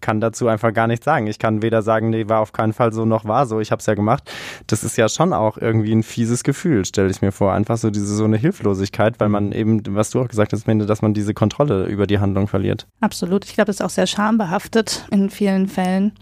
kann 0.00 0.20
dazu 0.20 0.48
einfach 0.48 0.72
gar 0.72 0.86
nichts 0.86 1.04
sagen. 1.04 1.26
Ich 1.26 1.38
kann 1.38 1.62
weder 1.62 1.82
sagen, 1.82 2.10
nee, 2.10 2.28
war 2.28 2.40
auf 2.40 2.52
keinen 2.52 2.72
Fall 2.72 2.92
so, 2.92 3.04
noch 3.04 3.24
war 3.24 3.46
so, 3.46 3.60
ich 3.60 3.70
habe 3.70 3.80
es 3.80 3.86
ja 3.86 3.94
gemacht. 3.94 4.30
Das 4.66 4.84
ist 4.84 4.96
ja 4.96 5.08
schon 5.08 5.32
auch 5.32 5.58
irgendwie 5.58 5.92
ein 5.92 6.02
fieses 6.02 6.44
Gefühl, 6.44 6.84
stelle 6.84 7.10
ich 7.10 7.22
mir 7.22 7.32
vor. 7.32 7.52
Einfach 7.52 7.76
so 7.76 7.90
diese 7.90 8.14
so 8.14 8.24
eine 8.24 8.36
Hilflosigkeit, 8.36 9.18
weil 9.18 9.28
man 9.28 9.52
eben, 9.52 9.82
was 9.94 10.10
du 10.10 10.20
auch 10.20 10.28
gesagt 10.28 10.52
hast, 10.52 10.66
dass 10.66 11.02
man 11.02 11.14
diese 11.14 11.34
Kontrolle 11.34 11.86
über 11.86 12.06
die 12.06 12.18
Handlung 12.18 12.48
verliert. 12.48 12.86
Absolut. 13.00 13.44
Ich 13.44 13.54
glaube, 13.54 13.70
es 13.70 13.80
ist 13.80 13.84
auch 13.84 13.90
sehr 13.90 14.06
schambehaftet 14.06 15.06
in 15.10 15.30
vielen 15.30 15.68
Fällen. 15.68 16.12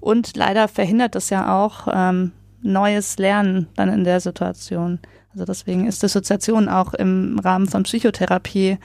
Und 0.00 0.36
leider 0.36 0.68
verhindert 0.68 1.16
es 1.16 1.30
ja 1.30 1.54
auch 1.62 1.88
ähm, 1.92 2.32
neues 2.62 3.18
Lernen 3.18 3.68
dann 3.76 3.92
in 3.92 4.04
der 4.04 4.20
Situation. 4.20 5.00
Also 5.32 5.44
deswegen 5.44 5.86
ist 5.86 6.02
Dissoziation 6.02 6.68
auch 6.68 6.94
im 6.94 7.38
Rahmen 7.38 7.68
von 7.68 7.82
Psychotherapie 7.82 8.78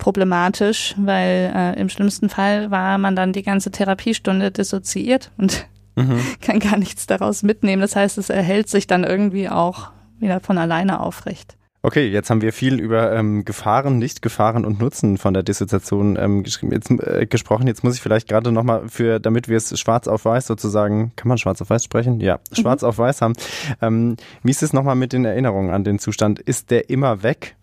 problematisch, 0.00 0.96
weil 0.98 1.52
äh, 1.54 1.80
im 1.80 1.88
schlimmsten 1.88 2.28
Fall 2.28 2.72
war 2.72 2.98
man 2.98 3.14
dann 3.14 3.32
die 3.32 3.44
ganze 3.44 3.70
Therapiestunde 3.70 4.50
dissoziiert 4.50 5.30
und 5.36 5.68
mhm. 5.94 6.18
kann 6.40 6.58
gar 6.58 6.76
nichts 6.76 7.06
daraus 7.06 7.44
mitnehmen. 7.44 7.80
Das 7.80 7.94
heißt, 7.94 8.18
es 8.18 8.30
erhält 8.30 8.68
sich 8.68 8.88
dann 8.88 9.04
irgendwie 9.04 9.48
auch 9.48 9.92
wieder 10.18 10.40
von 10.40 10.58
alleine 10.58 10.98
aufrecht. 11.00 11.56
Okay, 11.82 12.08
jetzt 12.08 12.28
haben 12.28 12.42
wir 12.42 12.52
viel 12.52 12.78
über 12.78 13.12
ähm, 13.12 13.46
Gefahren, 13.46 13.98
Nicht-Gefahren 13.98 14.66
und 14.66 14.80
Nutzen 14.80 15.16
von 15.16 15.32
der 15.32 15.42
Dissoziation 15.42 16.16
ähm, 16.20 16.44
jetzt, 16.44 16.90
äh, 16.90 17.26
gesprochen. 17.26 17.66
Jetzt 17.66 17.82
muss 17.84 17.94
ich 17.94 18.02
vielleicht 18.02 18.28
gerade 18.28 18.52
nochmal 18.52 18.88
für, 18.88 19.18
damit 19.18 19.48
wir 19.48 19.56
es 19.56 19.78
schwarz 19.80 20.06
auf 20.06 20.26
weiß 20.26 20.46
sozusagen, 20.46 21.12
kann 21.16 21.28
man 21.28 21.38
schwarz 21.38 21.62
auf 21.62 21.70
weiß 21.70 21.82
sprechen? 21.82 22.20
Ja, 22.20 22.40
schwarz 22.52 22.82
mhm. 22.82 22.88
auf 22.88 22.98
weiß 22.98 23.22
haben. 23.22 23.32
Ähm, 23.80 24.16
wie 24.42 24.50
ist 24.50 24.62
es 24.62 24.74
nochmal 24.74 24.94
mit 24.94 25.14
den 25.14 25.24
Erinnerungen 25.24 25.70
an 25.70 25.84
den 25.84 25.98
Zustand? 25.98 26.38
Ist 26.38 26.70
der 26.70 26.90
immer 26.90 27.22
weg? 27.22 27.56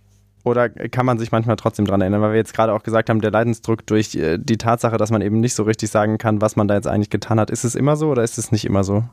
Oder 0.47 0.69
kann 0.69 1.05
man 1.05 1.19
sich 1.19 1.31
manchmal 1.31 1.55
trotzdem 1.55 1.85
dran 1.85 2.01
erinnern? 2.01 2.21
Weil 2.21 2.31
wir 2.31 2.37
jetzt 2.37 2.53
gerade 2.53 2.73
auch 2.73 2.83
gesagt 2.83 3.09
haben, 3.09 3.21
der 3.21 3.31
Leidensdruck 3.31 3.85
durch 3.85 4.15
äh, 4.15 4.37
die 4.37 4.57
Tatsache, 4.57 4.97
dass 4.97 5.11
man 5.11 5.21
eben 5.21 5.39
nicht 5.39 5.53
so 5.53 5.63
richtig 5.63 5.89
sagen 5.89 6.17
kann, 6.17 6.41
was 6.41 6.55
man 6.55 6.67
da 6.67 6.75
jetzt 6.75 6.87
eigentlich 6.87 7.09
getan 7.09 7.39
hat. 7.39 7.49
Ist 7.49 7.63
es 7.63 7.75
immer 7.75 7.95
so 7.95 8.09
oder 8.09 8.23
ist 8.23 8.37
es 8.37 8.51
nicht 8.51 8.65
immer 8.65 8.83
so? 8.83 9.03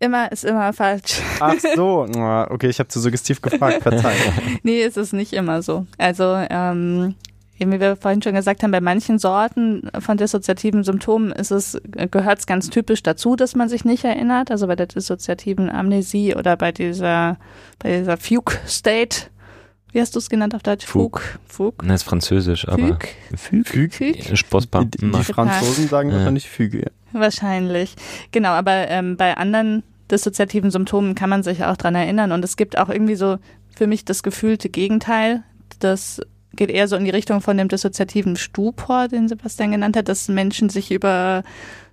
Immer 0.00 0.30
ist 0.32 0.44
immer 0.44 0.72
falsch. 0.72 1.22
Ach 1.40 1.54
so, 1.74 2.06
okay, 2.50 2.68
ich 2.68 2.78
habe 2.78 2.88
zu 2.88 3.00
suggestiv 3.00 3.40
gefragt, 3.40 3.82
Verzeihung. 3.82 4.34
nee, 4.62 4.82
es 4.82 4.96
ist 4.96 5.12
nicht 5.12 5.32
immer 5.32 5.62
so. 5.62 5.86
Also, 5.98 6.36
ähm, 6.50 7.14
wie 7.58 7.80
wir 7.80 7.96
vorhin 7.96 8.20
schon 8.20 8.34
gesagt 8.34 8.62
haben, 8.62 8.72
bei 8.72 8.80
manchen 8.80 9.18
Sorten 9.18 9.88
von 10.00 10.16
dissoziativen 10.16 10.82
Symptomen 10.82 11.30
ist 11.32 11.50
es, 11.50 11.80
gehört 12.10 12.40
es 12.40 12.46
ganz 12.46 12.68
typisch 12.68 13.02
dazu, 13.02 13.36
dass 13.36 13.54
man 13.54 13.68
sich 13.68 13.84
nicht 13.84 14.04
erinnert. 14.04 14.50
Also 14.50 14.66
bei 14.66 14.76
der 14.76 14.86
dissoziativen 14.86 15.70
Amnesie 15.70 16.34
oder 16.34 16.56
bei 16.56 16.72
dieser, 16.72 17.38
bei 17.78 17.98
dieser 17.98 18.16
Fugue 18.16 18.56
State, 18.66 19.28
wie 19.94 20.00
hast 20.00 20.14
du 20.16 20.18
es 20.18 20.28
genannt 20.28 20.56
auf 20.56 20.62
Deutsch? 20.64 20.84
Fug. 20.84 21.22
Fug. 21.46 21.84
Das 21.86 22.02
ist 22.02 22.02
französisch, 22.02 22.66
aber. 22.66 22.88
Fug. 22.88 23.08
Fug. 23.36 23.66
Fug. 23.68 23.90
Die, 23.90 24.12
die 24.12 25.24
Franzosen 25.24 25.86
sagen 25.86 26.10
ja. 26.10 26.16
wahrscheinlich 26.16 26.50
Füge. 26.50 26.90
Wahrscheinlich. 27.12 27.94
Genau, 28.32 28.50
aber 28.50 28.88
ähm, 28.88 29.16
bei 29.16 29.36
anderen 29.36 29.84
dissoziativen 30.10 30.72
Symptomen 30.72 31.14
kann 31.14 31.30
man 31.30 31.44
sich 31.44 31.64
auch 31.64 31.76
dran 31.76 31.94
erinnern. 31.94 32.32
Und 32.32 32.44
es 32.44 32.56
gibt 32.56 32.76
auch 32.76 32.88
irgendwie 32.88 33.14
so 33.14 33.38
für 33.76 33.86
mich 33.86 34.04
das 34.04 34.24
gefühlte 34.24 34.68
Gegenteil. 34.68 35.44
Das 35.78 36.20
geht 36.56 36.70
eher 36.70 36.88
so 36.88 36.96
in 36.96 37.04
die 37.04 37.10
Richtung 37.10 37.40
von 37.40 37.56
dem 37.56 37.68
dissoziativen 37.68 38.34
Stupor, 38.34 39.06
den 39.06 39.28
Sebastian 39.28 39.70
genannt 39.70 39.96
hat, 39.96 40.08
dass 40.08 40.26
Menschen 40.28 40.70
sich 40.70 40.90
über 40.90 41.44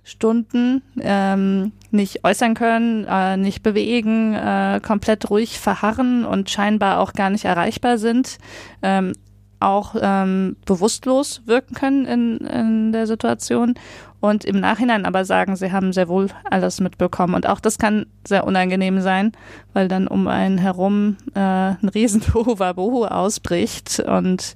Stunden 0.02 0.82
ähm, 1.00 1.70
nicht 1.92 2.24
äußern 2.24 2.54
können, 2.54 3.04
äh, 3.08 3.36
nicht 3.36 3.62
bewegen, 3.62 4.34
äh, 4.34 4.80
komplett 4.82 5.30
ruhig 5.30 5.60
verharren 5.60 6.24
und 6.24 6.50
scheinbar 6.50 7.00
auch 7.00 7.12
gar 7.12 7.30
nicht 7.30 7.44
erreichbar 7.44 7.98
sind, 7.98 8.38
ähm, 8.82 9.12
auch 9.60 9.94
ähm, 10.00 10.56
bewusstlos 10.66 11.42
wirken 11.46 11.74
können 11.74 12.04
in, 12.04 12.36
in 12.38 12.92
der 12.92 13.06
Situation 13.06 13.74
und 14.22 14.44
im 14.44 14.60
Nachhinein 14.60 15.04
aber 15.04 15.24
sagen, 15.24 15.56
sie 15.56 15.72
haben 15.72 15.92
sehr 15.92 16.08
wohl 16.08 16.28
alles 16.48 16.80
mitbekommen. 16.80 17.34
Und 17.34 17.48
auch 17.48 17.58
das 17.58 17.76
kann 17.78 18.06
sehr 18.24 18.46
unangenehm 18.46 19.00
sein, 19.00 19.32
weil 19.72 19.88
dann 19.88 20.06
um 20.06 20.28
einen 20.28 20.58
herum 20.58 21.16
äh, 21.34 21.40
ein 21.40 21.90
riesen 21.92 22.20
Tohuwabohu 22.20 23.04
ausbricht 23.04 23.98
und 23.98 24.54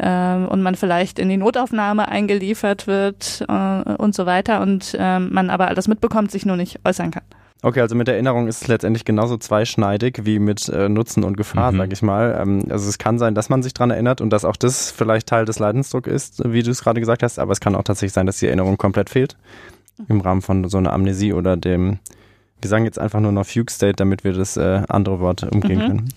ähm, 0.00 0.48
und 0.48 0.62
man 0.62 0.74
vielleicht 0.74 1.18
in 1.18 1.28
die 1.28 1.36
Notaufnahme 1.36 2.08
eingeliefert 2.08 2.86
wird 2.86 3.44
äh, 3.48 3.94
und 3.98 4.14
so 4.14 4.26
weiter 4.26 4.60
und 4.60 4.96
ähm, 4.98 5.30
man 5.32 5.50
aber 5.50 5.68
alles 5.68 5.88
mitbekommt, 5.88 6.30
sich 6.30 6.46
nur 6.46 6.56
nicht 6.56 6.80
äußern 6.84 7.10
kann. 7.10 7.22
Okay, 7.62 7.82
also 7.82 7.94
mit 7.94 8.08
Erinnerung 8.08 8.48
ist 8.48 8.62
es 8.62 8.68
letztendlich 8.68 9.04
genauso 9.04 9.36
zweischneidig 9.36 10.20
wie 10.24 10.38
mit 10.38 10.68
äh, 10.70 10.88
Nutzen 10.88 11.24
und 11.24 11.36
Gefahr, 11.36 11.72
mhm. 11.72 11.76
sag 11.76 11.92
ich 11.92 12.00
mal. 12.00 12.38
Ähm, 12.40 12.64
also 12.70 12.88
es 12.88 12.96
kann 12.96 13.18
sein, 13.18 13.34
dass 13.34 13.50
man 13.50 13.62
sich 13.62 13.74
dran 13.74 13.90
erinnert 13.90 14.22
und 14.22 14.30
dass 14.30 14.46
auch 14.46 14.56
das 14.56 14.90
vielleicht 14.90 15.28
Teil 15.28 15.44
des 15.44 15.58
Leidensdrucks 15.58 16.08
ist, 16.08 16.42
wie 16.50 16.62
du 16.62 16.70
es 16.70 16.82
gerade 16.82 17.00
gesagt 17.00 17.22
hast, 17.22 17.38
aber 17.38 17.52
es 17.52 17.60
kann 17.60 17.74
auch 17.74 17.82
tatsächlich 17.82 18.14
sein, 18.14 18.26
dass 18.26 18.38
die 18.38 18.46
Erinnerung 18.46 18.78
komplett 18.78 19.10
fehlt 19.10 19.36
im 20.08 20.22
Rahmen 20.22 20.40
von 20.40 20.66
so 20.68 20.78
einer 20.78 20.94
Amnesie 20.94 21.34
oder 21.34 21.58
dem 21.58 21.98
wir 22.62 22.68
sagen 22.68 22.84
jetzt 22.84 22.98
einfach 22.98 23.20
nur 23.20 23.32
noch 23.32 23.46
Fugue 23.46 23.70
State, 23.70 23.96
damit 23.96 24.22
wir 24.22 24.32
das 24.32 24.56
äh, 24.56 24.82
andere 24.88 25.20
Wort 25.20 25.42
umgehen 25.44 25.78
mhm. 25.78 25.86
können. 25.86 26.08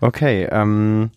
Okay, 0.00 0.48
ähm, 0.50 1.10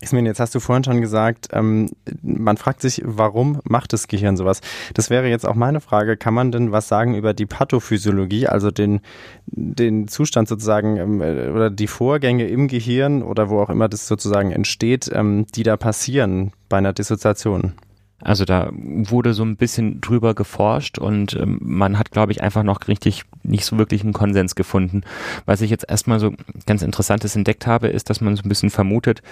Ismin, 0.00 0.26
jetzt 0.26 0.40
hast 0.40 0.54
du 0.54 0.60
vorhin 0.60 0.84
schon 0.84 1.00
gesagt, 1.00 1.48
ähm, 1.52 1.90
man 2.22 2.56
fragt 2.56 2.80
sich, 2.80 3.02
warum 3.04 3.60
macht 3.64 3.92
das 3.92 4.06
Gehirn 4.06 4.36
sowas? 4.36 4.60
Das 4.94 5.10
wäre 5.10 5.28
jetzt 5.28 5.44
auch 5.46 5.56
meine 5.56 5.80
Frage. 5.80 6.16
Kann 6.16 6.32
man 6.32 6.52
denn 6.52 6.70
was 6.70 6.88
sagen 6.88 7.16
über 7.16 7.34
die 7.34 7.46
Pathophysiologie, 7.46 8.46
also 8.46 8.70
den, 8.70 9.00
den 9.46 10.06
Zustand 10.06 10.48
sozusagen 10.48 10.96
ähm, 10.96 11.20
äh, 11.20 11.48
oder 11.48 11.70
die 11.70 11.88
Vorgänge 11.88 12.46
im 12.46 12.68
Gehirn 12.68 13.22
oder 13.22 13.50
wo 13.50 13.60
auch 13.60 13.70
immer 13.70 13.88
das 13.88 14.06
sozusagen 14.06 14.52
entsteht, 14.52 15.10
ähm, 15.12 15.46
die 15.54 15.64
da 15.64 15.76
passieren 15.76 16.52
bei 16.68 16.78
einer 16.78 16.92
Dissoziation? 16.92 17.74
Also 18.22 18.44
da 18.44 18.70
wurde 18.72 19.32
so 19.32 19.42
ein 19.42 19.56
bisschen 19.56 20.00
drüber 20.00 20.34
geforscht 20.34 20.98
und 20.98 21.34
ähm, 21.36 21.58
man 21.62 21.98
hat, 21.98 22.10
glaube 22.10 22.32
ich, 22.32 22.42
einfach 22.42 22.62
noch 22.62 22.86
richtig 22.86 23.24
nicht 23.42 23.64
so 23.64 23.78
wirklich 23.78 24.02
einen 24.02 24.12
Konsens 24.12 24.54
gefunden. 24.54 25.02
Was 25.46 25.62
ich 25.62 25.70
jetzt 25.70 25.86
erstmal 25.88 26.20
so 26.20 26.32
ganz 26.66 26.82
Interessantes 26.82 27.34
entdeckt 27.34 27.66
habe, 27.66 27.88
ist, 27.88 28.10
dass 28.10 28.20
man 28.20 28.36
so 28.36 28.42
ein 28.42 28.48
bisschen 28.48 28.70
vermutet, 28.70 29.22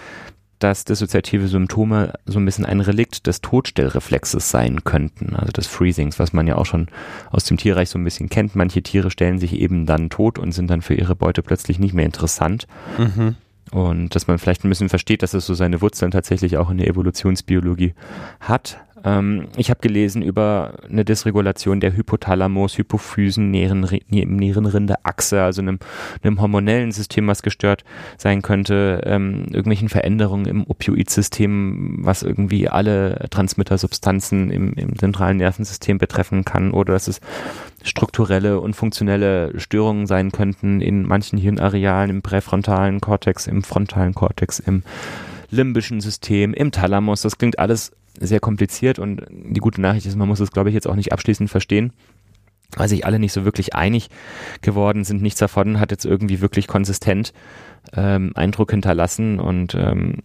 dass 0.58 0.84
dissoziative 0.84 1.48
Symptome 1.48 2.14
so 2.26 2.38
ein 2.38 2.44
bisschen 2.44 2.64
ein 2.64 2.80
Relikt 2.80 3.26
des 3.26 3.40
Todstellreflexes 3.40 4.50
sein 4.50 4.84
könnten, 4.84 5.36
also 5.36 5.52
des 5.52 5.66
Freezings, 5.66 6.18
was 6.18 6.32
man 6.32 6.46
ja 6.46 6.56
auch 6.56 6.66
schon 6.66 6.88
aus 7.30 7.44
dem 7.44 7.56
Tierreich 7.56 7.90
so 7.90 7.98
ein 7.98 8.04
bisschen 8.04 8.28
kennt. 8.28 8.56
Manche 8.56 8.82
Tiere 8.82 9.10
stellen 9.10 9.38
sich 9.38 9.54
eben 9.54 9.86
dann 9.86 10.10
tot 10.10 10.38
und 10.38 10.52
sind 10.52 10.68
dann 10.70 10.82
für 10.82 10.94
ihre 10.94 11.14
Beute 11.14 11.42
plötzlich 11.42 11.78
nicht 11.78 11.94
mehr 11.94 12.06
interessant. 12.06 12.66
Mhm. 12.98 13.36
Und 13.70 14.14
dass 14.14 14.26
man 14.26 14.38
vielleicht 14.38 14.64
ein 14.64 14.70
bisschen 14.70 14.88
versteht, 14.88 15.22
dass 15.22 15.34
es 15.34 15.44
so 15.44 15.54
seine 15.54 15.82
Wurzeln 15.82 16.10
tatsächlich 16.10 16.56
auch 16.56 16.70
in 16.70 16.78
der 16.78 16.88
Evolutionsbiologie 16.88 17.94
hat. 18.40 18.80
Ähm, 19.04 19.48
ich 19.56 19.70
habe 19.70 19.80
gelesen 19.80 20.22
über 20.22 20.74
eine 20.88 21.04
Dysregulation 21.04 21.80
der 21.80 21.96
Hypothalamus, 21.96 22.78
Hypophysen, 22.78 23.50
Nierenrinde-Achse, 23.50 25.42
also 25.42 25.62
einem, 25.62 25.78
einem 26.22 26.40
hormonellen 26.40 26.92
System, 26.92 27.26
was 27.26 27.42
gestört 27.42 27.84
sein 28.16 28.42
könnte, 28.42 29.02
ähm, 29.04 29.46
irgendwelchen 29.46 29.88
Veränderungen 29.88 30.46
im 30.46 30.64
Opioidsystem, 30.66 31.98
was 32.00 32.22
irgendwie 32.22 32.68
alle 32.68 33.26
Transmittersubstanzen 33.30 34.50
im, 34.50 34.72
im 34.74 34.98
zentralen 34.98 35.38
Nervensystem 35.38 35.98
betreffen 35.98 36.44
kann, 36.44 36.72
oder 36.72 36.92
dass 36.94 37.08
es 37.08 37.20
strukturelle 37.82 38.60
und 38.60 38.74
funktionelle 38.74 39.58
Störungen 39.58 40.06
sein 40.06 40.32
könnten 40.32 40.80
in 40.80 41.02
manchen 41.04 41.38
Hirnarealen, 41.38 42.10
im 42.10 42.22
präfrontalen 42.22 43.00
Kortex, 43.00 43.46
im 43.46 43.62
frontalen 43.62 44.14
Kortex, 44.14 44.58
im 44.58 44.82
limbischen 45.50 46.00
System, 46.00 46.52
im 46.54 46.72
Thalamus. 46.72 47.22
Das 47.22 47.38
klingt 47.38 47.58
alles 47.58 47.92
sehr 48.20 48.40
kompliziert 48.40 48.98
und 48.98 49.22
die 49.30 49.60
gute 49.60 49.80
Nachricht 49.80 50.06
ist, 50.06 50.16
man 50.16 50.28
muss 50.28 50.40
es, 50.40 50.50
glaube 50.50 50.70
ich, 50.70 50.74
jetzt 50.74 50.86
auch 50.86 50.96
nicht 50.96 51.12
abschließend 51.12 51.50
verstehen 51.50 51.92
weil 52.76 52.88
sich 52.88 53.06
alle 53.06 53.18
nicht 53.18 53.32
so 53.32 53.44
wirklich 53.44 53.74
einig 53.74 54.10
geworden 54.60 55.04
sind. 55.04 55.22
Nichts 55.22 55.40
davon 55.40 55.80
hat 55.80 55.90
jetzt 55.90 56.04
irgendwie 56.04 56.40
wirklich 56.40 56.66
konsistent 56.66 57.32
ähm, 57.94 58.32
Eindruck 58.34 58.70
hinterlassen 58.70 59.40
und 59.40 59.74
ähm, 59.74 60.16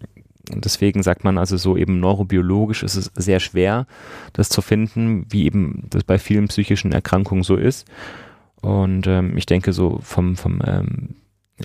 deswegen 0.53 1.03
sagt 1.03 1.23
man 1.23 1.37
also 1.37 1.55
so 1.55 1.77
eben 1.77 1.99
neurobiologisch 1.99 2.83
ist 2.83 2.95
es 2.95 3.11
sehr 3.15 3.39
schwer, 3.39 3.87
das 4.33 4.49
zu 4.49 4.61
finden, 4.61 5.25
wie 5.29 5.45
eben 5.45 5.83
das 5.89 6.03
bei 6.03 6.19
vielen 6.19 6.47
psychischen 6.49 6.91
Erkrankungen 6.91 7.43
so 7.43 7.55
ist. 7.55 7.87
Und 8.61 9.07
ähm, 9.07 9.37
ich 9.37 9.45
denke 9.45 9.73
so 9.73 9.99
vom, 10.01 10.35
vom 10.35 10.61
ähm, 10.65 11.15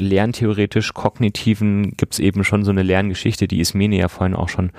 lerntheoretisch 0.01 0.95
kognitiven 0.95 1.93
gibt 1.97 2.15
es 2.15 2.19
eben 2.19 2.45
schon 2.45 2.65
so 2.65 2.71
eine 2.71 2.83
Lerngeschichte, 2.83 3.49
die 3.49 3.61
Ismene 3.61 3.97
ja 3.97 4.09
vorhin 4.09 4.37
auch 4.37 4.49
schon 4.49 4.71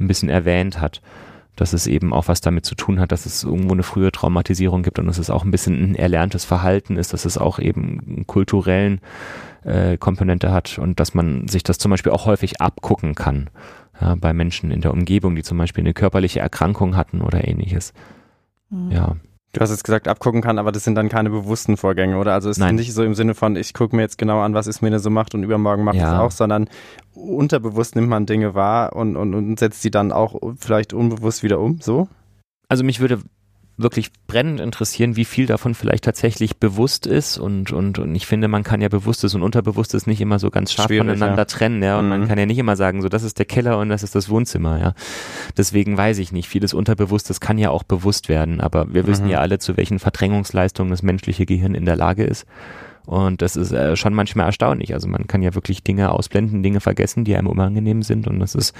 ein 0.00 0.08
bisschen 0.08 0.28
erwähnt 0.28 0.80
hat. 0.80 1.00
Dass 1.56 1.72
es 1.72 1.88
eben 1.88 2.12
auch 2.12 2.28
was 2.28 2.40
damit 2.40 2.64
zu 2.64 2.76
tun 2.76 3.00
hat, 3.00 3.10
dass 3.10 3.26
es 3.26 3.42
irgendwo 3.42 3.74
eine 3.74 3.82
frühe 3.82 4.12
Traumatisierung 4.12 4.84
gibt 4.84 5.00
und 5.00 5.06
dass 5.06 5.18
es 5.18 5.28
auch 5.28 5.44
ein 5.44 5.50
bisschen 5.50 5.90
ein 5.90 5.94
erlerntes 5.96 6.44
Verhalten 6.44 6.96
ist, 6.96 7.12
dass 7.12 7.24
es 7.24 7.36
auch 7.36 7.58
eben 7.58 8.00
einen 8.06 8.26
kulturellen 8.28 9.00
äh, 9.64 9.96
Komponente 9.96 10.52
hat 10.52 10.78
und 10.78 11.00
dass 11.00 11.14
man 11.14 11.48
sich 11.48 11.64
das 11.64 11.78
zum 11.78 11.90
Beispiel 11.90 12.12
auch 12.12 12.26
häufig 12.26 12.60
abgucken 12.60 13.16
kann 13.16 13.50
ja, 14.00 14.14
bei 14.14 14.32
Menschen 14.32 14.70
in 14.70 14.82
der 14.82 14.92
Umgebung, 14.92 15.34
die 15.34 15.42
zum 15.42 15.58
Beispiel 15.58 15.82
eine 15.82 15.94
körperliche 15.94 16.40
Erkrankung 16.40 16.96
hatten 16.96 17.20
oder 17.22 17.46
ähnliches. 17.46 17.92
Mhm. 18.70 18.90
Ja. 18.92 19.16
Du 19.52 19.60
hast 19.60 19.70
jetzt 19.70 19.84
gesagt, 19.84 20.08
abgucken 20.08 20.42
kann, 20.42 20.58
aber 20.58 20.72
das 20.72 20.84
sind 20.84 20.94
dann 20.94 21.08
keine 21.08 21.30
bewussten 21.30 21.78
Vorgänge, 21.78 22.18
oder? 22.18 22.34
Also 22.34 22.50
es 22.50 22.58
ist 22.58 22.72
nicht 22.72 22.92
so 22.92 23.02
im 23.02 23.14
Sinne 23.14 23.34
von, 23.34 23.56
ich 23.56 23.72
gucke 23.72 23.96
mir 23.96 24.02
jetzt 24.02 24.18
genau 24.18 24.40
an, 24.40 24.52
was 24.52 24.66
Ismene 24.66 24.98
so 24.98 25.08
macht 25.08 25.34
und 25.34 25.42
übermorgen 25.42 25.84
macht 25.84 25.96
ja. 25.96 26.12
es 26.12 26.20
auch, 26.20 26.30
sondern 26.30 26.68
unterbewusst 27.14 27.96
nimmt 27.96 28.08
man 28.08 28.26
Dinge 28.26 28.54
wahr 28.54 28.94
und, 28.94 29.16
und, 29.16 29.34
und 29.34 29.58
setzt 29.58 29.80
sie 29.80 29.90
dann 29.90 30.12
auch 30.12 30.38
vielleicht 30.58 30.92
unbewusst 30.92 31.42
wieder 31.42 31.60
um, 31.60 31.80
so? 31.80 32.08
Also 32.68 32.84
mich 32.84 33.00
würde 33.00 33.22
wirklich 33.78 34.10
brennend 34.26 34.60
interessieren, 34.60 35.16
wie 35.16 35.24
viel 35.24 35.46
davon 35.46 35.74
vielleicht 35.74 36.04
tatsächlich 36.04 36.58
bewusst 36.58 37.06
ist 37.06 37.38
und, 37.38 37.72
und, 37.72 37.98
und 37.98 38.14
ich 38.14 38.26
finde, 38.26 38.48
man 38.48 38.64
kann 38.64 38.80
ja 38.80 38.88
Bewusstes 38.88 39.34
und 39.34 39.42
Unterbewusstes 39.42 40.06
nicht 40.06 40.20
immer 40.20 40.38
so 40.38 40.50
ganz 40.50 40.72
scharf 40.72 40.88
Schwierig, 40.88 41.06
voneinander 41.06 41.42
ja. 41.42 41.44
trennen, 41.44 41.82
ja, 41.82 41.98
und 41.98 42.04
Mhm. 42.04 42.10
man 42.10 42.28
kann 42.28 42.38
ja 42.38 42.44
nicht 42.46 42.58
immer 42.58 42.76
sagen, 42.76 43.00
so, 43.02 43.08
das 43.08 43.22
ist 43.22 43.38
der 43.38 43.46
Keller 43.46 43.78
und 43.78 43.88
das 43.88 44.02
ist 44.02 44.14
das 44.14 44.28
Wohnzimmer, 44.28 44.80
ja. 44.80 44.94
Deswegen 45.56 45.96
weiß 45.96 46.18
ich 46.18 46.32
nicht, 46.32 46.48
vieles 46.48 46.74
Unterbewusstes 46.74 47.40
kann 47.40 47.56
ja 47.56 47.70
auch 47.70 47.84
bewusst 47.84 48.28
werden, 48.28 48.60
aber 48.60 48.92
wir 48.92 49.06
wissen 49.06 49.26
Mhm. 49.26 49.30
ja 49.30 49.38
alle, 49.40 49.58
zu 49.58 49.76
welchen 49.76 49.98
Verdrängungsleistungen 50.00 50.90
das 50.90 51.02
menschliche 51.02 51.46
Gehirn 51.46 51.74
in 51.74 51.84
der 51.84 51.96
Lage 51.96 52.24
ist. 52.24 52.46
Und 53.06 53.40
das 53.40 53.56
ist 53.56 53.72
äh, 53.72 53.96
schon 53.96 54.12
manchmal 54.12 54.46
erstaunlich. 54.46 54.92
Also 54.92 55.08
man 55.08 55.26
kann 55.26 55.40
ja 55.40 55.54
wirklich 55.54 55.82
Dinge 55.82 56.10
ausblenden, 56.10 56.62
Dinge 56.62 56.80
vergessen, 56.80 57.24
die 57.24 57.36
einem 57.36 57.46
unangenehm 57.46 58.02
sind. 58.02 58.26
Und 58.26 58.38
das 58.38 58.54
ist 58.54 58.74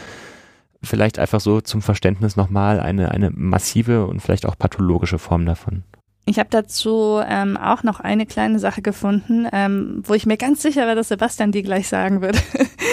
vielleicht 0.82 1.18
einfach 1.18 1.40
so 1.40 1.60
zum 1.60 1.82
Verständnis 1.82 2.36
nochmal 2.36 2.80
eine, 2.80 3.10
eine 3.10 3.30
massive 3.30 4.06
und 4.06 4.20
vielleicht 4.20 4.46
auch 4.46 4.58
pathologische 4.58 5.18
Form 5.18 5.46
davon. 5.46 5.84
Ich 6.28 6.38
habe 6.38 6.48
dazu 6.50 7.20
ähm, 7.26 7.56
auch 7.56 7.82
noch 7.82 8.00
eine 8.00 8.26
kleine 8.26 8.58
Sache 8.58 8.82
gefunden, 8.82 9.46
ähm, 9.52 10.02
wo 10.06 10.14
ich 10.14 10.26
mir 10.26 10.36
ganz 10.36 10.60
sicher 10.62 10.86
war, 10.86 10.94
dass 10.94 11.08
Sebastian 11.08 11.52
die 11.52 11.62
gleich 11.62 11.88
sagen 11.88 12.20
wird. 12.20 12.36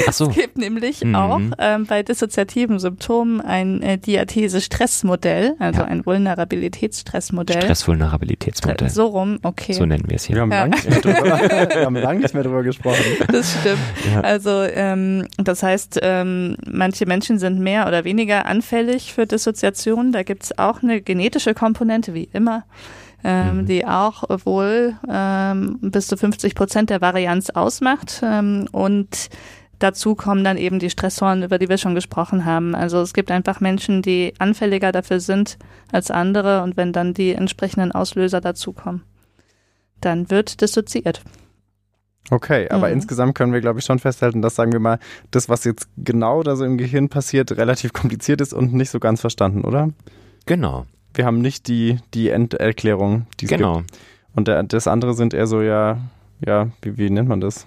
Ach 0.07 0.13
so. 0.13 0.29
Es 0.29 0.35
gibt 0.35 0.57
nämlich 0.57 1.03
Mhm. 1.03 1.15
auch 1.15 1.41
ähm, 1.59 1.85
bei 1.85 2.01
dissoziativen 2.03 2.79
Symptomen 2.79 3.41
ein 3.41 3.81
äh, 3.81 3.97
Diathese-Stressmodell, 3.97 5.55
also 5.59 5.81
Ja. 5.81 5.87
ein 5.87 6.05
Vulnerabilitätsstressmodell. 6.05 7.61
Stressvulnerabilitätsmodell. 7.61 8.89
So 8.89 9.05
rum, 9.07 9.39
okay. 9.43 9.73
So 9.73 9.85
nennen 9.85 10.05
wir 10.07 10.15
es 10.15 10.27
Wir 10.29 10.35
hier. 10.35 10.41
haben, 10.41 10.51
Ja. 10.51 10.61
lang 10.61 10.69
nicht 10.71 10.89
mehr 10.89 11.01
drüber, 11.01 11.23
wir 11.75 11.85
haben 11.85 11.95
lang 11.95 12.19
nicht 12.19 12.33
mehr 12.33 12.43
drüber 12.43 12.63
gesprochen. 12.63 13.03
Das 13.31 13.57
stimmt. 13.59 13.79
Ja. 14.13 14.21
Also 14.21 14.61
ähm, 14.63 15.27
das 15.37 15.63
heißt, 15.63 15.99
ähm, 16.01 16.57
manche 16.69 17.05
Menschen 17.05 17.39
sind 17.39 17.59
mehr 17.59 17.87
oder 17.87 18.03
weniger 18.03 18.45
anfällig 18.45 19.13
für 19.13 19.25
Dissoziation. 19.25 20.11
Da 20.11 20.23
gibt 20.23 20.43
es 20.43 20.57
auch 20.57 20.81
eine 20.83 21.01
genetische 21.01 21.53
Komponente, 21.53 22.13
wie 22.13 22.29
immer, 22.33 22.63
ähm, 23.25 23.57
Mhm. 23.61 23.65
die 23.65 23.85
auch 23.87 24.23
wohl 24.45 24.95
ähm, 25.09 25.79
bis 25.81 26.05
zu 26.07 26.15
50 26.15 26.53
Prozent 26.53 26.89
der 26.91 27.01
Varianz 27.01 27.49
ausmacht. 27.49 28.21
Ähm, 28.23 28.67
und 28.71 29.29
dazu 29.79 30.13
kommen 30.15 30.43
dann 30.43 30.57
eben 30.57 30.77
die 30.79 30.89
Stressoren, 30.91 31.41
über 31.43 31.57
die 31.57 31.67
wir 31.67 31.77
schon 31.79 31.95
gesprochen 31.95 32.45
haben. 32.45 32.75
Also 32.75 33.01
es 33.01 33.13
gibt 33.13 33.31
einfach 33.31 33.59
Menschen, 33.61 34.01
die 34.03 34.33
anfälliger 34.37 34.91
dafür 34.91 35.19
sind 35.19 35.57
als 35.91 36.11
andere. 36.11 36.61
Und 36.63 36.77
wenn 36.77 36.93
dann 36.93 37.13
die 37.15 37.33
entsprechenden 37.33 37.91
Auslöser 37.91 38.41
dazukommen, 38.41 39.01
dann 40.01 40.29
wird 40.29 40.61
dissoziiert. 40.61 41.21
Okay, 42.31 42.67
aber 42.69 42.87
Mhm. 42.87 42.93
insgesamt 42.93 43.35
können 43.35 43.53
wir, 43.53 43.61
glaube 43.61 43.79
ich, 43.79 43.85
schon 43.85 43.99
festhalten, 43.99 44.41
dass, 44.41 44.55
sagen 44.55 44.71
wir 44.71 44.79
mal, 44.79 44.97
das, 45.31 45.47
was 45.47 45.63
jetzt 45.63 45.87
genau 45.97 46.41
da 46.41 46.55
so 46.55 46.65
im 46.65 46.77
Gehirn 46.77 47.07
passiert, 47.09 47.51
relativ 47.51 47.93
kompliziert 47.93 48.41
ist 48.41 48.53
und 48.53 48.73
nicht 48.73 48.89
so 48.89 48.99
ganz 48.99 49.21
verstanden, 49.21 49.61
oder? 49.63 49.89
Genau, 50.47 50.85
Wir 51.15 51.25
haben 51.25 51.39
nicht 51.39 51.67
die, 51.67 51.97
die 52.13 52.29
Enderklärung, 52.29 53.25
die 53.39 53.45
es 53.45 53.51
genau. 53.51 53.77
gibt. 53.79 53.91
Und 54.35 54.47
der, 54.47 54.63
das 54.63 54.87
andere 54.87 55.13
sind 55.13 55.33
eher 55.33 55.47
so, 55.47 55.61
ja, 55.61 55.97
ja, 56.45 56.67
wie, 56.81 56.97
wie 56.97 57.09
nennt 57.09 57.29
man 57.29 57.39
das? 57.41 57.65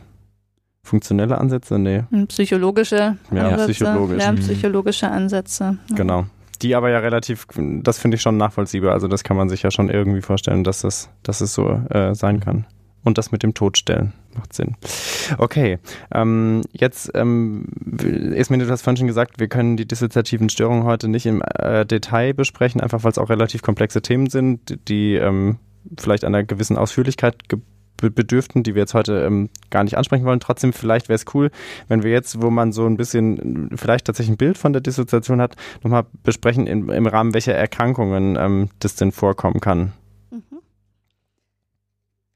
Funktionelle 0.83 1.39
Ansätze? 1.39 1.79
Nee, 1.79 2.05
Psychologische 2.29 3.17
Ja, 3.31 3.49
Ansätze, 3.49 3.73
psychologisch. 3.73 4.23
Ja, 4.23 4.33
Mhm. 4.33 4.37
psychologische 4.37 5.11
Ansätze. 5.11 5.79
Ja. 5.91 5.97
genau. 5.97 6.27
Die 6.63 6.75
aber 6.75 6.91
ja 6.91 6.99
relativ, 6.99 7.47
das 7.57 7.99
finde 7.99 8.17
ich 8.17 8.23
schon 8.23 8.37
nachvollziehbar. 8.37 8.93
Also 8.93 9.07
das 9.07 9.23
kann 9.23 9.37
man 9.37 9.49
sich 9.49 9.63
ja 9.63 9.71
schon 9.71 9.91
irgendwie 9.91 10.23
vorstellen, 10.23 10.65
dass 10.65 10.81
das, 10.81 11.09
dass 11.23 11.41
es 11.41 11.55
so 11.55 11.69
äh, 11.91 12.15
sein 12.15 12.41
kann. 12.41 12.67
Und 13.05 13.17
das 13.17 13.31
mit 13.31 13.43
dem 13.43 13.55
Todstellen 13.55 14.13
macht 14.39 14.53
Sinn. 14.53 14.77
Okay, 15.37 15.79
ähm, 16.13 16.63
jetzt, 16.73 17.11
ähm, 17.15 17.67
Esmine, 18.35 18.65
du 18.65 18.71
hast 18.71 18.83
vorhin 18.83 18.97
schon 18.97 19.07
gesagt, 19.07 19.39
wir 19.39 19.49
können 19.49 19.77
die 19.77 19.87
dissoziativen 19.87 20.49
Störungen 20.49 20.85
heute 20.85 21.09
nicht 21.09 21.27
im 21.27 21.43
äh, 21.43 21.85
Detail 21.85 22.33
besprechen, 22.35 22.81
einfach 22.81 23.05
weil 23.05 23.13
es 23.13 23.19
auch 23.19 23.31
relativ 23.31 23.63
komplexe 23.63 24.03
Themen 24.03 24.31
sind, 24.31 24.79
die 24.89 25.15
ähm, 25.15 25.59
vielleicht 25.99 26.25
einer 26.25 26.45
gewissen 26.45 26.77
Ausführlichkeit 26.77 27.37
bedürften, 27.99 28.63
die 28.63 28.75
wir 28.75 28.83
jetzt 28.83 28.95
heute 28.95 29.25
ähm, 29.25 29.51
gar 29.71 29.85
nicht 29.85 29.99
ansprechen 29.99 30.25
wollen. 30.25 30.41
Trotzdem, 30.41 30.73
vielleicht 30.73 31.09
wäre 31.09 31.17
es 31.17 31.25
cool, 31.35 31.51
wenn 31.89 32.03
wir 32.03 32.13
jetzt, 32.13 32.41
wo 32.41 32.51
man 32.51 32.73
so 32.73 32.87
ein 32.87 32.97
bisschen 32.97 33.71
vielleicht 33.75 34.07
tatsächlich 34.07 34.35
ein 34.35 34.39
Bild 34.39 34.57
von 34.57 34.73
der 34.73 34.81
Dissoziation 34.81 35.41
hat, 35.41 35.57
nochmal 35.83 36.07
besprechen, 36.23 36.67
im, 36.67 36.91
im 36.91 37.07
Rahmen 37.07 37.35
welcher 37.35 37.55
Erkrankungen 37.55 38.37
ähm, 38.39 38.71
das 38.79 38.95
denn 38.95 39.13
vorkommen 39.13 39.61
kann. 39.61 39.93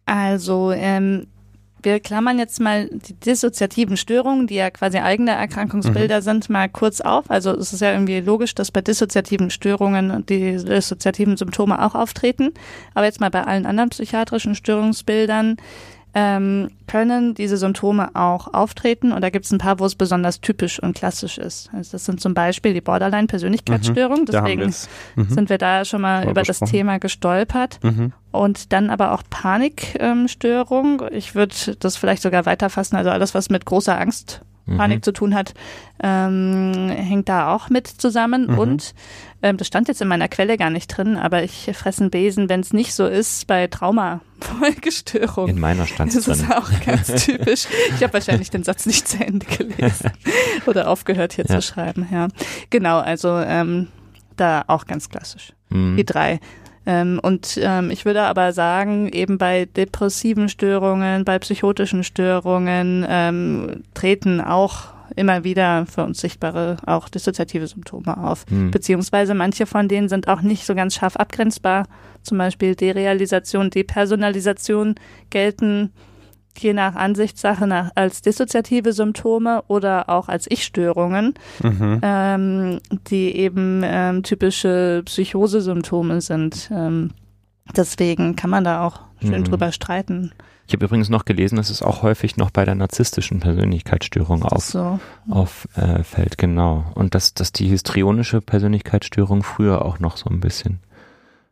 Also, 0.05 0.73
ähm, 0.73 1.29
wir 1.83 2.01
klammern 2.01 2.39
jetzt 2.39 2.61
mal 2.61 2.89
die 2.91 3.15
dissoziativen 3.15 3.97
Störungen, 3.97 4.47
die 4.47 4.55
ja 4.55 4.71
quasi 4.71 4.99
eigene 4.99 5.33
Erkrankungsbilder 5.33 6.19
Mhm. 6.19 6.23
sind, 6.23 6.51
mal 6.51 6.69
kurz 6.69 7.01
auf. 7.01 7.31
Also 7.31 7.51
es 7.57 7.73
ist 7.73 7.81
ja 7.81 7.93
irgendwie 7.93 8.21
logisch, 8.21 8.55
dass 8.55 8.71
bei 8.71 8.81
dissoziativen 8.81 9.51
Störungen 9.51 10.25
die 10.27 10.57
dissoziativen 10.57 11.37
Symptome 11.37 11.85
auch 11.85 11.95
auftreten. 11.95 12.51
Aber 12.95 13.07
jetzt 13.07 13.21
mal 13.21 13.31
bei 13.31 13.45
allen 13.45 13.67
anderen 13.67 13.91
psychiatrischen 13.91 14.55
Störungsbildern 14.55 15.57
ähm, 16.15 16.71
können 16.87 17.35
diese 17.35 17.57
Symptome 17.57 18.11
auch 18.15 18.53
auftreten. 18.53 19.13
Und 19.13 19.23
da 19.23 19.31
gibt 19.31 19.47
es 19.47 19.51
ein 19.51 19.59
paar, 19.59 19.79
wo 19.79 19.87
es 19.87 19.95
besonders 19.95 20.41
typisch 20.41 20.83
und 20.83 20.95
klassisch 20.95 21.39
ist. 21.39 21.71
Also 21.73 21.93
das 21.93 22.05
sind 22.05 22.21
zum 22.21 22.35
Beispiel 22.35 22.75
die 22.75 22.81
Borderline-Persönlichkeitsstörung. 22.81 24.19
Haben 24.19 24.27
Deswegen 24.27 24.61
wir. 24.61 25.23
Mhm. 25.25 25.31
sind 25.31 25.49
wir 25.49 25.59
da 25.59 25.85
schon 25.85 26.01
mal 26.03 26.25
Mal 26.25 26.31
über 26.31 26.43
das. 26.43 26.61
Thema 26.61 26.99
gestolpert. 26.99 27.81
Mhm. 27.83 28.13
Und 28.31 28.73
dann 28.73 28.91
aber 28.91 29.13
auch 29.13 29.23
Panikstörung. 29.29 31.03
ich 31.11 31.35
würde 31.35 31.55
das 31.79 31.97
vielleicht 31.97 32.23
sogar 32.23 32.47
weiterfassen. 32.47 32.97
Also 32.97 33.11
alles, 33.11 33.35
was 33.35 33.51
mit 33.51 33.65
großer 33.65 33.99
Angst, 33.99 34.43
Mhm. 34.67 34.77
Panik 34.77 35.05
zu 35.05 35.13
tun 35.13 35.35
hat, 35.35 35.55
ähm, 36.03 36.89
hängt 36.89 37.29
da 37.29 37.55
auch 37.55 37.69
mit 37.69 37.87
zusammen. 37.89 38.47
Mhm. 38.49 38.59
Und 38.59 38.95
ähm, 39.43 39.57
das 39.57 39.67
stand 39.67 39.89
jetzt 39.89 40.01
in 40.03 40.09
meiner 40.09 40.29
Quelle 40.29 40.57
gar 40.57 40.71
nicht 40.71 40.89
drin, 40.89 41.17
aber 41.17 41.43
ich 41.43 41.71
fresse 41.75 42.03
einen 42.03 42.11
Besen, 42.11 42.49
wenn 42.49 42.61
es 42.61 42.73
nicht 42.73 42.95
so 42.95 43.07
ist, 43.07 43.47
bei 43.49 43.67
Traumafolgestörung. 43.67 45.49
In 45.49 45.61
meiner 45.61 45.87
stand 45.87 46.15
Das 46.15 46.29
ist 46.29 46.43
drin. 46.43 46.53
auch 46.53 46.71
ganz 46.85 47.25
typisch. 47.25 47.67
Ich 47.97 48.03
habe 48.03 48.13
wahrscheinlich 48.15 48.51
den 48.51 48.63
Satz 48.63 48.87
nicht 48.87 49.07
zu 49.09 49.25
Ende 49.25 49.47
gelesen 49.47 50.11
oder 50.67 50.89
aufgehört 50.89 51.33
hier 51.35 51.45
Ja. 51.49 51.57
zu 51.61 51.63
schreiben. 51.67 52.07
Ja, 52.13 52.29
genau. 52.71 52.99
Also 53.01 53.39
ähm, 53.39 53.89
da 54.37 54.65
auch 54.67 54.87
ganz 54.87 55.09
klassisch. 55.09 55.53
Mhm. 55.71 55.97
Die 55.97 56.05
drei. 56.07 56.41
Ähm, 56.85 57.21
und 57.23 57.59
ähm, 57.63 57.91
ich 57.91 58.05
würde 58.05 58.23
aber 58.23 58.53
sagen, 58.53 59.09
eben 59.09 59.39
bei 59.39 59.67
depressiven 59.67 60.49
Störungen, 60.49 61.25
bei 61.25 61.39
psychotischen 61.39 62.03
Störungen 62.05 63.07
ähm, 63.09 63.85
treten 63.95 64.41
auch 64.41 64.93
immer 65.15 65.45
wieder 65.45 65.87
für 65.87 66.05
uns 66.05 66.21
sichtbare 66.21 66.79
auch 66.87 67.09
dissoziative 67.09 67.67
Symptome 67.67 68.17
auf. 68.17 68.45
Mhm. 68.51 68.71
Beziehungsweise 68.71 69.35
manche 69.35 69.67
von 69.67 69.89
denen 69.89 70.09
sind 70.09 70.29
auch 70.29 70.43
nicht 70.43 70.67
so 70.67 70.75
ganz 70.75 70.95
scharf 70.95 71.17
abgrenzbar. 71.17 71.87
Zum 72.23 72.39
Beispiel 72.39 72.75
Derealisation, 72.75 73.71
Depersonalisation 73.71 74.95
gelten 75.31 75.93
je 76.59 76.73
nach 76.75 76.95
Ansichtssache 76.95 77.67
nach, 77.67 77.91
als 77.95 78.23
dissoziative 78.23 78.93
Symptome 78.93 79.63
oder 79.69 80.09
auch 80.09 80.29
als 80.29 80.47
Ich-Störungen 80.51 81.35
Mhm. 81.63 82.01
ähm, 82.03 82.81
die 83.11 83.35
eben 83.37 83.83
ähm, 83.85 84.23
typische 84.23 85.03
Psychosesymptome 85.05 86.21
sind. 86.21 86.71
Ähm, 86.73 87.11
deswegen 87.77 88.37
kann 88.37 88.51
man 88.51 88.65
da 88.65 88.87
auch 88.87 89.01
schön 89.21 89.41
Mhm. 89.41 89.45
drüber 89.45 89.73
streiten. 89.73 90.33
Ich 90.69 90.75
habe 90.75 90.85
übrigens 90.87 91.09
noch 91.09 91.25
gelesen, 91.25 91.57
dass 91.57 91.71
es 91.71 91.83
auch 91.83 92.03
häufig 92.03 92.37
noch 92.37 92.51
bei 92.51 92.65
der 92.65 92.75
narzisstischen 92.77 93.41
Persönlichkeitsstörung 93.41 94.45
auf, 94.45 94.65
so. 94.65 95.01
auffällt, 95.29 96.39
genau. 96.39 96.85
Und 96.95 97.15
dass, 97.15 97.35
dass 97.35 97.53
die 97.53 97.67
histrionische 97.67 98.41
Persönlichkeitsstörung 98.41 99.43
früher 99.43 99.85
auch 99.85 99.99
noch 99.99 100.17
so 100.17 100.31
ein 100.31 100.41
bisschen 100.41 100.81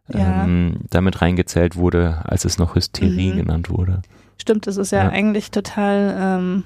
Ja. 0.09 0.45
ähm, 0.45 0.77
damit 0.91 1.21
reingezählt 1.23 1.77
wurde, 1.77 2.21
als 2.25 2.45
es 2.45 2.59
noch 2.59 2.75
Hysterie 2.77 3.33
Mhm. 3.33 3.37
genannt 3.39 3.71
wurde. 3.71 4.03
Stimmt, 4.41 4.67
das 4.67 4.77
ist 4.79 4.91
ja, 4.93 5.05
Ja. 5.05 5.09
eigentlich 5.11 5.51
total, 5.51 6.17
ähm, 6.19 6.65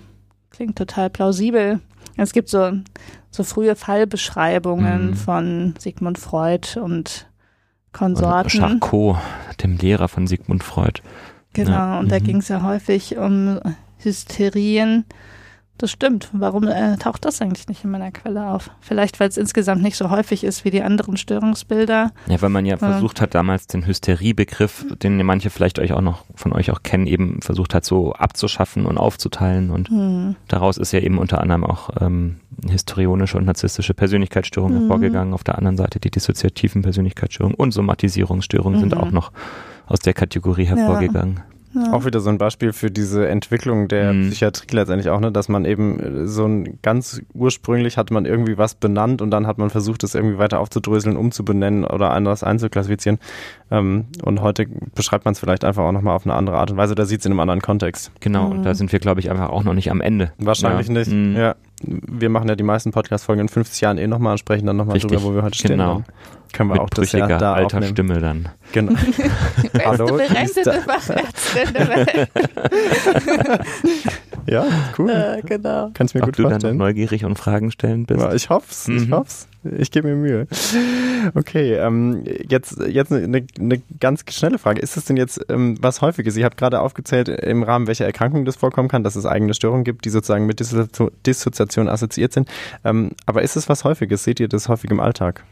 klingt 0.50 0.76
total 0.78 1.10
plausibel. 1.10 1.80
Es 2.16 2.32
gibt 2.32 2.48
so, 2.48 2.70
so 3.32 3.42
frühe 3.42 3.74
Fallbeschreibungen 3.74 5.08
Mhm. 5.10 5.14
von 5.14 5.74
Sigmund 5.78 6.18
Freud 6.18 6.78
und 6.80 7.26
Konsorten. 7.92 8.60
Charcot, 8.60 9.16
dem 9.62 9.76
Lehrer 9.76 10.06
von 10.08 10.26
Sigmund 10.28 10.62
Freud. 10.62 11.00
Genau, 11.52 11.70
Ja, 11.72 11.98
und 11.98 12.10
da 12.12 12.20
mhm. 12.20 12.24
ging 12.24 12.36
es 12.38 12.48
ja 12.48 12.62
häufig 12.62 13.16
um 13.16 13.58
Hysterien. 13.98 15.04
Das 15.76 15.90
stimmt. 15.90 16.28
Warum 16.32 16.68
äh, 16.68 16.96
taucht 16.98 17.24
das 17.24 17.42
eigentlich 17.42 17.66
nicht 17.66 17.82
in 17.82 17.90
meiner 17.90 18.12
Quelle 18.12 18.46
auf? 18.46 18.70
Vielleicht, 18.80 19.18
weil 19.18 19.28
es 19.28 19.36
insgesamt 19.36 19.82
nicht 19.82 19.96
so 19.96 20.08
häufig 20.08 20.44
ist 20.44 20.64
wie 20.64 20.70
die 20.70 20.82
anderen 20.82 21.16
Störungsbilder. 21.16 22.12
Ja, 22.28 22.42
weil 22.42 22.48
man 22.50 22.64
ja 22.64 22.76
versucht 22.76 23.20
hat, 23.20 23.34
damals 23.34 23.66
den 23.66 23.84
Hysterie-Begriff, 23.84 24.86
den 25.02 25.16
manche 25.26 25.50
vielleicht 25.50 25.80
euch 25.80 25.92
auch 25.92 26.00
noch 26.00 26.24
von 26.36 26.52
euch 26.52 26.70
auch 26.70 26.84
kennen, 26.84 27.08
eben 27.08 27.40
versucht 27.42 27.74
hat, 27.74 27.84
so 27.84 28.12
abzuschaffen 28.12 28.86
und 28.86 28.98
aufzuteilen. 28.98 29.70
Und 29.70 29.88
Hm. 29.88 30.36
daraus 30.46 30.76
ist 30.78 30.92
ja 30.92 31.00
eben 31.00 31.18
unter 31.18 31.40
anderem 31.40 31.64
auch 31.64 31.90
ähm, 32.00 32.36
histrionische 32.70 33.36
und 33.36 33.44
narzisstische 33.46 33.94
Persönlichkeitsstörung 33.94 34.72
Mhm. 34.72 34.78
hervorgegangen. 34.80 35.34
Auf 35.34 35.42
der 35.42 35.58
anderen 35.58 35.76
Seite 35.76 35.98
die 35.98 36.10
dissoziativen 36.10 36.82
Persönlichkeitsstörungen 36.82 37.56
und 37.56 37.72
Somatisierungsstörungen 37.72 38.78
sind 38.78 38.94
Mhm. 38.94 39.00
auch 39.00 39.10
noch 39.10 39.32
aus 39.86 39.98
der 39.98 40.14
Kategorie 40.14 40.66
hervorgegangen. 40.66 41.38
Ja. 41.38 41.53
Auch 41.92 42.04
wieder 42.04 42.20
so 42.20 42.30
ein 42.30 42.38
Beispiel 42.38 42.72
für 42.72 42.90
diese 42.90 43.26
Entwicklung 43.28 43.88
der 43.88 44.12
mhm. 44.12 44.28
Psychiatrie 44.28 44.76
letztendlich 44.76 45.10
auch, 45.10 45.20
ne, 45.20 45.32
dass 45.32 45.48
man 45.48 45.64
eben 45.64 46.00
äh, 46.00 46.26
so 46.26 46.44
ein 46.44 46.78
ganz 46.82 47.22
ursprünglich 47.34 47.96
hat 47.96 48.10
man 48.10 48.24
irgendwie 48.26 48.58
was 48.58 48.74
benannt 48.74 49.20
und 49.22 49.30
dann 49.30 49.46
hat 49.46 49.58
man 49.58 49.70
versucht, 49.70 50.04
es 50.04 50.14
irgendwie 50.14 50.38
weiter 50.38 50.60
aufzudröseln, 50.60 51.16
umzubenennen 51.16 51.84
oder 51.84 52.12
anders 52.12 52.44
einzuklassifizieren. 52.44 53.18
Ähm, 53.70 54.06
und 54.22 54.40
heute 54.40 54.66
beschreibt 54.94 55.24
man 55.24 55.32
es 55.32 55.40
vielleicht 55.40 55.64
einfach 55.64 55.84
auch 55.84 55.92
nochmal 55.92 56.14
auf 56.14 56.26
eine 56.26 56.34
andere 56.34 56.58
Art 56.58 56.70
und 56.70 56.76
Weise 56.76 56.92
oder 56.92 57.06
sieht 57.06 57.20
es 57.20 57.26
in 57.26 57.32
einem 57.32 57.40
anderen 57.40 57.62
Kontext. 57.62 58.12
Genau, 58.20 58.46
mhm. 58.46 58.52
und 58.52 58.62
da 58.62 58.74
sind 58.74 58.92
wir, 58.92 58.98
glaube 59.00 59.20
ich, 59.20 59.30
einfach 59.30 59.50
auch 59.50 59.64
noch 59.64 59.74
nicht 59.74 59.90
am 59.90 60.00
Ende. 60.00 60.32
Wahrscheinlich 60.38 60.88
ja. 60.88 60.92
nicht. 60.92 61.10
Mhm. 61.10 61.36
Ja. 61.36 61.56
Wir 61.86 62.28
machen 62.30 62.48
ja 62.48 62.56
die 62.56 62.62
meisten 62.62 62.90
Podcast-Folgen 62.92 63.42
in 63.42 63.48
50 63.48 63.80
Jahren 63.80 63.98
eh 63.98 64.06
nochmal 64.06 64.32
und 64.32 64.38
sprechen 64.38 64.66
dann 64.66 64.76
nochmal 64.76 64.98
drüber, 64.98 65.22
wo 65.22 65.34
wir 65.34 65.42
heute 65.42 65.56
stehen. 65.56 65.72
Genau. 65.72 65.94
Dann 65.94 66.04
können 66.52 66.70
wir 66.70 66.74
Mit 66.74 66.82
auch 66.82 66.90
das 66.90 67.12
ja 67.12 67.26
da 67.26 67.54
alter 67.54 67.78
aufnehmen. 67.78 67.92
Stimme 67.92 68.20
dann. 68.20 68.48
Genau. 68.72 68.92
Hallo, 69.84 70.18
ja, 74.46 74.64
cool. 74.98 75.10
Ja, 75.10 75.40
genau. 75.40 75.90
Kannst 75.94 76.14
mir 76.14 76.20
Ob 76.20 76.26
gut 76.26 76.38
du 76.38 76.42
vorstellen. 76.42 76.62
dann 76.62 76.76
neugierig 76.76 77.24
und 77.24 77.36
Fragen 77.36 77.70
stellen 77.70 78.06
bist. 78.06 78.20
Ja, 78.20 78.32
ich 78.32 78.50
hoff's, 78.50 78.88
ich 78.88 79.08
mhm. 79.08 79.14
hoff's. 79.14 79.48
Ich 79.78 79.90
gebe 79.90 80.08
mir 80.08 80.16
Mühe. 80.16 80.46
Okay, 81.34 81.74
ähm, 81.74 82.22
jetzt, 82.48 82.78
jetzt 82.86 83.10
eine, 83.10 83.46
eine 83.58 83.82
ganz 83.98 84.24
schnelle 84.30 84.58
Frage. 84.58 84.80
Ist 84.80 84.96
es 84.96 85.06
denn 85.06 85.16
jetzt 85.16 85.40
ähm, 85.48 85.78
was 85.80 86.02
Häufiges? 86.02 86.34
Sie 86.34 86.44
hat 86.44 86.58
gerade 86.58 86.80
aufgezählt, 86.80 87.28
im 87.28 87.62
Rahmen 87.62 87.86
welcher 87.86 88.04
Erkrankung 88.04 88.44
das 88.44 88.56
vorkommen 88.56 88.88
kann, 88.88 89.04
dass 89.04 89.16
es 89.16 89.24
eigene 89.24 89.54
Störungen 89.54 89.84
gibt, 89.84 90.04
die 90.04 90.10
sozusagen 90.10 90.44
mit 90.44 90.60
Dissoziation 90.60 91.88
assoziiert 91.88 92.32
sind. 92.34 92.48
Ähm, 92.84 93.12
aber 93.24 93.42
ist 93.42 93.56
es 93.56 93.68
was 93.68 93.84
Häufiges? 93.84 94.24
Seht 94.24 94.38
ihr 94.38 94.48
das 94.48 94.68
häufig 94.68 94.90
im 94.90 95.00
Alltag? 95.00 95.44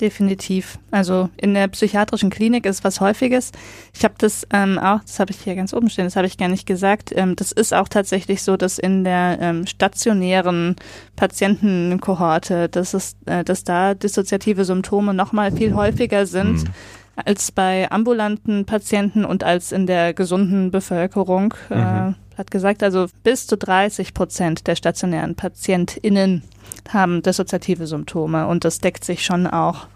Definitiv. 0.00 0.78
Also 0.90 1.30
in 1.38 1.54
der 1.54 1.68
psychiatrischen 1.68 2.28
Klinik 2.28 2.66
ist 2.66 2.84
was 2.84 3.00
Häufiges. 3.00 3.52
Ich 3.94 4.04
habe 4.04 4.14
das 4.18 4.46
ähm, 4.52 4.78
auch, 4.78 5.00
das 5.00 5.18
habe 5.20 5.30
ich 5.30 5.38
hier 5.38 5.54
ganz 5.54 5.72
oben 5.72 5.88
stehen, 5.88 6.04
das 6.04 6.16
habe 6.16 6.26
ich 6.26 6.36
gar 6.36 6.48
nicht 6.48 6.66
gesagt. 6.66 7.12
Ähm, 7.16 7.34
das 7.34 7.50
ist 7.50 7.72
auch 7.72 7.88
tatsächlich 7.88 8.42
so, 8.42 8.58
dass 8.58 8.78
in 8.78 9.04
der 9.04 9.38
ähm, 9.40 9.66
stationären 9.66 10.76
Patientenkohorte, 11.16 12.68
dass, 12.68 12.92
es, 12.92 13.16
äh, 13.24 13.42
dass 13.42 13.64
da 13.64 13.94
dissoziative 13.94 14.66
Symptome 14.66 15.14
nochmal 15.14 15.50
viel 15.50 15.74
häufiger 15.74 16.26
sind. 16.26 16.64
Mhm 16.64 16.70
als 17.16 17.50
bei 17.50 17.90
ambulanten 17.90 18.66
Patienten 18.66 19.24
und 19.24 19.42
als 19.42 19.72
in 19.72 19.86
der 19.86 20.12
gesunden 20.12 20.70
Bevölkerung. 20.70 21.54
Äh, 21.70 21.76
mhm. 21.76 22.14
Hat 22.36 22.50
gesagt, 22.50 22.82
also 22.82 23.06
bis 23.22 23.46
zu 23.46 23.56
30 23.56 24.12
Prozent 24.12 24.66
der 24.66 24.76
stationären 24.76 25.34
PatientInnen 25.34 26.42
haben 26.90 27.22
dissoziative 27.22 27.86
Symptome 27.86 28.46
und 28.46 28.64
das 28.64 28.78
deckt 28.78 29.04
sich 29.04 29.24
schon 29.24 29.46
auch 29.46 29.88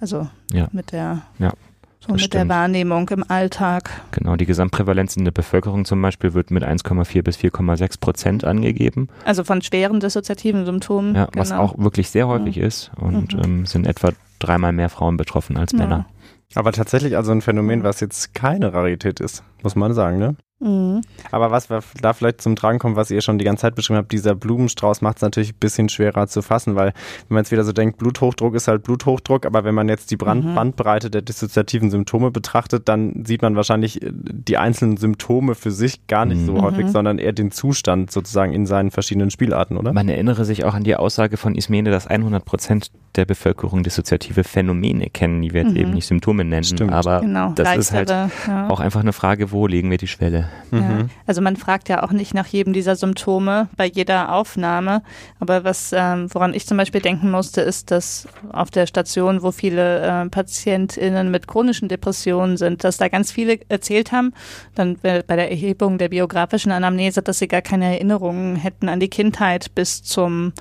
also 0.00 0.28
ja. 0.52 0.68
mit 0.72 0.92
der 0.92 1.22
ja, 1.38 1.52
so 2.00 2.12
mit 2.12 2.34
der 2.34 2.48
Wahrnehmung 2.48 3.08
im 3.08 3.24
Alltag. 3.28 3.90
Genau, 4.12 4.36
die 4.36 4.46
Gesamtprävalenz 4.46 5.16
in 5.16 5.24
der 5.24 5.32
Bevölkerung 5.32 5.84
zum 5.84 6.00
Beispiel 6.02 6.34
wird 6.34 6.50
mit 6.50 6.62
1,4 6.62 7.22
bis 7.22 7.38
4,6 7.38 8.00
Prozent 8.00 8.44
angegeben. 8.44 9.08
Also 9.24 9.44
von 9.44 9.62
schweren 9.62 10.00
dissoziativen 10.00 10.66
Symptomen. 10.66 11.14
Ja, 11.14 11.24
genau. 11.26 11.40
was 11.40 11.52
auch 11.52 11.78
wirklich 11.78 12.10
sehr 12.10 12.28
häufig 12.28 12.56
ja. 12.56 12.66
ist 12.66 12.90
und 12.96 13.34
mhm. 13.34 13.42
ähm, 13.42 13.66
sind 13.66 13.86
etwa 13.86 14.10
dreimal 14.38 14.72
mehr 14.72 14.90
Frauen 14.90 15.16
betroffen 15.16 15.56
als 15.56 15.72
Männer. 15.72 16.06
Aber 16.54 16.72
tatsächlich 16.72 17.16
also 17.16 17.32
ein 17.32 17.40
Phänomen, 17.40 17.82
was 17.82 18.00
jetzt 18.00 18.34
keine 18.34 18.72
Rarität 18.72 19.18
ist, 19.18 19.42
muss 19.62 19.74
man 19.74 19.94
sagen, 19.94 20.18
ne? 20.18 20.36
Mhm. 20.58 21.02
Aber 21.30 21.50
was 21.50 21.68
da 21.68 22.12
vielleicht 22.12 22.40
zum 22.40 22.56
Tragen 22.56 22.78
kommt, 22.78 22.96
was 22.96 23.10
ihr 23.10 23.20
schon 23.20 23.38
die 23.38 23.44
ganze 23.44 23.62
Zeit 23.62 23.74
beschrieben 23.74 23.98
habt, 23.98 24.10
dieser 24.10 24.34
Blumenstrauß 24.34 25.02
macht 25.02 25.16
es 25.16 25.22
natürlich 25.22 25.52
ein 25.52 25.58
bisschen 25.60 25.90
schwerer 25.90 26.28
zu 26.28 26.40
fassen, 26.40 26.76
weil 26.76 26.94
wenn 27.28 27.34
man 27.34 27.44
jetzt 27.44 27.52
wieder 27.52 27.64
so 27.64 27.72
denkt, 27.72 27.98
Bluthochdruck 27.98 28.54
ist 28.54 28.66
halt 28.66 28.82
Bluthochdruck, 28.82 29.44
aber 29.44 29.64
wenn 29.64 29.74
man 29.74 29.88
jetzt 29.88 30.10
die 30.10 30.16
Brand 30.16 30.44
mhm. 30.44 30.54
Bandbreite 30.54 31.10
der 31.10 31.20
dissoziativen 31.20 31.90
Symptome 31.90 32.30
betrachtet, 32.30 32.88
dann 32.88 33.24
sieht 33.26 33.42
man 33.42 33.54
wahrscheinlich 33.54 34.02
äh, 34.02 34.10
die 34.12 34.56
einzelnen 34.56 34.96
Symptome 34.96 35.54
für 35.54 35.70
sich 35.70 36.06
gar 36.06 36.24
nicht 36.24 36.40
mhm. 36.40 36.46
so 36.46 36.62
häufig, 36.62 36.88
sondern 36.88 37.18
eher 37.18 37.32
den 37.32 37.50
Zustand 37.50 38.10
sozusagen 38.10 38.54
in 38.54 38.64
seinen 38.64 38.90
verschiedenen 38.90 39.30
Spielarten, 39.30 39.76
oder? 39.76 39.92
Man 39.92 40.08
erinnere 40.08 40.46
sich 40.46 40.64
auch 40.64 40.74
an 40.74 40.84
die 40.84 40.96
Aussage 40.96 41.36
von 41.36 41.54
Ismene, 41.54 41.90
dass 41.90 42.06
100 42.06 42.44
Prozent 42.44 42.90
der 43.16 43.24
Bevölkerung 43.24 43.82
dissoziative 43.82 44.44
Phänomene 44.44 45.10
kennen, 45.10 45.42
die 45.42 45.52
wir 45.52 45.62
jetzt 45.62 45.72
mhm. 45.72 45.80
eben 45.80 45.90
nicht 45.92 46.06
Symptome 46.06 46.44
nennen, 46.44 46.64
Stimmt. 46.64 46.92
aber 46.92 47.20
genau. 47.20 47.52
das 47.54 47.64
Leichtere, 47.64 47.80
ist 47.80 47.92
halt 47.92 48.10
ja. 48.46 48.68
auch 48.68 48.80
einfach 48.80 49.00
eine 49.00 49.12
Frage, 49.12 49.52
wo 49.52 49.66
legen 49.66 49.90
wir 49.90 49.98
die 49.98 50.06
Schwelle? 50.06 50.45
Ja. 50.70 50.80
Mhm. 50.80 51.10
Also 51.26 51.40
man 51.40 51.56
fragt 51.56 51.88
ja 51.88 52.02
auch 52.02 52.12
nicht 52.12 52.34
nach 52.34 52.46
jedem 52.46 52.72
dieser 52.72 52.96
Symptome 52.96 53.68
bei 53.76 53.86
jeder 53.86 54.32
Aufnahme. 54.32 55.02
Aber 55.40 55.64
was, 55.64 55.92
ähm, 55.92 56.28
woran 56.32 56.54
ich 56.54 56.66
zum 56.66 56.76
Beispiel 56.76 57.00
denken 57.00 57.30
musste, 57.30 57.60
ist, 57.60 57.90
dass 57.90 58.28
auf 58.52 58.70
der 58.70 58.86
Station, 58.86 59.42
wo 59.42 59.52
viele 59.52 60.00
äh, 60.00 60.28
PatientInnen 60.28 61.30
mit 61.30 61.46
chronischen 61.46 61.88
Depressionen 61.88 62.56
sind, 62.56 62.84
dass 62.84 62.96
da 62.96 63.08
ganz 63.08 63.30
viele 63.30 63.58
erzählt 63.68 64.12
haben, 64.12 64.32
dann 64.74 64.96
bei 65.02 65.22
der 65.22 65.50
Erhebung 65.50 65.98
der 65.98 66.08
biografischen 66.08 66.72
Anamnese, 66.72 67.22
dass 67.22 67.38
sie 67.38 67.48
gar 67.48 67.62
keine 67.62 67.86
Erinnerungen 67.86 68.56
hätten 68.56 68.88
an 68.88 69.00
die 69.00 69.10
Kindheit 69.10 69.74
bis 69.74 70.02
zum 70.02 70.52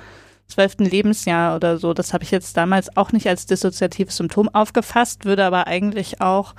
zwölften 0.48 0.86
Lebensjahr 0.86 1.56
oder 1.56 1.78
so. 1.78 1.94
Das 1.94 2.14
habe 2.14 2.24
ich 2.24 2.32
jetzt 2.32 2.56
damals 2.58 2.96
auch 2.96 3.12
nicht 3.12 3.28
als 3.28 3.46
dissoziatives 3.46 4.18
Symptom 4.18 4.50
aufgefasst, 4.50 5.26
würde 5.26 5.46
aber 5.46 5.68
eigentlich 5.68 6.22
auch 6.22 6.54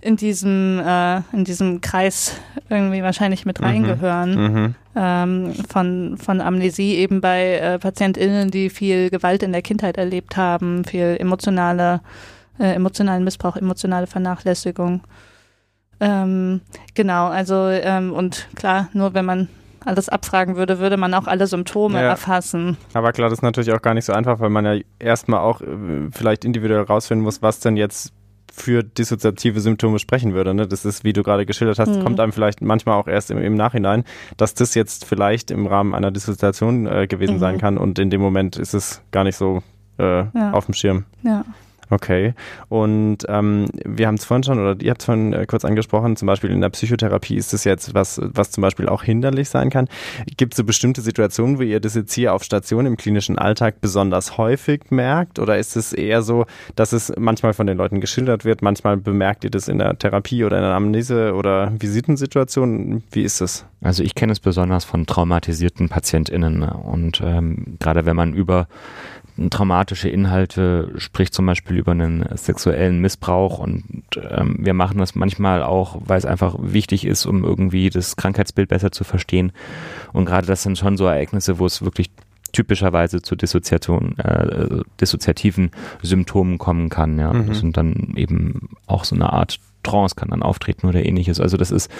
in 0.00 0.16
diesem, 0.16 0.80
äh, 0.84 1.18
in 1.32 1.44
diesem 1.44 1.80
Kreis 1.80 2.40
irgendwie 2.68 3.02
wahrscheinlich 3.02 3.46
mit 3.46 3.60
mhm. 3.60 3.66
reingehören. 3.66 4.34
Mhm. 4.34 4.74
Ähm, 4.96 5.54
von, 5.68 6.16
von 6.18 6.40
Amnesie 6.40 6.96
eben 6.96 7.20
bei 7.20 7.56
äh, 7.58 7.78
PatientInnen, 7.78 8.50
die 8.50 8.70
viel 8.70 9.10
Gewalt 9.10 9.42
in 9.42 9.52
der 9.52 9.62
Kindheit 9.62 9.98
erlebt 9.98 10.36
haben, 10.36 10.84
viel 10.84 11.16
emotionale, 11.18 12.00
äh, 12.58 12.74
emotionalen 12.74 13.22
Missbrauch, 13.24 13.56
emotionale 13.56 14.06
Vernachlässigung. 14.06 15.02
Ähm, 16.00 16.62
genau, 16.94 17.28
also 17.28 17.68
ähm, 17.68 18.12
und 18.12 18.48
klar, 18.56 18.88
nur 18.94 19.14
wenn 19.14 19.26
man 19.26 19.48
alles 19.84 20.08
abfragen 20.08 20.56
würde, 20.56 20.78
würde 20.78 20.96
man 20.96 21.14
auch 21.14 21.26
alle 21.26 21.46
Symptome 21.46 22.00
ja. 22.00 22.08
erfassen. 22.08 22.76
Aber 22.94 23.12
klar, 23.12 23.28
das 23.28 23.38
ist 23.38 23.42
natürlich 23.42 23.72
auch 23.72 23.82
gar 23.82 23.94
nicht 23.94 24.04
so 24.04 24.12
einfach, 24.12 24.40
weil 24.40 24.50
man 24.50 24.64
ja 24.64 24.76
erstmal 24.98 25.40
auch 25.40 25.60
äh, 25.60 25.66
vielleicht 26.10 26.44
individuell 26.44 26.82
rausfinden 26.82 27.24
muss, 27.24 27.42
was 27.42 27.60
denn 27.60 27.76
jetzt 27.76 28.12
für 28.52 28.82
dissoziative 28.82 29.60
Symptome 29.60 29.98
sprechen 29.98 30.34
würde. 30.34 30.54
Ne? 30.54 30.66
Das 30.66 30.84
ist, 30.84 31.04
wie 31.04 31.12
du 31.12 31.22
gerade 31.22 31.46
geschildert 31.46 31.78
hast, 31.78 31.96
mhm. 31.96 32.02
kommt 32.02 32.20
einem 32.20 32.32
vielleicht 32.32 32.60
manchmal 32.60 32.96
auch 32.96 33.06
erst 33.06 33.30
im, 33.30 33.38
im, 33.38 33.54
Nachhinein, 33.54 34.04
dass 34.36 34.54
das 34.54 34.74
jetzt 34.74 35.04
vielleicht 35.04 35.50
im 35.50 35.66
Rahmen 35.66 35.94
einer 35.94 36.10
Dissoziation 36.10 36.86
äh, 36.86 37.06
gewesen 37.06 37.36
mhm. 37.36 37.40
sein 37.40 37.58
kann 37.58 37.78
und 37.78 37.98
in 37.98 38.10
dem 38.10 38.20
Moment 38.20 38.56
ist 38.56 38.74
es 38.74 39.02
gar 39.10 39.24
nicht 39.24 39.36
so 39.36 39.62
äh, 39.98 40.24
ja. 40.32 40.52
auf 40.52 40.66
dem 40.66 40.74
Schirm. 40.74 41.04
Ja. 41.22 41.44
Okay. 41.90 42.34
Und 42.68 43.18
ähm, 43.28 43.66
wir 43.84 44.06
haben 44.06 44.14
es 44.14 44.24
vorhin 44.24 44.44
schon, 44.44 44.58
oder 44.60 44.80
ihr 44.80 44.90
habt 44.90 45.02
es 45.02 45.06
vorhin 45.06 45.32
äh, 45.32 45.44
kurz 45.46 45.64
angesprochen, 45.64 46.16
zum 46.16 46.26
Beispiel 46.26 46.50
in 46.50 46.60
der 46.60 46.70
Psychotherapie 46.70 47.34
ist 47.34 47.52
es 47.52 47.64
jetzt 47.64 47.94
was, 47.94 48.20
was 48.22 48.52
zum 48.52 48.62
Beispiel 48.62 48.88
auch 48.88 49.02
hinderlich 49.02 49.48
sein 49.48 49.70
kann. 49.70 49.88
Gibt 50.36 50.54
es 50.54 50.58
so 50.58 50.64
bestimmte 50.64 51.00
Situationen, 51.00 51.58
wo 51.58 51.62
ihr 51.62 51.80
das 51.80 51.96
jetzt 51.96 52.12
hier 52.12 52.32
auf 52.32 52.44
Station 52.44 52.86
im 52.86 52.96
klinischen 52.96 53.38
Alltag 53.38 53.80
besonders 53.80 54.38
häufig 54.38 54.90
merkt? 54.90 55.40
Oder 55.40 55.58
ist 55.58 55.76
es 55.76 55.92
eher 55.92 56.22
so, 56.22 56.46
dass 56.76 56.92
es 56.92 57.12
manchmal 57.18 57.54
von 57.54 57.66
den 57.66 57.76
Leuten 57.76 58.00
geschildert 58.00 58.44
wird, 58.44 58.62
manchmal 58.62 58.96
bemerkt 58.96 59.42
ihr 59.42 59.50
das 59.50 59.66
in 59.66 59.78
der 59.78 59.98
Therapie 59.98 60.44
oder 60.44 60.58
in 60.58 60.62
der 60.62 60.74
Amnese 60.74 61.34
oder 61.34 61.72
Visitensituation? 61.76 63.02
Wie 63.10 63.22
ist 63.22 63.40
es? 63.40 63.66
Also 63.82 64.04
ich 64.04 64.14
kenne 64.14 64.32
es 64.32 64.40
besonders 64.40 64.84
von 64.84 65.06
traumatisierten 65.06 65.88
PatientInnen 65.88 66.62
und 66.62 67.20
ähm, 67.24 67.78
gerade 67.80 68.04
wenn 68.04 68.14
man 68.14 68.34
über 68.34 68.68
traumatische 69.48 70.10
Inhalte 70.10 70.92
spricht, 70.96 71.32
zum 71.32 71.46
Beispiel 71.46 71.78
über 71.78 71.92
einen 71.92 72.26
sexuellen 72.36 73.00
Missbrauch 73.00 73.58
und 73.58 73.84
ähm, 74.30 74.56
wir 74.58 74.74
machen 74.74 74.98
das 74.98 75.14
manchmal 75.14 75.62
auch, 75.62 75.96
weil 76.04 76.18
es 76.18 76.26
einfach 76.26 76.56
wichtig 76.58 77.06
ist, 77.06 77.24
um 77.24 77.44
irgendwie 77.44 77.88
das 77.88 78.16
Krankheitsbild 78.16 78.68
besser 78.68 78.92
zu 78.92 79.04
verstehen. 79.04 79.52
Und 80.12 80.26
gerade 80.26 80.46
das 80.46 80.62
sind 80.62 80.76
schon 80.76 80.98
so 80.98 81.06
Ereignisse, 81.06 81.58
wo 81.58 81.64
es 81.64 81.82
wirklich 81.82 82.10
typischerweise 82.52 83.22
zu 83.22 83.36
Dissoziation, 83.36 84.18
äh, 84.18 84.82
dissoziativen 85.00 85.70
Symptomen 86.02 86.58
kommen 86.58 86.88
kann. 86.88 87.18
Ja, 87.18 87.32
mhm. 87.32 87.46
das 87.46 87.60
sind 87.60 87.76
dann 87.76 88.14
eben 88.16 88.70
auch 88.86 89.04
so 89.04 89.14
eine 89.14 89.32
Art 89.32 89.60
Trance 89.82 90.14
kann 90.14 90.28
dann 90.28 90.42
auftreten 90.42 90.86
oder 90.86 91.04
ähnliches. 91.04 91.40
Also 91.40 91.56
das 91.56 91.70
ist 91.70 91.90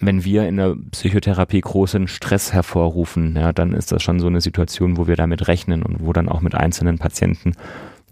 wenn 0.00 0.24
wir 0.24 0.48
in 0.48 0.56
der 0.56 0.76
Psychotherapie 0.92 1.60
großen 1.60 2.08
Stress 2.08 2.52
hervorrufen, 2.52 3.36
ja, 3.36 3.52
dann 3.52 3.74
ist 3.74 3.92
das 3.92 4.02
schon 4.02 4.18
so 4.18 4.26
eine 4.26 4.40
Situation, 4.40 4.96
wo 4.96 5.06
wir 5.06 5.16
damit 5.16 5.46
rechnen 5.48 5.82
und 5.82 6.04
wo 6.04 6.12
dann 6.12 6.28
auch 6.28 6.40
mit 6.40 6.54
einzelnen 6.54 6.98
Patienten 6.98 7.52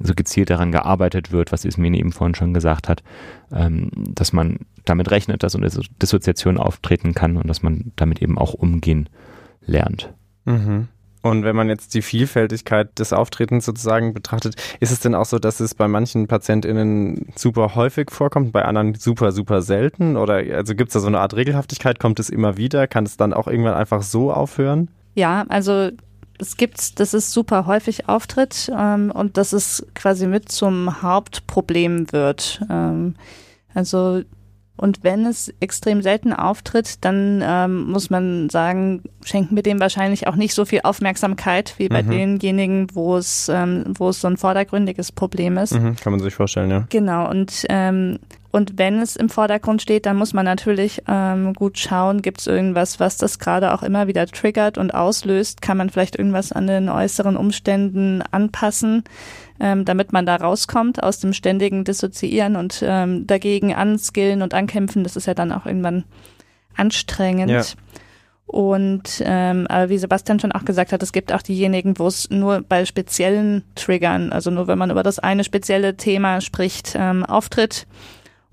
so 0.01 0.15
gezielt 0.15 0.51
daran 0.51 0.71
gearbeitet 0.71 1.33
wird, 1.33 1.51
was 1.51 1.65
Ismene 1.65 1.99
eben 1.99 2.13
vorhin 2.13 2.35
schon 2.35 2.55
gesagt 2.55 2.89
hat, 2.89 3.03
ähm, 3.53 3.91
dass 3.95 4.33
man 4.33 4.61
damit 4.85 5.11
rechnet, 5.11 5.43
dass 5.43 5.57
eine 5.57 5.69
Dissoziation 6.01 6.59
auftreten 6.59 7.15
kann 7.15 7.37
und 7.37 7.49
dass 7.49 7.63
man 7.63 7.93
damit 7.97 8.23
eben 8.23 8.39
auch 8.39 8.55
umgehen 8.55 9.09
lernt. 9.65 10.13
Mhm. 10.45 10.89
Und 11.23 11.43
wenn 11.45 11.57
man 11.57 11.69
jetzt 11.69 11.95
die 11.95 12.03
Vielfältigkeit 12.03 12.99
des 12.99 13.13
Auftretens 13.13 13.65
sozusagen 13.65 14.15
betrachtet, 14.15 14.55
ist 14.81 14.93
es 14.93 15.01
denn 15.01 15.15
auch 15.15 15.25
so, 15.25 15.39
dass 15.39 15.61
es 15.61 15.75
bei 15.75 15.89
manchen 15.89 16.29
PatientInnen 16.29 17.33
super 17.37 17.75
häufig 17.75 18.11
vorkommt, 18.11 18.53
bei 18.53 18.65
anderen 18.65 18.95
super, 18.95 19.33
super 19.33 19.63
selten? 19.63 20.17
Oder 20.17 20.37
also 20.55 20.75
gibt 20.75 20.91
es 20.91 20.95
da 20.95 21.01
so 21.01 21.09
eine 21.09 21.21
Art 21.21 21.35
Regelhaftigkeit? 21.35 21.99
Kommt 21.99 22.21
es 22.21 22.31
immer 22.31 22.57
wieder? 22.57 22.87
Kann 22.87 23.05
es 23.05 23.17
dann 23.17 23.33
auch 23.33 23.49
irgendwann 23.49 23.75
einfach 23.75 24.03
so 24.03 24.33
aufhören? 24.33 24.89
Ja, 25.15 25.45
also 25.49 25.91
es 26.39 26.57
gibt, 26.57 27.01
dass 27.01 27.15
es 27.15 27.33
super 27.33 27.67
häufig 27.67 28.09
auftritt 28.09 28.71
ähm, 28.77 29.11
und 29.11 29.37
dass 29.37 29.53
es 29.53 29.87
quasi 29.95 30.27
mit 30.27 30.51
zum 30.51 31.03
Hauptproblem 31.03 32.13
wird. 32.13 32.61
Ähm, 32.71 33.17
also 33.75 34.23
Und 34.79 35.03
wenn 35.03 35.27
es 35.27 35.53
extrem 35.61 36.03
selten 36.03 36.33
auftritt, 36.33 37.05
dann 37.05 37.43
ähm, 37.45 37.91
muss 37.91 38.11
man 38.11 38.49
sagen, 38.49 39.03
schenken 39.25 39.57
wir 39.57 39.63
dem 39.63 39.81
wahrscheinlich 39.81 40.27
auch 40.29 40.37
nicht 40.37 40.55
so 40.55 40.65
viel 40.65 40.81
Aufmerksamkeit 40.85 41.75
wie 41.79 41.89
bei 41.89 42.03
mhm. 42.03 42.11
denjenigen, 42.11 42.87
wo 42.95 43.17
es, 43.17 43.51
ähm, 43.53 43.85
wo 43.99 44.09
es 44.09 44.21
so 44.21 44.29
ein 44.29 44.37
vordergründiges 44.37 45.13
Problem 45.13 45.59
ist. 45.59 45.75
Mhm, 45.75 45.97
kann 45.97 46.13
man 46.13 46.21
sich 46.21 46.35
vorstellen, 46.35 46.71
ja. 46.71 46.87
Genau. 46.89 47.29
Und 47.29 47.67
ähm, 47.69 48.19
und 48.51 48.79
wenn 48.79 49.01
es 49.01 49.15
im 49.15 49.29
Vordergrund 49.29 49.83
steht, 49.83 50.07
dann 50.07 50.17
muss 50.17 50.33
man 50.33 50.47
natürlich 50.47 51.03
ähm, 51.07 51.53
gut 51.53 51.79
schauen, 51.79 52.23
gibt 52.23 52.41
es 52.41 52.47
irgendwas, 52.47 52.99
was 52.99 53.19
das 53.19 53.39
gerade 53.39 53.75
auch 53.75 53.83
immer 53.83 54.07
wieder 54.07 54.27
triggert 54.27 54.79
und 54.79 54.95
auslöst? 54.95 55.61
Kann 55.61 55.77
man 55.77 55.91
vielleicht 55.91 56.17
irgendwas 56.17 56.53
an 56.53 56.67
den 56.67 56.89
äußeren 56.89 57.37
Umständen 57.37 58.23
anpassen? 58.31 59.05
Ähm, 59.61 59.85
damit 59.85 60.13
man 60.13 60.27
da 60.27 60.37
rauskommt 60.37 61.03
aus 61.03 61.19
dem 61.19 61.33
ständigen 61.33 61.85
Dissoziieren 61.85 62.57
und 62.57 62.83
ähm, 62.87 63.27
dagegen 63.27 63.75
anskillen 63.75 64.43
und 64.43 64.55
ankämpfen. 64.55 65.05
Das 65.05 65.17
ist 65.17 65.27
ja 65.27 65.35
dann 65.35 65.53
auch 65.53 65.67
irgendwann 65.67 66.05
anstrengend. 66.77 67.51
Ja. 67.51 67.63
Und 68.47 69.23
ähm, 69.27 69.67
aber 69.69 69.91
wie 69.91 69.99
Sebastian 69.99 70.41
schon 70.41 70.53
auch 70.53 70.65
gesagt 70.65 70.93
hat, 70.93 71.03
es 71.03 71.13
gibt 71.13 71.35
auch 71.35 71.43
diejenigen, 71.43 71.99
wo 71.99 72.07
es 72.07 72.31
nur 72.31 72.63
bei 72.63 72.87
speziellen 72.87 73.63
Triggern, 73.75 74.33
also 74.33 74.51
nur 74.51 74.67
wenn 74.69 74.79
man 74.79 74.91
über 74.91 75.03
das 75.03 75.19
eine 75.19 75.45
spezielle 75.45 75.99
Thema 75.99 76.41
spricht, 76.41 76.95
ähm, 76.99 77.27
auftritt 77.27 77.87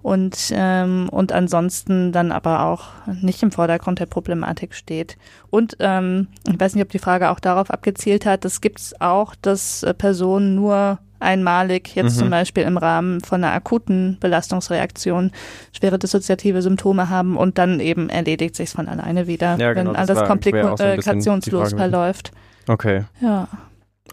und 0.06 0.52
ähm, 0.54 1.10
und 1.10 1.32
ansonsten 1.32 2.12
dann 2.12 2.32
aber 2.32 2.68
auch 2.68 2.90
nicht 3.08 3.42
im 3.42 3.52
Vordergrund 3.52 4.00
der 4.00 4.06
Problematik 4.06 4.76
steht. 4.76 5.18
Und 5.50 5.78
ähm, 5.80 6.28
ich 6.48 6.60
weiß 6.60 6.76
nicht, 6.76 6.84
ob 6.84 6.92
die 6.92 7.00
Frage 7.00 7.32
auch 7.32 7.40
darauf 7.40 7.72
abgezielt 7.72 8.24
hat, 8.28 8.46
es 8.46 8.62
gibt 8.62 8.94
auch, 9.00 9.34
dass 9.34 9.82
äh, 9.82 9.96
Personen 9.96 10.54
nur 10.54 11.00
einmalig 11.20 11.96
jetzt 11.96 12.18
mhm. 12.18 12.20
zum 12.20 12.30
Beispiel 12.30 12.62
im 12.66 12.78
Rahmen 12.78 13.22
von 13.22 13.44
einer 13.44 13.54
akuten 13.54 14.18
Belastungsreaktion 14.20 15.32
schwere 15.76 15.98
dissoziative 15.98 16.62
Symptome 16.62 17.10
haben 17.10 17.36
und 17.36 17.58
dann 17.58 17.80
eben 17.80 18.10
erledigt 18.10 18.56
sich 18.56 18.70
von 18.70 18.88
alleine 18.88 19.26
wieder, 19.26 19.58
ja, 19.58 19.74
genau, 19.74 19.90
wenn 19.90 19.96
alles 19.96 20.24
komplikationslos 20.24 21.72
so 21.72 21.78
verläuft. 21.78 22.32
Okay. 22.68 23.06
Ja. 23.22 23.48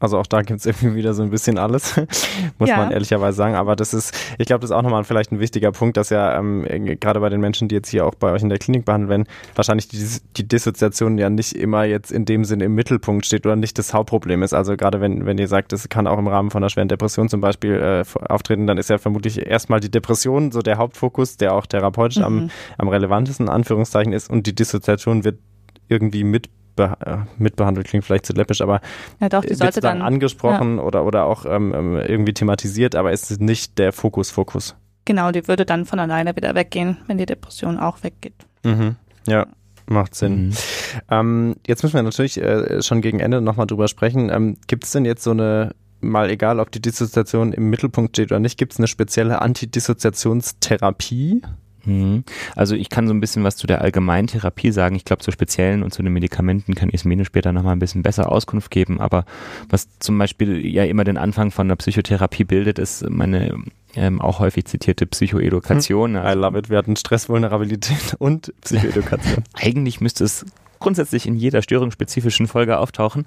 Also 0.01 0.19
auch 0.19 0.27
da 0.27 0.43
gibt 0.43 0.61
es 0.61 0.67
irgendwie 0.67 0.97
wieder 0.97 1.15
so 1.15 1.23
ein 1.23 1.31
bisschen 1.31 1.59
alles, 1.59 1.97
muss 2.59 2.69
ja. 2.69 2.79
man 2.79 2.91
ehrlicherweise 2.91 3.37
sagen. 3.37 3.55
Aber 3.55 3.77
das 3.77 3.95
ist, 3.95 4.15
ich 4.39 4.47
glaube, 4.47 4.61
das 4.61 4.71
ist 4.71 4.77
auch 4.77 4.83
nochmal 4.83 5.05
vielleicht 5.05 5.33
ein 5.33 5.39
wichtiger 5.39 5.71
Punkt, 5.71 5.97
dass 5.97 6.11
ja 6.11 6.39
ähm, 6.39 6.65
gerade 6.99 7.21
bei 7.21 7.29
den 7.29 7.41
Menschen, 7.41 7.69
die 7.69 7.75
jetzt 7.75 7.89
hier 7.89 8.07
auch 8.07 8.15
bei 8.15 8.33
euch 8.33 8.43
in 8.43 8.49
der 8.49 8.59
Klinik 8.59 8.85
behandelt 8.85 9.11
werden, 9.11 9.27
wahrscheinlich 9.55 9.89
die, 9.89 10.05
die 10.37 10.49
Dissoziation 10.49 11.19
ja 11.19 11.31
nicht 11.31 11.55
immer 11.55 11.85
jetzt 11.85 12.11
in 12.11 12.25
dem 12.25 12.45
Sinne 12.45 12.65
im 12.65 12.75
Mittelpunkt 12.75 13.27
steht 13.27 13.47
oder 13.47 13.55
nicht 13.55 13.79
das 13.79 13.93
Hauptproblem 13.93 14.43
ist. 14.43 14.55
Also 14.55 14.77
gerade 14.77 15.01
wenn, 15.01 15.27
wenn 15.27 15.39
ihr 15.39 15.49
sagt, 15.49 15.73
das 15.73 15.89
kann 15.89 16.07
auch 16.07 16.19
im 16.19 16.27
Rahmen 16.27 16.51
von 16.51 16.63
einer 16.63 16.71
schweren 16.71 16.89
Depression 16.89 17.29
zum 17.29 17.41
Beispiel 17.41 17.75
äh, 17.75 18.05
auftreten, 18.29 18.67
dann 18.67 18.79
ist 18.79 18.91
ja 18.91 18.99
vermutlich 18.99 19.47
erstmal 19.47 19.81
die 19.81 19.91
Depression 19.91 20.53
so 20.53 20.63
der 20.63 20.79
Hauptfokus, 20.79 21.37
der 21.37 21.55
auch 21.55 21.67
therapeutisch 21.67 22.19
mhm. 22.19 22.25
am, 22.25 22.51
am 22.79 22.89
relevantesten, 22.89 23.49
Anführungszeichen 23.49 24.13
ist 24.13 24.31
und 24.31 24.47
die 24.47 24.55
Dissoziation 24.55 25.25
wird 25.25 25.39
irgendwie 25.89 26.25
mit 26.25 26.47
äh, 26.47 26.51
mitbehandelt, 27.39 27.87
klingt 27.87 28.05
vielleicht 28.05 28.27
zu 28.27 28.33
läppisch, 28.33 28.61
aber 28.61 28.81
ja, 29.21 29.29
doch, 29.29 29.45
die 29.45 29.55
sollte 29.55 29.81
dann 29.81 30.03
angesprochen 30.03 30.77
ja. 30.77 30.83
oder, 30.83 31.05
oder 31.05 31.27
auch 31.27 31.45
ähm, 31.45 31.73
ähm, 31.75 31.97
irgendwie 31.97 32.35
thematisiert, 32.35 32.95
aber 32.95 33.13
es 33.13 33.31
ist 33.31 33.41
nicht 33.41 33.79
der 33.79 33.93
Fokus, 33.93 34.31
Fokus. 34.31 34.77
Genau, 35.05 35.33
die 35.33 35.49
würde 35.49 35.67
dann 35.67 35.85
von 35.85 35.99
alleine 35.99 36.37
wieder 36.37 36.55
weggehen, 36.55 36.99
wenn 37.07 37.19
die 37.19 37.27
Depression 37.27 37.79
auch 37.79 38.03
weggeht. 38.03 38.47
Mhm. 38.65 38.97
Ja, 39.27 39.47
macht 39.87 40.15
Sinn. 40.15 40.47
Mhm. 40.47 40.53
Ähm, 41.11 41.57
jetzt 41.67 41.83
müssen 41.83 41.95
wir 41.95 42.03
natürlich 42.03 42.41
äh, 42.41 42.83
schon 42.83 43.01
gegen 43.01 43.21
Ende 43.21 43.41
nochmal 43.41 43.67
drüber 43.67 43.89
sprechen. 43.89 44.31
Ähm, 44.31 44.57
gibt 44.67 44.85
es 44.85 44.93
denn 44.93 45.05
jetzt 45.05 45.25
so 45.25 45.33
eine 45.33 45.73
mal 46.03 46.31
egal, 46.31 46.61
ob 46.61 46.71
die 46.73 46.83
Dissoziation 46.83 47.53
im 47.53 47.71
Mittelpunkt 47.71 48.17
steht 48.17 48.33
oder 48.33 48.41
nicht, 48.41 48.59
gibt 48.59 48.73
es 48.73 48.79
eine 48.79 48.89
spezielle 48.89 49.41
Antidissoziationstherapie? 49.41 51.43
Mhm. 51.85 52.25
Also 52.55 52.75
ich 52.75 52.89
kann 52.91 53.07
so 53.07 53.15
ein 53.15 53.21
bisschen 53.21 53.45
was 53.45 53.57
zu 53.57 53.67
der 53.67 53.81
Allgemeintherapie 53.81 54.73
sagen. 54.73 54.97
Ich 54.97 55.05
glaube, 55.05 55.23
zu 55.23 55.31
speziellen 55.31 55.83
und 55.83 55.93
zu 55.93 56.03
den 56.03 56.13
Medikamenten 56.13 56.75
kann 56.75 56.89
Ismene 56.89 57.25
später 57.25 57.53
nochmal 57.53 57.77
ein 57.77 57.81
bisschen 57.81 58.03
besser 58.03 58.31
Auskunft 58.31 58.71
geben. 58.71 59.01
Aber 59.01 59.25
was 59.69 59.89
zum 59.99 60.19
Beispiel 60.19 60.65
ja 60.67 60.85
immer 60.85 61.05
den 61.05 61.17
Anfang 61.17 61.51
von 61.51 61.69
der 61.69 61.77
Psychotherapie 61.77 62.45
bildet, 62.45 62.79
ist 62.79 63.09
meine 63.09 63.57
ähm, 63.95 64.21
auch 64.21 64.39
häufig 64.39 64.65
zitierte 64.65 65.07
Psychoedukation. 65.07 66.17
Hm. 66.17 66.27
I 66.27 66.33
love 66.33 66.59
it. 66.59 66.71
Wir 66.71 66.79
hatten 66.79 66.97
Stressvulnerabilität 66.97 68.17
und 68.19 68.53
Psychoedukation. 68.63 69.45
Eigentlich 69.53 70.01
müsste 70.01 70.25
es 70.25 70.47
grundsätzlich 70.83 71.27
in 71.27 71.35
jeder 71.35 71.63
störungsspezifischen 71.63 72.47
Folge 72.49 72.79
auftauchen. 72.79 73.27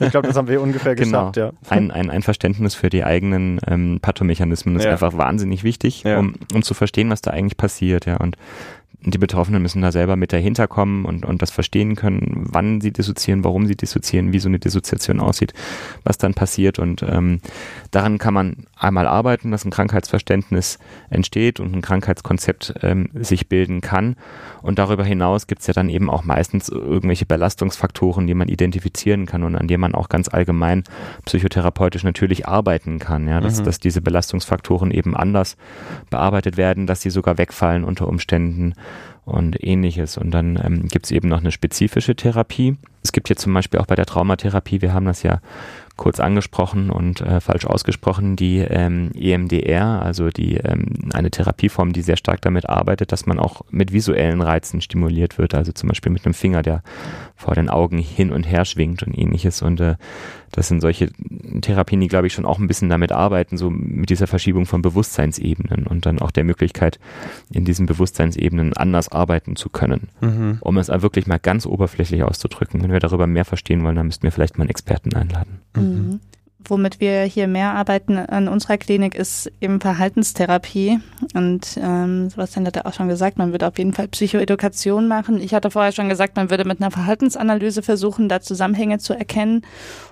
Ich 0.00 0.10
glaube, 0.10 0.28
das 0.28 0.36
haben 0.36 0.48
wir 0.48 0.60
ungefähr 0.60 0.94
genau. 0.94 1.30
geschafft, 1.30 1.36
ja. 1.36 1.52
Ein, 1.68 1.90
ein, 1.90 2.10
ein 2.10 2.22
Verständnis 2.22 2.74
für 2.74 2.90
die 2.90 3.04
eigenen 3.04 3.60
ähm, 3.66 3.98
Pathomechanismen 4.00 4.76
ist 4.76 4.84
ja. 4.84 4.92
einfach 4.92 5.16
wahnsinnig 5.16 5.64
wichtig, 5.64 6.04
ja. 6.04 6.18
um, 6.18 6.34
um 6.54 6.62
zu 6.62 6.74
verstehen, 6.74 7.10
was 7.10 7.20
da 7.20 7.30
eigentlich 7.30 7.56
passiert, 7.56 8.06
ja. 8.06 8.16
Und 8.16 8.36
die 9.04 9.18
Betroffenen 9.18 9.60
müssen 9.62 9.82
da 9.82 9.90
selber 9.90 10.14
mit 10.16 10.32
dahinter 10.32 10.68
kommen 10.68 11.04
und, 11.04 11.24
und 11.24 11.42
das 11.42 11.50
verstehen 11.50 11.96
können, 11.96 12.46
wann 12.50 12.80
sie 12.80 12.92
dissoziieren, 12.92 13.42
warum 13.42 13.66
sie 13.66 13.76
dissoziieren, 13.76 14.32
wie 14.32 14.38
so 14.38 14.48
eine 14.48 14.60
Dissoziation 14.60 15.18
aussieht, 15.18 15.52
was 16.04 16.18
dann 16.18 16.34
passiert. 16.34 16.78
Und 16.78 17.02
ähm, 17.02 17.40
daran 17.90 18.18
kann 18.18 18.32
man 18.32 18.66
einmal 18.76 19.08
arbeiten, 19.08 19.50
dass 19.50 19.64
ein 19.64 19.70
Krankheitsverständnis 19.70 20.78
entsteht 21.10 21.58
und 21.58 21.74
ein 21.74 21.82
Krankheitskonzept 21.82 22.74
ähm, 22.82 23.08
sich 23.14 23.48
bilden 23.48 23.80
kann. 23.80 24.14
Und 24.62 24.78
darüber 24.78 25.04
hinaus 25.04 25.48
gibt 25.48 25.62
es 25.62 25.66
ja 25.66 25.74
dann 25.74 25.88
eben 25.88 26.08
auch 26.08 26.22
meistens 26.22 26.68
irgendwelche 26.68 27.26
Belastungsfaktoren, 27.26 28.28
die 28.28 28.34
man 28.34 28.48
identifizieren 28.48 29.26
kann 29.26 29.42
und 29.42 29.56
an 29.56 29.66
denen 29.66 29.80
man 29.80 29.94
auch 29.96 30.08
ganz 30.08 30.28
allgemein 30.28 30.84
psychotherapeutisch 31.24 32.04
natürlich 32.04 32.46
arbeiten 32.46 33.00
kann. 33.00 33.26
Ja, 33.26 33.40
dass, 33.40 33.60
mhm. 33.60 33.64
dass 33.64 33.80
diese 33.80 34.00
Belastungsfaktoren 34.00 34.92
eben 34.92 35.16
anders 35.16 35.56
bearbeitet 36.08 36.56
werden, 36.56 36.86
dass 36.86 37.00
sie 37.00 37.10
sogar 37.10 37.38
wegfallen 37.38 37.82
unter 37.82 38.06
Umständen 38.06 38.74
und 39.24 39.62
ähnliches. 39.62 40.16
Und 40.18 40.32
dann 40.32 40.60
ähm, 40.62 40.88
gibt 40.88 41.06
es 41.06 41.10
eben 41.10 41.28
noch 41.28 41.40
eine 41.40 41.52
spezifische 41.52 42.16
Therapie. 42.16 42.76
Es 43.02 43.12
gibt 43.12 43.28
jetzt 43.28 43.42
zum 43.42 43.54
Beispiel 43.54 43.80
auch 43.80 43.86
bei 43.86 43.94
der 43.94 44.06
Traumatherapie, 44.06 44.82
wir 44.82 44.92
haben 44.92 45.06
das 45.06 45.22
ja 45.22 45.40
kurz 45.96 46.20
angesprochen 46.20 46.90
und 46.90 47.20
äh, 47.20 47.40
falsch 47.40 47.66
ausgesprochen, 47.66 48.34
die 48.36 48.58
ähm, 48.58 49.10
EMDR, 49.14 50.02
also 50.02 50.30
die 50.30 50.56
ähm, 50.56 51.10
eine 51.12 51.30
Therapieform, 51.30 51.92
die 51.92 52.02
sehr 52.02 52.16
stark 52.16 52.40
damit 52.40 52.68
arbeitet, 52.68 53.12
dass 53.12 53.26
man 53.26 53.38
auch 53.38 53.62
mit 53.70 53.92
visuellen 53.92 54.40
Reizen 54.40 54.80
stimuliert 54.80 55.38
wird, 55.38 55.54
also 55.54 55.72
zum 55.72 55.88
Beispiel 55.88 56.10
mit 56.10 56.24
einem 56.24 56.34
Finger, 56.34 56.62
der 56.62 56.82
vor 57.36 57.54
den 57.54 57.68
Augen 57.68 57.98
hin 57.98 58.32
und 58.32 58.44
her 58.44 58.64
schwingt 58.64 59.02
und 59.02 59.16
ähnliches. 59.16 59.62
Und 59.62 59.80
äh, 59.80 59.96
das 60.52 60.68
sind 60.68 60.80
solche 60.80 61.10
Therapien, 61.62 62.00
die, 62.00 62.08
glaube 62.08 62.26
ich, 62.26 62.34
schon 62.34 62.44
auch 62.44 62.58
ein 62.58 62.68
bisschen 62.68 62.88
damit 62.88 63.10
arbeiten, 63.10 63.56
so 63.56 63.70
mit 63.70 64.10
dieser 64.10 64.26
Verschiebung 64.26 64.66
von 64.66 64.82
Bewusstseinsebenen 64.82 65.86
und 65.86 66.06
dann 66.06 66.20
auch 66.20 66.30
der 66.30 66.44
Möglichkeit, 66.44 67.00
in 67.50 67.64
diesen 67.64 67.86
Bewusstseinsebenen 67.86 68.74
anders 68.74 69.10
arbeiten 69.10 69.56
zu 69.56 69.70
können. 69.70 70.08
Mhm. 70.20 70.58
Um 70.60 70.76
es 70.76 70.88
wirklich 70.88 71.26
mal 71.26 71.38
ganz 71.38 71.66
oberflächlich 71.66 72.22
auszudrücken. 72.22 72.82
Wenn 72.82 72.92
wir 72.92 73.00
darüber 73.00 73.26
mehr 73.26 73.46
verstehen 73.46 73.82
wollen, 73.82 73.96
dann 73.96 74.06
müssten 74.06 74.24
wir 74.24 74.30
vielleicht 74.30 74.58
mal 74.58 74.64
einen 74.64 74.70
Experten 74.70 75.14
einladen. 75.14 75.60
Mhm. 75.74 76.20
Womit 76.64 77.00
wir 77.00 77.22
hier 77.22 77.48
mehr 77.48 77.74
arbeiten 77.74 78.16
an 78.16 78.48
unserer 78.48 78.78
Klinik 78.78 79.14
ist 79.14 79.50
eben 79.60 79.80
Verhaltenstherapie. 79.80 81.00
Und 81.34 81.78
ähm, 81.80 82.30
Sebastian 82.30 82.66
hat 82.66 82.76
ja 82.76 82.84
auch 82.84 82.94
schon 82.94 83.08
gesagt, 83.08 83.38
man 83.38 83.52
würde 83.52 83.68
auf 83.68 83.78
jeden 83.78 83.92
Fall 83.92 84.08
Psychoedukation 84.08 85.08
machen. 85.08 85.40
Ich 85.40 85.54
hatte 85.54 85.70
vorher 85.70 85.92
schon 85.92 86.08
gesagt, 86.08 86.36
man 86.36 86.50
würde 86.50 86.64
mit 86.64 86.80
einer 86.80 86.90
Verhaltensanalyse 86.90 87.82
versuchen, 87.82 88.28
da 88.28 88.40
Zusammenhänge 88.40 88.98
zu 88.98 89.14
erkennen 89.14 89.62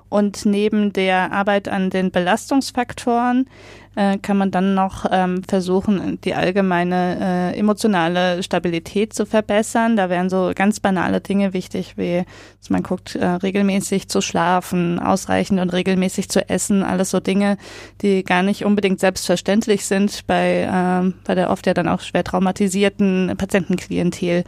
und 0.09 0.45
neben 0.45 0.93
der 0.93 1.33
Arbeit 1.33 1.69
an 1.69 1.89
den 1.89 2.11
Belastungsfaktoren 2.11 3.49
äh, 3.97 4.19
kann 4.19 4.37
man 4.37 4.51
dann 4.51 4.75
noch 4.75 5.05
ähm, 5.11 5.43
versuchen, 5.43 6.21
die 6.23 6.35
allgemeine 6.35 7.53
äh, 7.55 7.59
emotionale 7.59 8.43
Stabilität 8.43 9.13
zu 9.13 9.27
verbessern. 9.27 9.97
Da 9.97 10.09
wären 10.09 10.31
so 10.31 10.53
ganz 10.55 10.81
banale 10.81 11.21
Dinge 11.21 11.53
wichtig, 11.53 11.95
wie 11.97 12.25
dass 12.61 12.71
man 12.71 12.83
guckt, 12.83 13.17
äh, 13.17 13.25
regelmäßig 13.27 14.09
zu 14.09 14.21
schlafen, 14.21 14.99
ausreichend 14.99 15.61
und 15.61 15.71
regelmäßig 15.71 16.29
zu 16.29 16.49
essen. 16.49 16.83
Alles 16.85 17.11
so 17.11 17.21
Dinge, 17.21 17.57
die 18.01 18.23
gar 18.23 18.43
nicht 18.43 18.65
unbedingt 18.65 19.01
selbstverständlich 19.01 19.85
sind 19.85 20.27
bei, 20.27 20.63
äh, 20.63 21.13
bei 21.27 21.35
der 21.35 21.51
oft 21.51 21.67
ja 21.67 21.75
dann 21.75 21.89
auch 21.89 22.01
schwer 22.01 22.23
traumatisierten 22.23 23.35
Patientenklientel. 23.37 24.45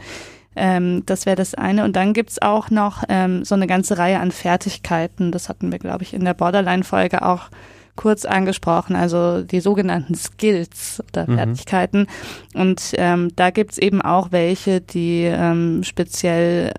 Ähm, 0.55 1.03
das 1.05 1.25
wäre 1.25 1.35
das 1.35 1.53
eine. 1.55 1.83
Und 1.83 1.95
dann 1.95 2.13
gibt's 2.13 2.41
auch 2.41 2.69
noch 2.69 3.03
ähm, 3.09 3.43
so 3.43 3.55
eine 3.55 3.67
ganze 3.67 3.97
Reihe 3.97 4.19
an 4.19 4.31
Fertigkeiten. 4.31 5.31
Das 5.31 5.49
hatten 5.49 5.71
wir, 5.71 5.79
glaube 5.79 6.03
ich, 6.03 6.13
in 6.13 6.23
der 6.23 6.33
Borderline-Folge 6.33 7.25
auch 7.25 7.49
kurz 7.95 8.25
angesprochen, 8.25 8.95
also 8.95 9.43
die 9.43 9.59
sogenannten 9.59 10.15
Skills 10.15 11.03
oder 11.09 11.29
mhm. 11.29 11.35
Fertigkeiten. 11.35 12.07
Und 12.53 12.93
ähm, 12.97 13.29
da 13.35 13.51
gibt's 13.51 13.77
eben 13.77 14.01
auch 14.01 14.31
welche, 14.31 14.81
die 14.81 15.23
ähm, 15.23 15.83
speziell 15.83 16.73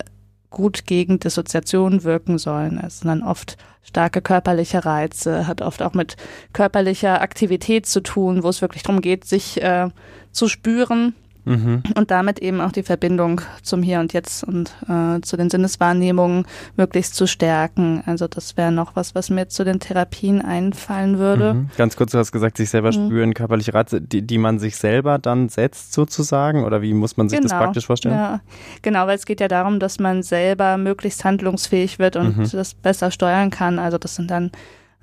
gut 0.50 0.86
gegen 0.86 1.18
Dissoziation 1.18 2.04
wirken 2.04 2.38
sollen. 2.38 2.80
Es 2.84 3.00
sind 3.00 3.08
dann 3.08 3.22
oft 3.22 3.56
starke 3.82 4.22
körperliche 4.22 4.84
Reize, 4.84 5.46
hat 5.46 5.62
oft 5.62 5.82
auch 5.82 5.94
mit 5.94 6.16
körperlicher 6.52 7.20
Aktivität 7.20 7.86
zu 7.86 8.00
tun, 8.00 8.42
wo 8.42 8.48
es 8.48 8.62
wirklich 8.62 8.82
darum 8.82 9.00
geht, 9.00 9.24
sich 9.24 9.62
äh, 9.62 9.90
zu 10.32 10.48
spüren 10.48 11.14
mhm. 11.44 11.82
und 11.96 12.10
damit 12.10 12.38
eben 12.38 12.60
auch 12.60 12.72
die 12.72 12.82
Verbindung 12.82 13.40
zum 13.62 13.82
Hier 13.82 14.00
und 14.00 14.12
Jetzt 14.12 14.44
und 14.44 14.74
äh, 14.88 15.20
zu 15.20 15.36
den 15.36 15.50
Sinneswahrnehmungen 15.50 16.46
möglichst 16.76 17.14
zu 17.14 17.26
stärken. 17.26 18.02
Also 18.06 18.28
das 18.28 18.56
wäre 18.56 18.72
noch 18.72 18.96
was, 18.96 19.14
was 19.14 19.30
mir 19.30 19.48
zu 19.48 19.64
den 19.64 19.80
Therapien 19.80 20.42
einfallen 20.42 21.18
würde. 21.18 21.54
Mhm. 21.54 21.70
Ganz 21.76 21.96
kurz, 21.96 22.12
du 22.12 22.18
hast 22.18 22.32
gesagt, 22.32 22.56
sich 22.56 22.70
selber 22.70 22.88
mhm. 22.88 23.06
spüren, 23.06 23.34
körperliche 23.34 23.74
Reize, 23.74 24.00
die, 24.00 24.22
die 24.22 24.38
man 24.38 24.58
sich 24.58 24.76
selber 24.76 25.18
dann 25.18 25.48
setzt 25.48 25.92
sozusagen 25.92 26.64
oder 26.64 26.82
wie 26.82 26.94
muss 26.94 27.16
man 27.16 27.28
sich 27.28 27.38
genau. 27.38 27.50
das 27.50 27.58
praktisch 27.58 27.86
vorstellen? 27.86 28.14
Ja, 28.14 28.40
genau, 28.82 29.06
weil 29.06 29.16
es 29.16 29.26
geht 29.26 29.40
ja 29.40 29.48
darum, 29.48 29.80
dass 29.80 29.98
man 29.98 30.22
selber 30.22 30.76
möglichst 30.76 31.24
handlungsfähig 31.24 31.98
wird 31.98 32.16
und 32.16 32.36
mhm. 32.36 32.50
das 32.50 32.74
besser 32.74 33.10
steuern 33.10 33.50
kann. 33.50 33.78
Also 33.78 33.98
das 33.98 34.14
sind 34.14 34.30
dann 34.30 34.50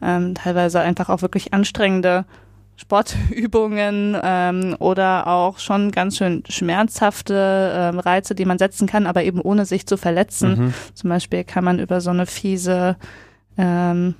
ähm, 0.01 0.35
teilweise 0.35 0.79
einfach 0.79 1.09
auch 1.09 1.21
wirklich 1.21 1.53
anstrengende 1.53 2.25
Sportübungen 2.82 4.17
ähm, 4.23 4.75
oder 4.79 5.27
auch 5.27 5.59
schon 5.59 5.91
ganz 5.91 6.17
schön 6.17 6.43
schmerzhafte 6.49 7.71
ähm, 7.75 7.99
Reize, 7.99 8.34
die 8.34 8.45
man 8.45 8.57
setzen 8.57 8.88
kann, 8.88 9.05
aber 9.05 9.23
eben 9.23 9.39
ohne 9.39 9.65
sich 9.65 9.86
zu 9.86 9.97
verletzen. 9.97 10.57
Mhm. 10.57 10.73
Zum 10.95 11.09
Beispiel 11.11 11.43
kann 11.43 11.63
man 11.63 11.77
über 11.77 12.01
so 12.01 12.09
eine 12.09 12.25
fiese, 12.25 12.97
ähm, 13.55 14.15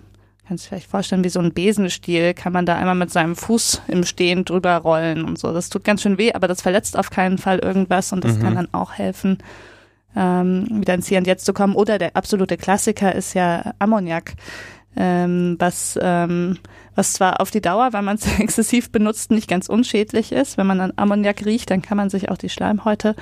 kannst 0.47 0.66
du 0.66 0.70
vielleicht 0.70 0.89
vorstellen, 0.89 1.24
wie 1.24 1.30
so 1.30 1.39
ein 1.39 1.53
Besenstiel, 1.53 2.36
kann 2.36 2.53
man 2.53 2.68
da 2.68 2.76
einmal 2.76 2.93
mit 2.93 3.09
seinem 3.09 3.36
Fuß 3.36 3.82
im 3.88 4.03
Stehen 4.03 4.45
drüber 4.45 4.78
rollen 4.78 5.26
und 5.26 5.39
so. 5.39 5.51
Das 5.51 5.70
tut 5.70 5.84
ganz 5.84 6.03
schön 6.03 6.20
weh, 6.20 6.34
aber 6.34 6.47
das 6.47 6.62
verletzt 6.62 6.95
auf 6.99 7.09
keinen 7.09 7.39
Fall 7.39 7.57
irgendwas 7.57 8.14
und 8.14 8.24
das 8.24 8.38
mhm. 8.38 8.41
kann 8.43 8.55
dann 8.55 8.74
auch 8.74 8.93
helfen, 8.93 9.39
ähm, 10.16 10.68
wieder 10.70 10.93
ins 10.93 11.07
Hier 11.07 11.18
und 11.18 11.26
Jetzt 11.26 11.45
zu 11.45 11.53
kommen. 11.53 11.74
Oder 11.74 11.97
der 11.97 12.16
absolute 12.16 12.57
Klassiker 12.57 13.16
ist 13.16 13.34
ja 13.34 13.74
Ammoniak 13.80 14.36
ähm, 14.95 15.55
was, 15.59 15.97
ähm, 16.01 16.57
was 16.96 17.14
zwar 17.14 17.42
auf 17.42 17.52
die 17.52 17.62
Dauer, 17.62 17.94
weil 17.94 18.02
man 18.02 18.18
es 18.18 18.28
exzessiv 18.39 18.92
benutzt, 18.92 19.32
nicht 19.32 19.50
ganz 19.50 19.70
unschädlich 19.70 20.32
ist. 20.32 20.58
Wenn 20.58 20.68
man 20.68 20.82
an 20.82 20.94
Ammoniak 20.96 21.46
riecht, 21.46 21.70
dann 21.70 21.82
kann 21.82 21.98
man 21.98 22.10
sich 22.10 22.30
auch 22.30 22.38
die 22.38 22.50
Schleimhäute 22.50 23.16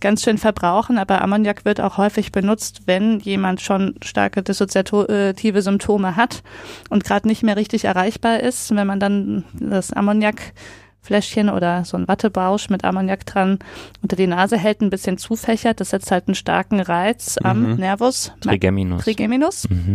ganz 0.00 0.22
schön 0.22 0.36
verbrauchen, 0.36 0.98
aber 0.98 1.22
Ammoniak 1.22 1.64
wird 1.64 1.80
auch 1.80 1.96
häufig 1.96 2.30
benutzt, 2.30 2.82
wenn 2.84 3.20
jemand 3.20 3.62
schon 3.62 3.94
starke 4.02 4.42
dissoziative 4.42 5.62
Symptome 5.62 6.14
hat 6.14 6.42
und 6.90 7.04
gerade 7.04 7.26
nicht 7.26 7.42
mehr 7.42 7.56
richtig 7.56 7.86
erreichbar 7.86 8.40
ist. 8.40 8.74
Wenn 8.76 8.86
man 8.86 9.00
dann 9.00 9.44
das 9.58 9.94
Ammoniakfläschchen 9.94 11.48
oder 11.48 11.86
so 11.86 11.96
ein 11.96 12.06
Wattebausch 12.06 12.68
mit 12.68 12.84
Ammoniak 12.84 13.24
dran 13.24 13.60
unter 14.02 14.14
die 14.14 14.26
Nase 14.26 14.58
hält, 14.58 14.82
ein 14.82 14.90
bisschen 14.90 15.16
zufächert, 15.16 15.80
das 15.80 15.90
setzt 15.90 16.10
halt 16.10 16.28
einen 16.28 16.34
starken 16.34 16.80
Reiz 16.80 17.38
am 17.42 17.72
mhm. 17.72 17.76
Nervus. 17.76 18.32
Trigeminus. 18.42 19.04
Trigeminus. 19.04 19.70
Mhm. 19.70 19.94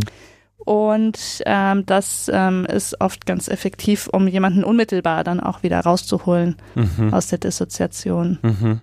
Und 0.66 1.42
ähm, 1.46 1.86
das 1.86 2.30
ähm, 2.34 2.66
ist 2.66 3.00
oft 3.00 3.26
ganz 3.26 3.48
effektiv, 3.48 4.08
um 4.12 4.28
jemanden 4.28 4.64
unmittelbar 4.64 5.24
dann 5.24 5.40
auch 5.40 5.64
wieder 5.64 5.80
rauszuholen 5.80 6.58
mhm. 6.76 7.14
aus 7.14 7.28
der 7.28 7.40
Dissoziation. 7.40 8.40
Mhm. 8.42 8.82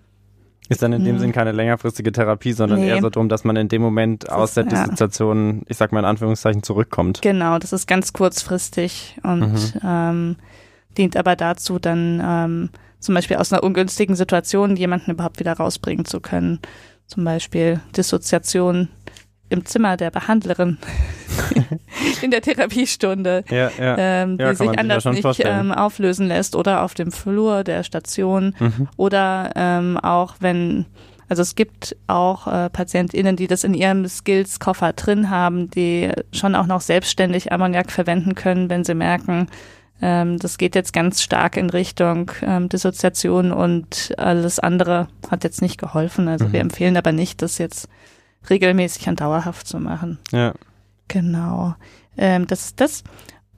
Ist 0.68 0.82
dann 0.82 0.92
in 0.92 1.04
dem 1.04 1.16
mhm. 1.16 1.20
Sinn 1.20 1.32
keine 1.32 1.52
längerfristige 1.52 2.10
Therapie, 2.10 2.52
sondern 2.52 2.80
nee. 2.80 2.88
eher 2.88 3.00
so 3.00 3.08
darum, 3.08 3.28
dass 3.28 3.44
man 3.44 3.54
in 3.54 3.68
dem 3.68 3.82
Moment 3.82 4.24
das 4.24 4.32
aus 4.32 4.54
der 4.54 4.64
Dissoziation, 4.64 5.58
ja. 5.58 5.62
ich 5.68 5.76
sag 5.76 5.92
mal 5.92 6.00
in 6.00 6.06
Anführungszeichen, 6.06 6.64
zurückkommt. 6.64 7.22
Genau, 7.22 7.58
das 7.58 7.72
ist 7.72 7.86
ganz 7.86 8.12
kurzfristig 8.12 9.16
und 9.22 9.52
mhm. 9.52 9.80
ähm, 9.84 10.36
dient 10.98 11.16
aber 11.16 11.36
dazu, 11.36 11.78
dann 11.78 12.20
ähm, 12.24 12.70
zum 12.98 13.14
Beispiel 13.14 13.36
aus 13.36 13.52
einer 13.52 13.62
ungünstigen 13.62 14.16
Situation 14.16 14.74
jemanden 14.76 15.12
überhaupt 15.12 15.38
wieder 15.38 15.52
rausbringen 15.52 16.04
zu 16.04 16.20
können. 16.20 16.58
Zum 17.06 17.22
Beispiel 17.22 17.80
Dissoziation 17.96 18.88
im 19.48 19.64
Zimmer 19.64 19.96
der 19.96 20.10
Behandlerin 20.10 20.78
in 22.22 22.30
der 22.30 22.42
Therapiestunde, 22.42 23.44
ja, 23.50 23.70
ja. 23.78 23.96
Ähm, 23.98 24.38
die 24.38 24.44
ja, 24.44 24.54
sich 24.54 24.78
anders 24.78 25.04
sich 25.04 25.24
nicht 25.24 25.42
ähm, 25.44 25.72
auflösen 25.72 26.28
lässt 26.28 26.56
oder 26.56 26.82
auf 26.82 26.94
dem 26.94 27.12
Flur 27.12 27.64
der 27.64 27.82
Station 27.82 28.54
mhm. 28.58 28.88
oder 28.96 29.52
ähm, 29.54 29.98
auch 29.98 30.36
wenn 30.40 30.86
also 31.28 31.42
es 31.42 31.56
gibt 31.56 31.96
auch 32.06 32.46
äh, 32.46 32.70
PatientInnen, 32.70 33.34
die 33.34 33.48
das 33.48 33.64
in 33.64 33.74
ihrem 33.74 34.06
Skills-Koffer 34.06 34.92
drin 34.92 35.28
haben, 35.28 35.68
die 35.70 36.12
schon 36.32 36.54
auch 36.54 36.66
noch 36.66 36.80
selbstständig 36.80 37.50
Ammoniak 37.50 37.90
verwenden 37.90 38.36
können, 38.36 38.70
wenn 38.70 38.84
sie 38.84 38.94
merken, 38.94 39.48
ähm, 40.00 40.38
das 40.38 40.58
geht 40.58 40.74
jetzt 40.74 40.92
ganz 40.92 41.22
stark 41.22 41.56
in 41.56 41.70
Richtung 41.70 42.30
ähm, 42.42 42.68
Dissoziation 42.68 43.52
und 43.52 44.14
alles 44.18 44.58
andere 44.58 45.08
hat 45.30 45.42
jetzt 45.42 45.62
nicht 45.62 45.78
geholfen. 45.78 46.28
Also 46.28 46.46
mhm. 46.46 46.52
wir 46.52 46.60
empfehlen 46.60 46.96
aber 46.96 47.12
nicht, 47.12 47.42
das 47.42 47.58
jetzt 47.58 47.88
regelmäßig 48.50 49.08
und 49.08 49.20
dauerhaft 49.20 49.66
zu 49.66 49.78
machen. 49.78 50.18
Ja. 50.32 50.54
Genau. 51.08 51.74
Ähm, 52.16 52.46
das 52.46 52.66
ist 52.66 52.80
das. 52.80 53.04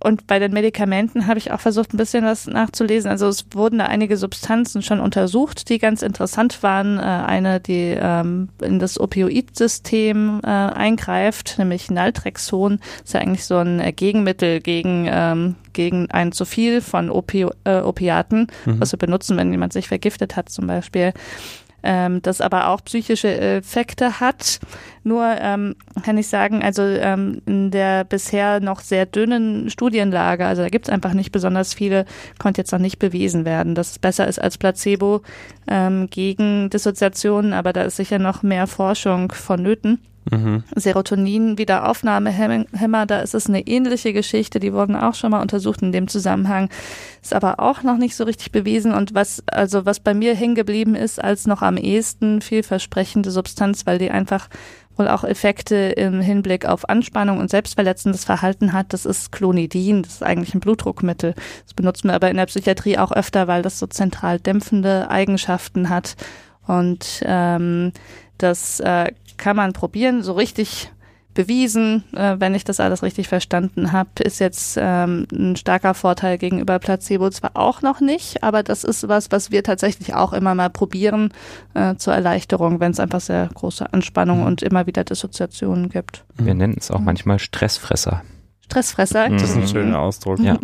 Und 0.00 0.28
bei 0.28 0.38
den 0.38 0.52
Medikamenten 0.52 1.26
habe 1.26 1.38
ich 1.38 1.50
auch 1.50 1.58
versucht, 1.58 1.92
ein 1.92 1.96
bisschen 1.96 2.24
was 2.24 2.46
nachzulesen. 2.46 3.10
Also 3.10 3.26
es 3.26 3.46
wurden 3.52 3.80
da 3.80 3.86
einige 3.86 4.16
Substanzen 4.16 4.80
schon 4.82 5.00
untersucht, 5.00 5.68
die 5.68 5.78
ganz 5.78 6.02
interessant 6.02 6.62
waren. 6.62 6.98
Äh, 6.98 7.02
eine, 7.02 7.58
die 7.58 7.96
ähm, 8.00 8.48
in 8.62 8.78
das 8.78 9.00
Opioidsystem 9.00 10.40
äh, 10.44 10.46
eingreift, 10.46 11.56
nämlich 11.58 11.90
Naltrexon. 11.90 12.78
Das 12.78 13.06
ist 13.06 13.14
ja 13.14 13.20
eigentlich 13.20 13.44
so 13.44 13.56
ein 13.56 13.80
äh, 13.80 13.92
Gegenmittel 13.92 14.60
gegen, 14.60 15.08
ähm, 15.10 15.56
gegen 15.72 16.08
ein 16.12 16.30
zu 16.30 16.44
viel 16.44 16.80
von 16.80 17.10
Opi 17.10 17.46
äh, 17.64 17.80
Opiaten, 17.80 18.46
mhm. 18.66 18.80
was 18.80 18.92
wir 18.92 18.98
benutzen, 18.98 19.36
wenn 19.36 19.50
jemand 19.50 19.72
sich 19.72 19.88
vergiftet 19.88 20.36
hat 20.36 20.48
zum 20.48 20.68
Beispiel 20.68 21.12
ähm, 21.82 22.20
das 22.22 22.40
aber 22.40 22.68
auch 22.68 22.82
psychische 22.84 23.38
Effekte 23.38 24.20
hat. 24.20 24.60
Nur 25.04 25.24
ähm, 25.40 25.74
kann 26.02 26.18
ich 26.18 26.28
sagen, 26.28 26.62
also 26.62 26.82
ähm, 26.82 27.40
in 27.46 27.70
der 27.70 28.04
bisher 28.04 28.60
noch 28.60 28.80
sehr 28.80 29.06
dünnen 29.06 29.70
Studienlage, 29.70 30.46
also 30.46 30.62
da 30.62 30.68
gibt 30.68 30.88
es 30.88 30.92
einfach 30.92 31.14
nicht 31.14 31.32
besonders 31.32 31.74
viele, 31.74 32.04
konnte 32.38 32.60
jetzt 32.60 32.72
noch 32.72 32.78
nicht 32.78 32.98
bewiesen 32.98 33.44
werden, 33.44 33.74
dass 33.74 33.92
es 33.92 33.98
besser 33.98 34.26
ist 34.26 34.40
als 34.40 34.58
Placebo 34.58 35.22
ähm, 35.68 36.08
gegen 36.10 36.68
Dissoziationen, 36.70 37.52
aber 37.52 37.72
da 37.72 37.82
ist 37.82 37.96
sicher 37.96 38.18
noch 38.18 38.42
mehr 38.42 38.66
Forschung 38.66 39.32
vonnöten. 39.32 40.00
Mhm. 40.30 40.64
Serotonin-Wiederaufnahmehemmer, 40.74 43.06
da 43.06 43.20
ist 43.20 43.34
es 43.34 43.48
eine 43.48 43.66
ähnliche 43.66 44.12
Geschichte, 44.12 44.60
die 44.60 44.72
wurden 44.72 44.96
auch 44.96 45.14
schon 45.14 45.30
mal 45.30 45.40
untersucht 45.40 45.82
in 45.82 45.92
dem 45.92 46.08
Zusammenhang, 46.08 46.68
ist 47.22 47.34
aber 47.34 47.60
auch 47.60 47.82
noch 47.82 47.98
nicht 47.98 48.16
so 48.16 48.24
richtig 48.24 48.52
bewiesen 48.52 48.92
und 48.92 49.14
was, 49.14 49.42
also 49.46 49.86
was 49.86 50.00
bei 50.00 50.14
mir 50.14 50.34
hängen 50.34 50.54
geblieben 50.54 50.94
ist 50.94 51.22
als 51.22 51.46
noch 51.46 51.62
am 51.62 51.76
ehesten 51.76 52.40
vielversprechende 52.40 53.30
Substanz, 53.30 53.86
weil 53.86 53.98
die 53.98 54.10
einfach 54.10 54.48
wohl 54.98 55.08
auch 55.08 55.24
Effekte 55.24 55.76
im 55.76 56.20
Hinblick 56.20 56.66
auf 56.66 56.88
Anspannung 56.88 57.38
und 57.38 57.50
selbstverletzendes 57.50 58.24
Verhalten 58.24 58.72
hat. 58.72 58.92
Das 58.92 59.06
ist 59.06 59.32
Clonidin, 59.32 60.02
das 60.02 60.14
ist 60.14 60.22
eigentlich 60.22 60.54
ein 60.54 60.60
Blutdruckmittel. 60.60 61.34
Das 61.64 61.74
benutzt 61.74 62.04
man 62.04 62.14
aber 62.14 62.30
in 62.30 62.36
der 62.36 62.46
Psychiatrie 62.46 62.98
auch 62.98 63.12
öfter, 63.12 63.46
weil 63.46 63.62
das 63.62 63.78
so 63.78 63.86
zentral 63.86 64.40
dämpfende 64.40 65.10
Eigenschaften 65.10 65.88
hat. 65.88 66.16
Und 66.66 67.22
ähm, 67.24 67.92
das 68.38 68.80
äh, 68.80 69.12
kann 69.38 69.56
man 69.56 69.72
probieren. 69.72 70.22
So 70.22 70.32
richtig 70.32 70.90
bewiesen, 71.38 72.02
äh, 72.16 72.34
wenn 72.40 72.56
ich 72.56 72.64
das 72.64 72.80
alles 72.80 73.04
richtig 73.04 73.28
verstanden 73.28 73.92
habe, 73.92 74.10
ist 74.24 74.40
jetzt 74.40 74.76
ähm, 74.76 75.28
ein 75.32 75.54
starker 75.54 75.94
Vorteil 75.94 76.36
gegenüber 76.36 76.80
Placebo 76.80 77.30
zwar 77.30 77.52
auch 77.54 77.80
noch 77.80 78.00
nicht, 78.00 78.42
aber 78.42 78.64
das 78.64 78.82
ist 78.82 79.06
was, 79.06 79.30
was 79.30 79.52
wir 79.52 79.62
tatsächlich 79.62 80.14
auch 80.14 80.32
immer 80.32 80.56
mal 80.56 80.68
probieren 80.68 81.32
äh, 81.74 81.94
zur 81.94 82.12
Erleichterung, 82.12 82.80
wenn 82.80 82.90
es 82.90 82.98
einfach 82.98 83.20
sehr 83.20 83.48
große 83.54 83.92
Anspannung 83.92 84.40
mhm. 84.40 84.46
und 84.46 84.62
immer 84.62 84.88
wieder 84.88 85.04
Dissoziationen 85.04 85.90
gibt. 85.90 86.24
Wir 86.38 86.54
nennen 86.54 86.74
es 86.76 86.90
auch 86.90 86.98
manchmal 86.98 87.38
Stressfresser. 87.38 88.22
Stressfresser. 88.68 89.30
Das 89.30 89.42
ist 89.44 89.56
ein 89.56 89.66
schöner 89.66 89.98
Ausdruck. 89.98 90.38
Ja. 90.40 90.58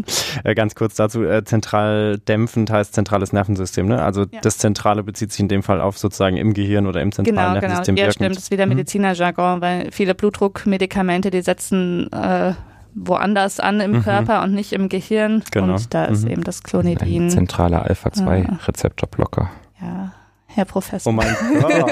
Äh, 0.45 0.55
ganz 0.55 0.75
kurz 0.75 0.95
dazu, 0.95 1.25
äh, 1.25 1.43
zentral 1.45 2.19
dämpfend 2.19 2.71
heißt 2.71 2.95
zentrales 2.95 3.33
Nervensystem. 3.33 3.87
Ne? 3.87 4.03
Also 4.03 4.27
ja. 4.31 4.41
das 4.43 4.59
Zentrale 4.59 5.03
bezieht 5.03 5.33
sich 5.33 5.41
in 5.41 5.49
dem 5.49 5.63
Fall 5.63 5.81
auf 5.81 5.97
sozusagen 5.97 6.37
im 6.37 6.53
Gehirn 6.53 6.87
oder 6.87 7.01
im 7.01 7.13
zentralen 7.13 7.37
genau, 7.37 7.53
Nervensystem. 7.53 7.97
Genau, 7.97 8.07
ja 8.07 8.13
stimmt, 8.13 8.37
das 8.37 8.45
ist 8.45 8.51
wieder 8.51 8.67
mhm. 8.67 8.75
Medizinerjargon, 8.75 9.63
weil 9.63 9.91
viele 9.91 10.15
Blutdruckmedikamente, 10.15 11.31
die 11.31 11.41
setzen 11.41 12.13
äh, 12.13 12.53
woanders 12.95 13.59
an 13.59 13.81
im 13.81 13.93
mhm. 13.93 14.03
Körper 14.03 14.43
und 14.43 14.53
nicht 14.53 14.75
im 14.75 14.91
Gehirn. 14.91 15.43
Genau. 15.51 15.75
Und 15.75 15.95
da 15.95 16.05
ist 16.05 16.25
mhm. 16.25 16.33
eben 16.33 16.45
das 16.45 16.63
Clonidin. 16.63 17.31
Zentraler 17.31 17.85
Alpha-2-Rezeptorblocker. 17.85 19.51
Ja. 19.81 20.13
Herr 20.47 20.67
Professor. 20.67 21.11
Oh 21.11 21.17
mein 21.17 21.35
Gott. 21.61 21.73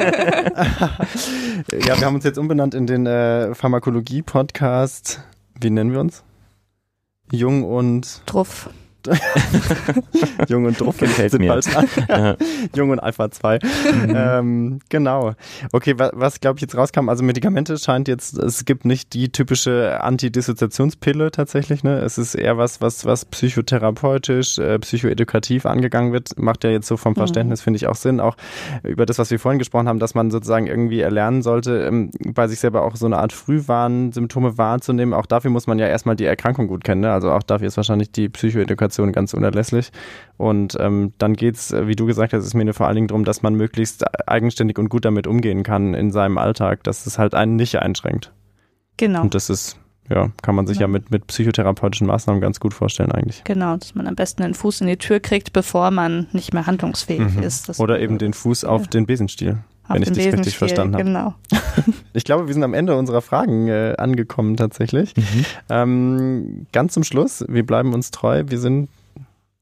ja, 1.86 1.98
wir 1.98 2.06
haben 2.06 2.14
uns 2.14 2.24
jetzt 2.24 2.38
umbenannt 2.38 2.74
in 2.74 2.86
den 2.86 3.06
äh, 3.06 3.54
Pharmakologie-Podcast 3.54 5.24
wie 5.62 5.70
nennen 5.70 5.92
wir 5.92 6.00
uns? 6.00 6.24
Jung 7.30 7.64
und. 7.64 8.22
Truff. 8.26 8.68
Jung 10.48 10.64
und 10.64 10.80
Druck 10.80 10.98
gefällt 10.98 11.38
mir. 11.38 11.60
Jung 12.74 12.90
und 12.90 12.98
Alpha 12.98 13.30
2. 13.30 13.58
Mhm. 13.58 14.14
Ähm, 14.14 14.78
genau. 14.88 15.34
Okay, 15.72 15.94
was, 15.98 16.10
was 16.14 16.40
glaube 16.40 16.58
ich 16.58 16.62
jetzt 16.62 16.76
rauskam, 16.76 17.08
also 17.08 17.24
Medikamente 17.24 17.76
scheint 17.78 18.08
jetzt, 18.08 18.38
es 18.38 18.64
gibt 18.64 18.84
nicht 18.84 19.14
die 19.14 19.30
typische 19.30 20.00
Antidissoziationspille 20.00 21.30
tatsächlich, 21.30 21.82
ne? 21.82 21.98
Es 21.98 22.18
ist 22.18 22.34
eher 22.34 22.58
was, 22.58 22.80
was, 22.80 23.04
was 23.04 23.24
psychotherapeutisch, 23.24 24.58
äh, 24.58 24.78
psychoedukativ 24.78 25.66
angegangen 25.66 26.12
wird. 26.12 26.38
Macht 26.38 26.64
ja 26.64 26.70
jetzt 26.70 26.86
so 26.86 26.96
vom 26.96 27.12
mhm. 27.12 27.16
Verständnis, 27.16 27.60
mhm. 27.60 27.64
finde 27.64 27.76
ich, 27.78 27.86
auch 27.86 27.96
Sinn. 27.96 28.20
Auch 28.20 28.36
über 28.82 29.06
das, 29.06 29.18
was 29.18 29.30
wir 29.30 29.38
vorhin 29.38 29.58
gesprochen 29.58 29.88
haben, 29.88 29.98
dass 29.98 30.14
man 30.14 30.30
sozusagen 30.30 30.66
irgendwie 30.66 31.00
erlernen 31.00 31.42
sollte, 31.42 31.84
ähm, 31.86 32.10
bei 32.24 32.46
sich 32.46 32.60
selber 32.60 32.82
auch 32.82 32.96
so 32.96 33.06
eine 33.06 33.18
Art 33.18 33.32
Frühwarnsymptome 33.32 34.58
wahrzunehmen. 34.58 35.14
Auch 35.14 35.26
dafür 35.26 35.50
muss 35.50 35.66
man 35.66 35.78
ja 35.78 35.86
erstmal 35.86 36.16
die 36.16 36.24
Erkrankung 36.24 36.68
gut 36.68 36.84
kennen. 36.84 37.00
Ne? 37.00 37.12
Also 37.12 37.32
auch 37.32 37.42
dafür 37.42 37.66
ist 37.66 37.76
wahrscheinlich 37.76 38.12
die 38.12 38.28
Psychoedukation 38.28 38.91
Dissoziation 38.92 39.12
ganz 39.12 39.34
unerlässlich. 39.34 39.90
Und 40.36 40.76
ähm, 40.78 41.12
dann 41.18 41.34
geht's, 41.34 41.72
äh, 41.72 41.86
wie 41.86 41.96
du 41.96 42.06
gesagt 42.06 42.32
hast, 42.32 42.44
ist 42.44 42.54
mir 42.54 42.72
vor 42.74 42.86
allen 42.86 42.96
Dingen 42.96 43.08
darum, 43.08 43.24
dass 43.24 43.42
man 43.42 43.54
möglichst 43.54 44.04
eigenständig 44.28 44.78
und 44.78 44.88
gut 44.88 45.04
damit 45.04 45.26
umgehen 45.26 45.62
kann 45.62 45.94
in 45.94 46.12
seinem 46.12 46.38
Alltag, 46.38 46.84
dass 46.84 47.06
es 47.06 47.18
halt 47.18 47.34
einen 47.34 47.56
nicht 47.56 47.76
einschränkt. 47.76 48.32
Genau. 48.96 49.22
Und 49.22 49.34
das 49.34 49.50
ist 49.50 49.78
ja, 50.10 50.30
kann 50.42 50.54
man 50.54 50.66
sich 50.66 50.78
ja, 50.78 50.82
ja 50.82 50.88
mit, 50.88 51.10
mit 51.10 51.28
psychotherapeutischen 51.28 52.06
Maßnahmen 52.08 52.40
ganz 52.42 52.60
gut 52.60 52.74
vorstellen 52.74 53.12
eigentlich. 53.12 53.44
Genau, 53.44 53.76
dass 53.76 53.94
man 53.94 54.06
am 54.06 54.16
besten 54.16 54.42
den 54.42 54.52
Fuß 54.52 54.80
in 54.82 54.88
die 54.88 54.96
Tür 54.96 55.20
kriegt, 55.20 55.52
bevor 55.52 55.90
man 55.90 56.26
nicht 56.32 56.52
mehr 56.52 56.66
handlungsfähig 56.66 57.36
mhm. 57.36 57.42
ist. 57.42 57.68
Das 57.68 57.78
Oder 57.78 58.00
eben 58.00 58.18
den 58.18 58.34
Fuß 58.34 58.64
auf 58.64 58.88
den 58.88 59.06
Besenstiel, 59.06 59.58
auf 59.92 59.96
wenn 59.96 60.02
ich 60.02 60.12
dich 60.12 60.32
richtig 60.32 60.58
verstanden 60.58 60.94
habe. 60.94 61.04
Genau. 61.04 61.34
ich 62.12 62.24
glaube, 62.24 62.46
wir 62.46 62.54
sind 62.54 62.64
am 62.64 62.74
Ende 62.74 62.96
unserer 62.96 63.22
Fragen 63.22 63.68
äh, 63.68 63.94
angekommen 63.98 64.56
tatsächlich. 64.56 65.14
Mhm. 65.16 65.44
Ähm, 65.68 66.66
ganz 66.72 66.94
zum 66.94 67.04
Schluss, 67.04 67.44
wir 67.48 67.64
bleiben 67.64 67.94
uns 67.94 68.10
treu, 68.10 68.44
wir 68.46 68.58
sind 68.58 68.88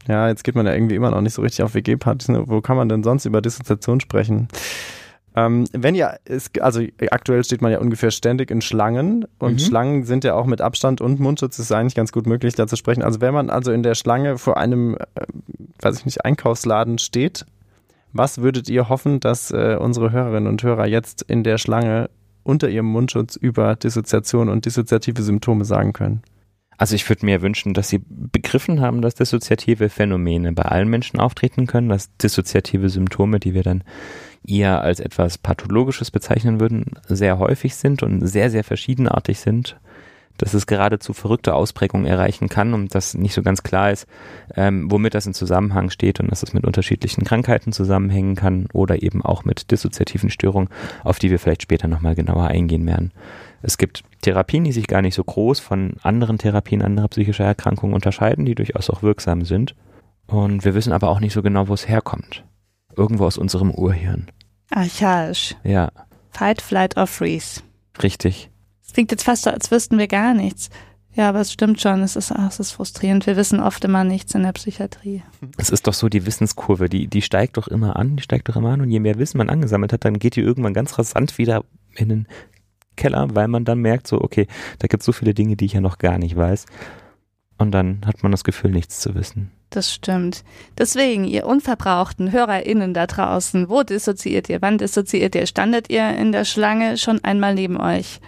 ja, 0.08 0.28
jetzt 0.28 0.44
geht 0.44 0.54
man 0.54 0.66
ja 0.66 0.72
irgendwie 0.72 0.94
immer 0.94 1.10
noch 1.10 1.20
nicht 1.20 1.34
so 1.34 1.42
richtig 1.42 1.62
auf 1.62 1.74
WG-Partys. 1.74 2.28
Ne? 2.28 2.44
Wo 2.46 2.60
kann 2.60 2.76
man 2.76 2.88
denn 2.88 3.02
sonst 3.02 3.26
über 3.26 3.42
Dissoziation 3.42 4.00
sprechen? 4.00 4.48
Ähm, 5.36 5.66
wenn 5.72 5.94
ja, 5.94 6.14
ist, 6.24 6.60
also 6.60 6.82
aktuell 7.10 7.44
steht 7.44 7.62
man 7.62 7.70
ja 7.70 7.78
ungefähr 7.78 8.10
ständig 8.10 8.50
in 8.50 8.60
Schlangen 8.60 9.26
und 9.38 9.54
mhm. 9.54 9.58
Schlangen 9.60 10.04
sind 10.04 10.24
ja 10.24 10.34
auch 10.34 10.46
mit 10.46 10.60
Abstand 10.60 11.00
und 11.00 11.20
Mundschutz 11.20 11.58
ist 11.58 11.70
eigentlich 11.70 11.94
ganz 11.94 12.10
gut 12.10 12.26
möglich, 12.26 12.54
da 12.54 12.66
zu 12.66 12.76
sprechen. 12.76 13.02
Also 13.02 13.20
wenn 13.20 13.32
man 13.32 13.50
also 13.50 13.70
in 13.70 13.84
der 13.84 13.94
Schlange 13.94 14.38
vor 14.38 14.56
einem, 14.56 14.96
äh, 14.96 15.26
weiß 15.80 15.98
ich 15.98 16.04
nicht, 16.04 16.24
Einkaufsladen 16.24 16.98
steht, 16.98 17.46
was 18.12 18.38
würdet 18.38 18.68
ihr 18.68 18.88
hoffen, 18.88 19.20
dass 19.20 19.50
äh, 19.50 19.76
unsere 19.78 20.12
Hörerinnen 20.12 20.48
und 20.48 20.62
Hörer 20.62 20.86
jetzt 20.86 21.22
in 21.22 21.44
der 21.44 21.58
Schlange 21.58 22.10
unter 22.42 22.68
ihrem 22.68 22.86
Mundschutz 22.86 23.36
über 23.36 23.76
Dissoziation 23.76 24.48
und 24.48 24.64
dissoziative 24.64 25.22
Symptome 25.22 25.64
sagen 25.64 25.92
können? 25.92 26.22
Also 26.80 26.94
ich 26.94 27.06
würde 27.08 27.26
mir 27.26 27.42
wünschen, 27.42 27.74
dass 27.74 27.90
sie 27.90 28.00
begriffen 28.08 28.80
haben, 28.80 29.02
dass 29.02 29.14
dissoziative 29.14 29.90
Phänomene 29.90 30.52
bei 30.52 30.62
allen 30.62 30.88
Menschen 30.88 31.20
auftreten 31.20 31.66
können, 31.66 31.90
dass 31.90 32.16
dissoziative 32.16 32.88
Symptome, 32.88 33.38
die 33.38 33.52
wir 33.52 33.62
dann 33.62 33.84
eher 34.46 34.80
als 34.80 34.98
etwas 34.98 35.36
Pathologisches 35.36 36.10
bezeichnen 36.10 36.58
würden, 36.58 36.86
sehr 37.06 37.38
häufig 37.38 37.74
sind 37.76 38.02
und 38.02 38.26
sehr, 38.26 38.50
sehr 38.50 38.64
verschiedenartig 38.64 39.40
sind, 39.40 39.76
dass 40.40 40.54
es 40.54 40.66
geradezu 40.66 41.12
verrückte 41.12 41.54
Ausprägungen 41.54 42.06
erreichen 42.06 42.48
kann 42.48 42.74
und 42.74 42.94
dass 42.94 43.14
nicht 43.14 43.34
so 43.34 43.42
ganz 43.42 43.62
klar 43.62 43.90
ist, 43.90 44.06
ähm, 44.56 44.90
womit 44.90 45.14
das 45.14 45.26
in 45.26 45.34
Zusammenhang 45.34 45.90
steht 45.90 46.20
und 46.20 46.30
dass 46.30 46.42
es 46.42 46.52
mit 46.52 46.64
unterschiedlichen 46.64 47.24
Krankheiten 47.24 47.72
zusammenhängen 47.72 48.36
kann 48.36 48.66
oder 48.72 49.02
eben 49.02 49.22
auch 49.22 49.44
mit 49.44 49.70
dissoziativen 49.70 50.30
Störungen, 50.30 50.70
auf 51.04 51.18
die 51.18 51.30
wir 51.30 51.38
vielleicht 51.38 51.62
später 51.62 51.88
nochmal 51.88 52.14
genauer 52.14 52.46
eingehen 52.46 52.86
werden. 52.86 53.12
Es 53.62 53.76
gibt 53.76 54.02
Therapien, 54.22 54.64
die 54.64 54.72
sich 54.72 54.86
gar 54.86 55.02
nicht 55.02 55.14
so 55.14 55.22
groß 55.22 55.60
von 55.60 55.96
anderen 56.02 56.38
Therapien 56.38 56.82
anderer 56.82 57.08
psychischer 57.08 57.44
Erkrankungen 57.44 57.94
unterscheiden, 57.94 58.46
die 58.46 58.54
durchaus 58.54 58.88
auch 58.88 59.02
wirksam 59.02 59.44
sind. 59.44 59.74
Und 60.26 60.64
wir 60.64 60.74
wissen 60.74 60.92
aber 60.92 61.08
auch 61.08 61.20
nicht 61.20 61.32
so 61.32 61.42
genau, 61.42 61.68
wo 61.68 61.74
es 61.74 61.88
herkommt 61.88 62.44
irgendwo 62.96 63.26
aus 63.26 63.38
unserem 63.38 63.70
Urhirn. 63.70 64.30
Archaisch. 64.70 65.54
Ja. 65.64 65.90
Fight, 66.30 66.60
Flight 66.60 66.96
or 66.96 67.06
Freeze. 67.06 67.62
Richtig. 68.02 68.50
Es 68.90 68.94
klingt 68.94 69.12
jetzt 69.12 69.22
fast 69.22 69.44
so, 69.44 69.50
als 69.50 69.70
wüssten 69.70 69.98
wir 69.98 70.08
gar 70.08 70.34
nichts. 70.34 70.68
Ja, 71.14 71.28
aber 71.28 71.38
es 71.38 71.52
stimmt 71.52 71.80
schon, 71.80 72.02
es 72.02 72.16
ist, 72.16 72.32
ach, 72.32 72.48
es 72.48 72.58
ist 72.58 72.72
frustrierend. 72.72 73.24
Wir 73.24 73.36
wissen 73.36 73.60
oft 73.60 73.84
immer 73.84 74.02
nichts 74.02 74.34
in 74.34 74.42
der 74.42 74.50
Psychiatrie. 74.50 75.22
Es 75.58 75.70
ist 75.70 75.86
doch 75.86 75.92
so, 75.92 76.08
die 76.08 76.26
Wissenskurve, 76.26 76.88
die, 76.88 77.06
die 77.06 77.22
steigt 77.22 77.56
doch 77.56 77.68
immer 77.68 77.94
an, 77.94 78.16
die 78.16 78.24
steigt 78.24 78.48
doch 78.48 78.56
immer 78.56 78.70
an 78.70 78.80
und 78.80 78.90
je 78.90 78.98
mehr 78.98 79.16
Wissen 79.16 79.38
man 79.38 79.48
angesammelt 79.48 79.92
hat, 79.92 80.04
dann 80.04 80.18
geht 80.18 80.34
die 80.34 80.40
irgendwann 80.40 80.74
ganz 80.74 80.98
rasant 80.98 81.38
wieder 81.38 81.62
in 81.94 82.08
den 82.08 82.26
Keller, 82.96 83.28
weil 83.32 83.46
man 83.46 83.64
dann 83.64 83.78
merkt, 83.78 84.08
so, 84.08 84.20
okay, 84.20 84.48
da 84.80 84.88
gibt 84.88 85.02
es 85.02 85.06
so 85.06 85.12
viele 85.12 85.34
Dinge, 85.34 85.54
die 85.54 85.66
ich 85.66 85.74
ja 85.74 85.80
noch 85.80 85.98
gar 85.98 86.18
nicht 86.18 86.34
weiß. 86.34 86.66
Und 87.58 87.70
dann 87.70 88.00
hat 88.06 88.24
man 88.24 88.32
das 88.32 88.42
Gefühl, 88.42 88.72
nichts 88.72 88.98
zu 88.98 89.14
wissen. 89.14 89.52
Das 89.70 89.94
stimmt. 89.94 90.42
Deswegen, 90.78 91.22
ihr 91.26 91.46
unverbrauchten 91.46 92.32
HörerInnen 92.32 92.92
da 92.92 93.06
draußen, 93.06 93.68
wo 93.68 93.84
dissoziiert 93.84 94.48
ihr? 94.48 94.60
Wann 94.62 94.78
dissoziiert 94.78 95.36
ihr? 95.36 95.46
Standet 95.46 95.90
ihr 95.90 96.10
in 96.16 96.32
der 96.32 96.44
Schlange 96.44 96.98
schon 96.98 97.22
einmal 97.22 97.54
neben 97.54 97.80
euch? 97.80 98.20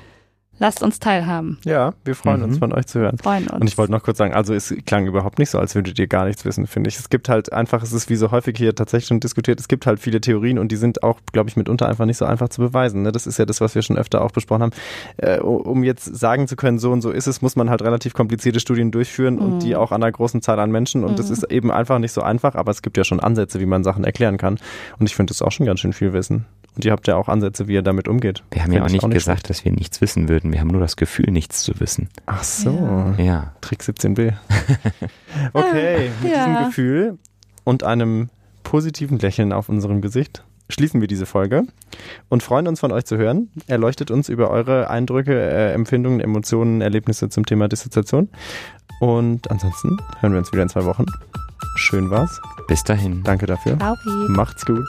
Lasst 0.62 0.80
uns 0.80 1.00
teilhaben. 1.00 1.58
Ja, 1.64 1.92
wir 2.04 2.14
freuen 2.14 2.38
mhm. 2.38 2.44
uns 2.44 2.58
von 2.58 2.72
euch 2.72 2.86
zu 2.86 3.00
hören. 3.00 3.18
Freuen 3.18 3.48
uns. 3.48 3.60
Und 3.60 3.66
ich 3.66 3.76
wollte 3.78 3.90
noch 3.90 4.04
kurz 4.04 4.18
sagen, 4.18 4.32
also 4.32 4.54
es 4.54 4.72
klang 4.86 5.08
überhaupt 5.08 5.40
nicht 5.40 5.50
so, 5.50 5.58
als 5.58 5.74
würdet 5.74 5.98
ihr 5.98 6.06
gar 6.06 6.24
nichts 6.24 6.44
wissen, 6.44 6.68
finde 6.68 6.86
ich. 6.86 7.00
Es 7.00 7.10
gibt 7.10 7.28
halt 7.28 7.52
einfach, 7.52 7.82
es 7.82 7.92
ist 7.92 8.08
wie 8.10 8.14
so 8.14 8.30
häufig 8.30 8.56
hier 8.56 8.72
tatsächlich 8.72 9.08
schon 9.08 9.18
diskutiert, 9.18 9.58
es 9.58 9.66
gibt 9.66 9.86
halt 9.86 9.98
viele 9.98 10.20
Theorien 10.20 10.60
und 10.60 10.70
die 10.70 10.76
sind 10.76 11.02
auch, 11.02 11.18
glaube 11.32 11.50
ich, 11.50 11.56
mitunter 11.56 11.88
einfach 11.88 12.04
nicht 12.04 12.16
so 12.16 12.26
einfach 12.26 12.48
zu 12.48 12.60
beweisen. 12.60 13.02
Ne? 13.02 13.10
Das 13.10 13.26
ist 13.26 13.40
ja 13.40 13.44
das, 13.44 13.60
was 13.60 13.74
wir 13.74 13.82
schon 13.82 13.98
öfter 13.98 14.22
auch 14.22 14.30
besprochen 14.30 14.62
haben. 14.62 14.72
Äh, 15.16 15.40
um 15.40 15.82
jetzt 15.82 16.04
sagen 16.04 16.46
zu 16.46 16.54
können, 16.54 16.78
so 16.78 16.92
und 16.92 17.02
so 17.02 17.10
ist 17.10 17.26
es, 17.26 17.42
muss 17.42 17.56
man 17.56 17.68
halt 17.68 17.82
relativ 17.82 18.14
komplizierte 18.14 18.60
Studien 18.60 18.92
durchführen 18.92 19.34
mhm. 19.34 19.40
und 19.40 19.62
die 19.64 19.74
auch 19.74 19.90
an 19.90 20.00
einer 20.00 20.12
großen 20.12 20.42
Zahl 20.42 20.60
an 20.60 20.70
Menschen. 20.70 21.02
Und 21.02 21.14
mhm. 21.14 21.16
das 21.16 21.28
ist 21.28 21.42
eben 21.50 21.72
einfach 21.72 21.98
nicht 21.98 22.12
so 22.12 22.22
einfach, 22.22 22.54
aber 22.54 22.70
es 22.70 22.82
gibt 22.82 22.96
ja 22.96 23.02
schon 23.02 23.18
Ansätze, 23.18 23.58
wie 23.58 23.66
man 23.66 23.82
Sachen 23.82 24.04
erklären 24.04 24.38
kann. 24.38 24.58
Und 25.00 25.06
ich 25.08 25.16
finde 25.16 25.32
das 25.32 25.42
auch 25.42 25.50
schon 25.50 25.66
ganz 25.66 25.80
schön 25.80 25.92
viel 25.92 26.12
Wissen. 26.12 26.46
Und 26.74 26.84
ihr 26.84 26.92
habt 26.92 27.06
ja 27.06 27.16
auch 27.16 27.28
Ansätze, 27.28 27.68
wie 27.68 27.74
ihr 27.74 27.82
damit 27.82 28.08
umgeht. 28.08 28.42
Wir 28.50 28.62
haben 28.62 28.72
ja 28.72 28.82
auch 28.82 28.88
nicht, 28.88 29.02
auch 29.02 29.08
nicht 29.08 29.18
gesagt, 29.18 29.46
schlecht. 29.46 29.50
dass 29.50 29.64
wir 29.64 29.72
nichts 29.72 30.00
wissen 30.00 30.28
würden. 30.28 30.51
Wir 30.52 30.60
haben 30.60 30.68
nur 30.68 30.82
das 30.82 30.96
Gefühl, 30.96 31.30
nichts 31.30 31.62
zu 31.62 31.80
wissen. 31.80 32.10
Ach 32.26 32.44
so. 32.44 33.14
Ja. 33.16 33.54
Trick 33.62 33.80
17b. 33.80 34.34
okay, 35.54 36.10
mit 36.22 36.30
ja. 36.30 36.46
diesem 36.46 36.66
Gefühl 36.66 37.18
und 37.64 37.84
einem 37.84 38.28
positiven 38.62 39.18
Lächeln 39.18 39.54
auf 39.54 39.70
unserem 39.70 40.02
Gesicht 40.02 40.44
schließen 40.68 41.00
wir 41.00 41.08
diese 41.08 41.24
Folge 41.24 41.62
und 42.28 42.42
freuen 42.42 42.68
uns 42.68 42.80
von 42.80 42.92
euch 42.92 43.06
zu 43.06 43.16
hören. 43.16 43.48
Erleuchtet 43.66 44.10
uns 44.10 44.28
über 44.28 44.50
eure 44.50 44.90
Eindrücke, 44.90 45.32
äh, 45.32 45.72
Empfindungen, 45.72 46.20
Emotionen, 46.20 46.82
Erlebnisse 46.82 47.30
zum 47.30 47.46
Thema 47.46 47.68
Dissoziation. 47.68 48.28
Und 49.00 49.50
ansonsten 49.50 49.96
hören 50.20 50.32
wir 50.32 50.38
uns 50.38 50.52
wieder 50.52 50.64
in 50.64 50.68
zwei 50.68 50.84
Wochen. 50.84 51.06
Schön 51.76 52.10
war's. 52.10 52.40
Bis 52.68 52.84
dahin. 52.84 53.22
Danke 53.22 53.46
dafür. 53.46 53.78
Ciao, 53.78 53.96
Macht's 54.28 54.66
gut. 54.66 54.86